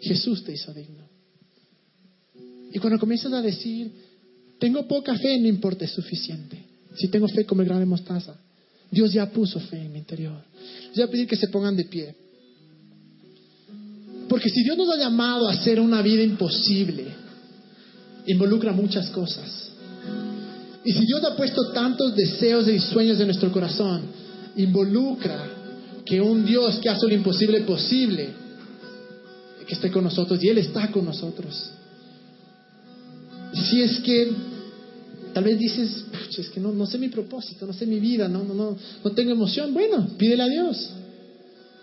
Jesús 0.00 0.42
te 0.44 0.54
hizo 0.54 0.72
digno. 0.72 1.04
Y 2.72 2.78
cuando 2.78 2.98
comienzas 2.98 3.32
a 3.32 3.42
decir, 3.42 3.90
tengo 4.58 4.86
poca 4.88 5.16
fe, 5.18 5.38
no 5.38 5.48
importa, 5.48 5.84
es 5.84 5.92
suficiente. 5.92 6.65
Si 6.96 7.08
tengo 7.08 7.28
fe 7.28 7.44
como 7.44 7.62
el 7.62 7.68
gran 7.68 7.80
de 7.80 7.86
mostaza, 7.86 8.34
Dios 8.90 9.12
ya 9.12 9.30
puso 9.30 9.60
fe 9.60 9.82
en 9.82 9.92
mi 9.92 9.98
interior. 9.98 10.42
Les 10.88 10.96
voy 10.96 11.04
a 11.04 11.10
pedir 11.10 11.26
que 11.26 11.36
se 11.36 11.48
pongan 11.48 11.76
de 11.76 11.84
pie. 11.84 12.14
Porque 14.28 14.48
si 14.48 14.62
Dios 14.62 14.76
nos 14.76 14.88
ha 14.90 14.96
llamado 14.96 15.48
a 15.48 15.52
hacer 15.52 15.78
una 15.78 16.02
vida 16.02 16.22
imposible, 16.22 17.06
involucra 18.26 18.72
muchas 18.72 19.10
cosas. 19.10 19.70
Y 20.84 20.92
si 20.92 21.06
Dios 21.06 21.22
ha 21.24 21.36
puesto 21.36 21.72
tantos 21.72 22.14
deseos 22.14 22.68
y 22.68 22.78
sueños 22.78 23.18
en 23.20 23.26
nuestro 23.26 23.52
corazón, 23.52 24.02
involucra 24.56 25.48
que 26.04 26.20
un 26.20 26.44
Dios 26.44 26.76
que 26.76 26.88
hace 26.88 27.06
lo 27.06 27.14
imposible 27.14 27.60
posible, 27.62 28.28
que 29.66 29.74
esté 29.74 29.90
con 29.90 30.04
nosotros, 30.04 30.42
y 30.42 30.48
Él 30.48 30.58
está 30.58 30.90
con 30.92 31.04
nosotros. 31.04 31.70
Si 33.52 33.82
es 33.82 33.98
que 34.00 34.32
tal 35.36 35.44
vez 35.44 35.58
dices, 35.58 36.06
es 36.38 36.48
que 36.48 36.58
no, 36.58 36.72
no 36.72 36.86
sé 36.86 36.96
mi 36.96 37.10
propósito, 37.10 37.66
no 37.66 37.74
sé 37.74 37.84
mi 37.84 38.00
vida, 38.00 38.26
no, 38.26 38.42
no, 38.42 38.54
no, 38.54 38.74
no 39.04 39.10
tengo 39.12 39.32
emoción, 39.32 39.74
bueno, 39.74 40.08
pídele 40.16 40.42
a 40.42 40.46
Dios. 40.46 40.88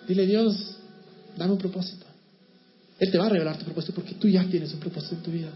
Dile, 0.07 0.25
Dios, 0.25 0.55
dame 1.37 1.51
un 1.51 1.59
propósito. 1.59 2.03
Él 2.97 3.11
te 3.11 3.17
va 3.19 3.27
a 3.27 3.29
revelar 3.29 3.59
tu 3.59 3.65
propósito 3.65 3.93
porque 3.93 4.15
tú 4.15 4.27
ya 4.27 4.43
tienes 4.45 4.73
un 4.73 4.79
propósito 4.79 5.17
en 5.17 5.21
tu 5.21 5.29
vida. 5.29 5.51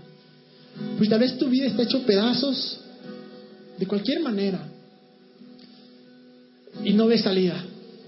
Pues 0.96 1.10
tal 1.10 1.20
vez 1.20 1.40
tu 1.40 1.50
vida 1.50 1.66
está 1.66 1.82
hecho 1.82 2.06
pedazos 2.06 2.82
de 3.80 3.88
cualquier 3.88 4.20
manera 4.20 4.64
y 6.84 6.94
no 6.94 7.08
ves 7.08 7.24
salida. 7.24 7.66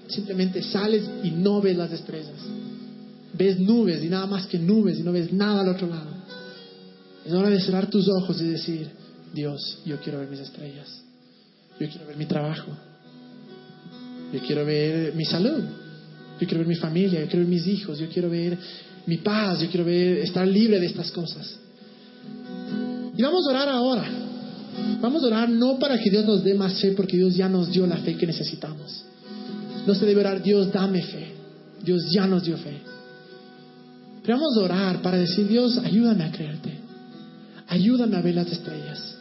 Simplemente 0.08 0.62
sales 0.62 1.02
y 1.24 1.32
no 1.32 1.62
ves 1.62 1.76
las 1.76 1.92
estrellas. 1.92 2.40
Ves 3.34 3.60
nubes 3.60 4.04
y 4.04 4.08
nada 4.08 4.28
más 4.28 4.46
que 4.46 4.60
nubes 4.60 5.00
y 5.00 5.02
no 5.02 5.14
ves 5.14 5.34
nada 5.34 5.62
al 5.62 5.70
otro 5.70 5.88
lado. 5.88 6.12
Es 7.26 7.34
hora 7.34 7.50
de 7.50 7.60
cerrar 7.60 7.90
tus 7.90 8.08
ojos 8.08 8.40
y 8.40 8.50
decir, 8.50 9.00
Dios, 9.34 9.80
yo 9.86 9.98
quiero 10.00 10.20
ver 10.20 10.30
mis 10.30 10.40
estrellas. 10.40 11.04
Yo 11.80 11.88
quiero 11.88 12.08
ver 12.08 12.18
mi 12.18 12.26
trabajo. 12.26 12.72
Yo 14.34 14.40
quiero 14.42 14.66
ver 14.66 15.14
mi 15.16 15.26
salud. 15.26 15.64
Yo 16.40 16.48
quiero 16.48 16.60
ver 16.60 16.68
mi 16.68 16.76
familia. 16.76 17.22
Yo 17.22 17.28
quiero 17.28 17.46
ver 17.46 17.54
mis 17.54 17.68
hijos. 17.68 18.00
Yo 18.00 18.10
quiero 18.10 18.30
ver 18.30 18.58
mi 19.06 19.18
paz. 19.18 19.62
Yo 19.62 19.70
quiero 19.70 19.86
ver 19.86 20.20
estar 20.20 20.48
libre 20.48 20.80
de 20.80 20.88
estas 20.88 21.12
cosas. 21.12 21.58
Y 23.16 23.22
vamos 23.22 23.46
a 23.48 23.50
orar 23.50 23.70
ahora. 23.70 24.10
Vamos 25.02 25.24
a 25.24 25.28
orar 25.28 25.50
no 25.50 25.80
para 25.80 25.98
que 26.00 26.10
Dios 26.10 26.26
nos 26.26 26.44
dé 26.44 26.54
más 26.54 26.80
fe, 26.80 26.92
porque 26.92 27.18
Dios 27.18 27.36
ya 27.36 27.50
nos 27.50 27.72
dio 27.72 27.86
la 27.88 27.98
fe 27.98 28.16
que 28.16 28.28
necesitamos. 28.28 29.04
No 29.86 29.96
se 29.96 30.06
debe 30.06 30.22
orar, 30.22 30.42
Dios, 30.42 30.72
dame 30.72 31.02
fe. 31.02 31.34
Dios 31.84 32.02
ya 32.14 32.28
nos 32.28 32.44
dio 32.44 32.58
fe. 32.58 32.78
Pero 34.22 34.38
vamos 34.38 34.58
a 34.58 34.62
orar 34.62 35.02
para 35.02 35.18
decir, 35.18 35.48
Dios, 35.48 35.78
ayúdame 35.78 36.24
a 36.24 36.32
creerte. 36.32 36.80
Ayúdame 37.68 38.18
a 38.18 38.22
ver 38.22 38.36
las 38.36 38.52
estrellas. 38.52 39.19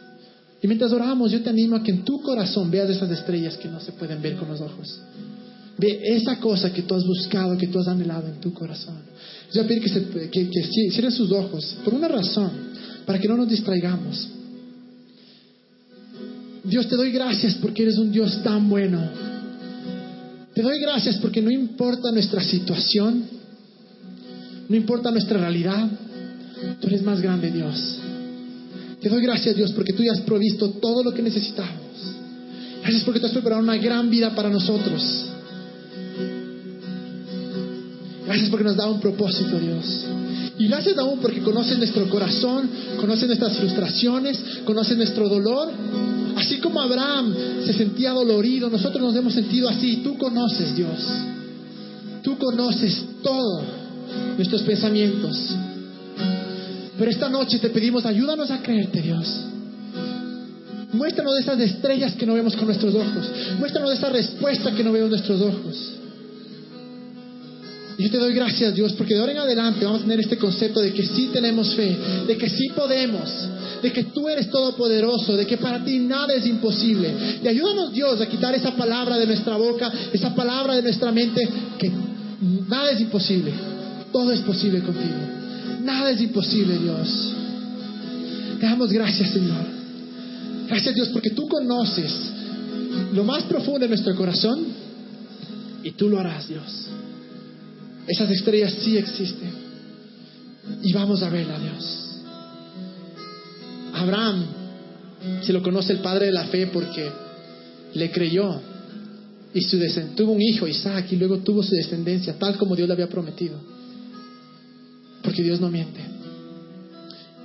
Y 0.61 0.67
mientras 0.67 0.91
oramos, 0.91 1.31
yo 1.31 1.41
te 1.41 1.49
animo 1.49 1.77
a 1.77 1.83
que 1.83 1.91
en 1.91 2.03
tu 2.03 2.21
corazón 2.21 2.69
veas 2.69 2.89
esas 2.89 3.09
estrellas 3.11 3.57
que 3.57 3.69
no 3.69 3.79
se 3.79 3.93
pueden 3.93 4.21
ver 4.21 4.35
con 4.35 4.49
los 4.49 4.59
ojos. 4.59 4.99
Ve 5.77 6.01
esa 6.03 6.37
cosa 6.39 6.73
que 6.73 6.81
tú 6.81 6.95
has 6.95 7.05
buscado, 7.05 7.57
que 7.57 7.67
tú 7.67 7.79
has 7.79 7.87
anhelado 7.87 8.27
en 8.27 8.41
tu 8.41 8.53
corazón. 8.53 8.95
Yo 9.53 9.61
voy 9.61 9.63
a 9.63 9.67
pedir 9.67 9.83
que, 9.83 9.89
se, 9.89 10.29
que, 10.29 10.49
que 10.49 10.63
cierren 10.91 11.11
sus 11.11 11.31
ojos 11.31 11.77
por 11.85 11.93
una 11.93 12.09
razón, 12.09 12.51
para 13.05 13.17
que 13.19 13.27
no 13.29 13.37
nos 13.37 13.47
distraigamos. 13.47 14.27
Dios, 16.65 16.87
te 16.89 16.95
doy 16.97 17.11
gracias 17.11 17.55
porque 17.55 17.83
eres 17.83 17.97
un 17.97 18.11
Dios 18.11 18.43
tan 18.43 18.67
bueno. 18.69 19.01
Te 20.53 20.61
doy 20.61 20.79
gracias 20.81 21.17
porque 21.17 21.41
no 21.41 21.49
importa 21.49 22.11
nuestra 22.11 22.43
situación, 22.43 23.23
no 24.67 24.75
importa 24.75 25.09
nuestra 25.09 25.39
realidad, 25.39 25.89
tú 26.81 26.87
eres 26.87 27.01
más 27.01 27.21
grande, 27.21 27.49
Dios. 27.49 27.99
Te 29.01 29.07
doy 29.07 29.21
gracias, 29.21 29.55
Dios, 29.55 29.71
porque 29.71 29.93
tú 29.93 30.03
ya 30.03 30.11
has 30.11 30.21
provisto 30.21 30.69
todo 30.71 31.03
lo 31.03 31.13
que 31.13 31.21
necesitamos. 31.21 31.89
Gracias 32.81 33.03
porque 33.03 33.19
tú 33.19 33.27
has 33.27 33.31
preparado 33.31 33.61
una 33.61 33.77
gran 33.77 34.09
vida 34.09 34.35
para 34.35 34.49
nosotros. 34.49 35.25
Gracias 38.25 38.49
porque 38.49 38.63
nos 38.63 38.75
da 38.75 38.87
un 38.87 38.99
propósito, 38.99 39.57
Dios. 39.57 40.05
Y 40.59 40.67
gracias 40.67 40.97
aún 40.97 41.19
porque 41.19 41.39
conoces 41.39 41.77
nuestro 41.77 42.09
corazón, 42.09 42.69
conoces 42.99 43.27
nuestras 43.27 43.55
frustraciones, 43.57 44.37
conoces 44.65 44.97
nuestro 44.97 45.29
dolor. 45.29 45.69
Así 46.35 46.57
como 46.57 46.81
Abraham 46.81 47.33
se 47.65 47.73
sentía 47.73 48.11
dolorido, 48.11 48.69
nosotros 48.69 49.01
nos 49.01 49.15
hemos 49.15 49.33
sentido 49.33 49.69
así. 49.69 50.01
Tú 50.03 50.17
conoces, 50.17 50.75
Dios. 50.75 50.99
Tú 52.21 52.37
conoces 52.37 53.01
todo 53.23 53.63
nuestros 54.37 54.61
pensamientos. 54.63 55.37
Pero 56.99 57.11
esta 57.11 57.29
noche 57.29 57.59
te 57.59 57.69
pedimos, 57.69 58.05
ayúdanos 58.05 58.51
a 58.51 58.61
creerte, 58.61 59.01
Dios. 59.01 59.25
Muéstranos 60.91 61.35
de 61.35 61.41
esas 61.41 61.59
estrellas 61.61 62.13
que 62.15 62.25
no 62.25 62.33
vemos 62.33 62.57
con 62.57 62.65
nuestros 62.65 62.93
ojos. 62.93 63.31
Muéstranos 63.57 63.91
de 63.91 63.95
esa 63.95 64.09
respuesta 64.09 64.75
que 64.75 64.83
no 64.83 64.91
vemos 64.91 65.09
con 65.09 65.17
nuestros 65.17 65.41
ojos. 65.41 65.93
Y 67.97 68.03
yo 68.03 68.11
te 68.11 68.17
doy 68.17 68.33
gracias, 68.33 68.73
Dios, 68.73 68.93
porque 68.93 69.13
de 69.13 69.21
ahora 69.21 69.31
en 69.31 69.37
adelante 69.39 69.85
vamos 69.85 70.01
a 70.01 70.03
tener 70.03 70.19
este 70.19 70.37
concepto 70.37 70.81
de 70.81 70.93
que 70.93 71.05
sí 71.05 71.29
tenemos 71.31 71.73
fe, 71.75 71.97
de 72.27 72.37
que 72.37 72.49
sí 72.49 72.69
podemos, 72.75 73.29
de 73.81 73.91
que 73.93 74.05
tú 74.05 74.27
eres 74.27 74.49
todopoderoso, 74.49 75.37
de 75.37 75.45
que 75.45 75.57
para 75.57 75.83
ti 75.83 75.99
nada 75.99 76.33
es 76.33 76.45
imposible. 76.45 77.13
Y 77.43 77.47
ayúdanos, 77.47 77.93
Dios, 77.93 78.19
a 78.19 78.27
quitar 78.27 78.53
esa 78.55 78.75
palabra 78.75 79.17
de 79.17 79.27
nuestra 79.27 79.55
boca, 79.55 79.91
esa 80.11 80.35
palabra 80.35 80.75
de 80.75 80.81
nuestra 80.81 81.11
mente, 81.11 81.47
que 81.77 81.91
nada 82.67 82.91
es 82.91 82.99
imposible. 82.99 83.53
Todo 84.11 84.31
es 84.31 84.39
posible 84.41 84.79
contigo. 84.81 85.38
Nada 85.89 86.11
es 86.11 86.21
imposible, 86.21 86.77
Dios. 86.77 87.33
Te 88.59 88.65
damos 88.67 88.91
gracias, 88.91 89.31
Señor. 89.31 89.65
Gracias, 90.67 90.93
Dios, 90.93 91.09
porque 91.09 91.31
tú 91.31 91.47
conoces 91.47 92.13
lo 93.11 93.23
más 93.23 93.43
profundo 93.45 93.79
de 93.79 93.87
nuestro 93.87 94.15
corazón 94.15 94.67
y 95.83 95.89
tú 95.93 96.07
lo 96.07 96.19
harás, 96.19 96.47
Dios. 96.47 96.89
Esas 98.05 98.29
estrellas 98.29 98.75
sí 98.81 98.97
existen 98.97 99.49
y 100.83 100.93
vamos 100.93 101.23
a 101.23 101.29
verla, 101.29 101.57
Dios. 101.57 102.21
Abraham 103.95 104.45
se 105.41 105.51
lo 105.51 105.63
conoce 105.63 105.93
el 105.93 105.99
padre 105.99 106.27
de 106.27 106.33
la 106.33 106.45
fe 106.45 106.67
porque 106.67 107.09
le 107.95 108.11
creyó 108.11 108.61
y 109.55 109.61
su 109.61 109.79
tuvo 110.15 110.33
un 110.33 110.41
hijo, 110.41 110.67
Isaac, 110.67 111.11
y 111.13 111.15
luego 111.15 111.39
tuvo 111.39 111.63
su 111.63 111.73
descendencia, 111.73 112.37
tal 112.37 112.57
como 112.57 112.75
Dios 112.75 112.87
le 112.87 112.93
había 112.93 113.09
prometido 113.09 113.78
porque 115.23 115.43
Dios 115.43 115.59
no 115.59 115.69
miente. 115.69 115.99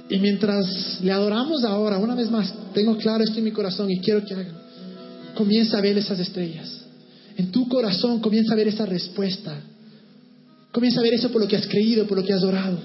Y 0.09 0.19
mientras 0.19 1.01
le 1.03 1.13
adoramos 1.13 1.65
ahora, 1.65 1.99
una 1.99 2.15
vez 2.15 2.31
más, 2.31 2.53
tengo 2.75 2.97
claro 2.97 3.25
esto 3.25 3.39
en 3.39 3.45
mi 3.45 3.53
corazón 3.53 3.91
y 3.91 4.01
quiero 4.01 4.25
que 4.25 4.35
hagan, 4.35 4.53
comienza 5.35 5.79
a 5.79 5.81
ver 5.81 5.97
esas 5.97 6.19
estrellas. 6.21 6.85
En 7.37 7.51
tu 7.51 7.69
corazón 7.69 8.21
comienza 8.21 8.53
a 8.53 8.57
ver 8.57 8.69
esa 8.69 8.87
respuesta. 8.87 9.61
Comienza 10.71 11.01
a 11.01 11.03
ver 11.03 11.15
eso 11.15 11.31
por 11.31 11.41
lo 11.41 11.49
que 11.49 11.57
has 11.57 11.67
creído, 11.67 12.07
por 12.07 12.19
lo 12.19 12.25
que 12.25 12.33
has 12.33 12.43
orado. 12.43 12.79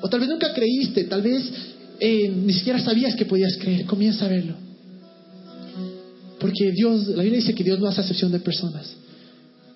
O 0.00 0.08
tal 0.08 0.20
vez 0.20 0.28
nunca 0.28 0.52
creíste, 0.52 1.04
tal 1.04 1.22
vez 1.22 1.50
eh, 2.00 2.28
ni 2.28 2.52
siquiera 2.52 2.80
sabías 2.80 3.14
que 3.14 3.24
podías 3.24 3.56
creer. 3.56 3.86
Comienza 3.86 4.26
a 4.26 4.28
verlo. 4.28 4.54
Porque 6.38 6.70
Dios, 6.72 7.08
la 7.08 7.22
Biblia 7.22 7.40
dice 7.40 7.54
que 7.54 7.64
Dios 7.64 7.80
no 7.80 7.86
hace 7.86 8.00
excepción 8.00 8.30
de 8.30 8.40
personas. 8.40 8.94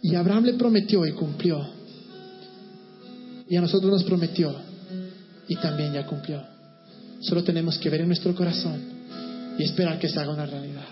Y 0.02 0.14
Abraham 0.14 0.44
le 0.44 0.54
prometió 0.54 1.06
y 1.06 1.12
cumplió 1.12 1.64
y 3.52 3.56
a 3.58 3.60
nosotros 3.60 3.92
nos 3.92 4.04
prometió 4.04 4.56
y 5.46 5.56
también 5.56 5.92
ya 5.92 6.06
cumplió. 6.06 6.42
Solo 7.20 7.44
tenemos 7.44 7.76
que 7.76 7.90
ver 7.90 8.00
en 8.00 8.06
nuestro 8.06 8.34
corazón 8.34 8.80
y 9.58 9.62
esperar 9.62 9.98
que 9.98 10.08
se 10.08 10.18
haga 10.18 10.32
una 10.32 10.46
realidad. 10.46 10.86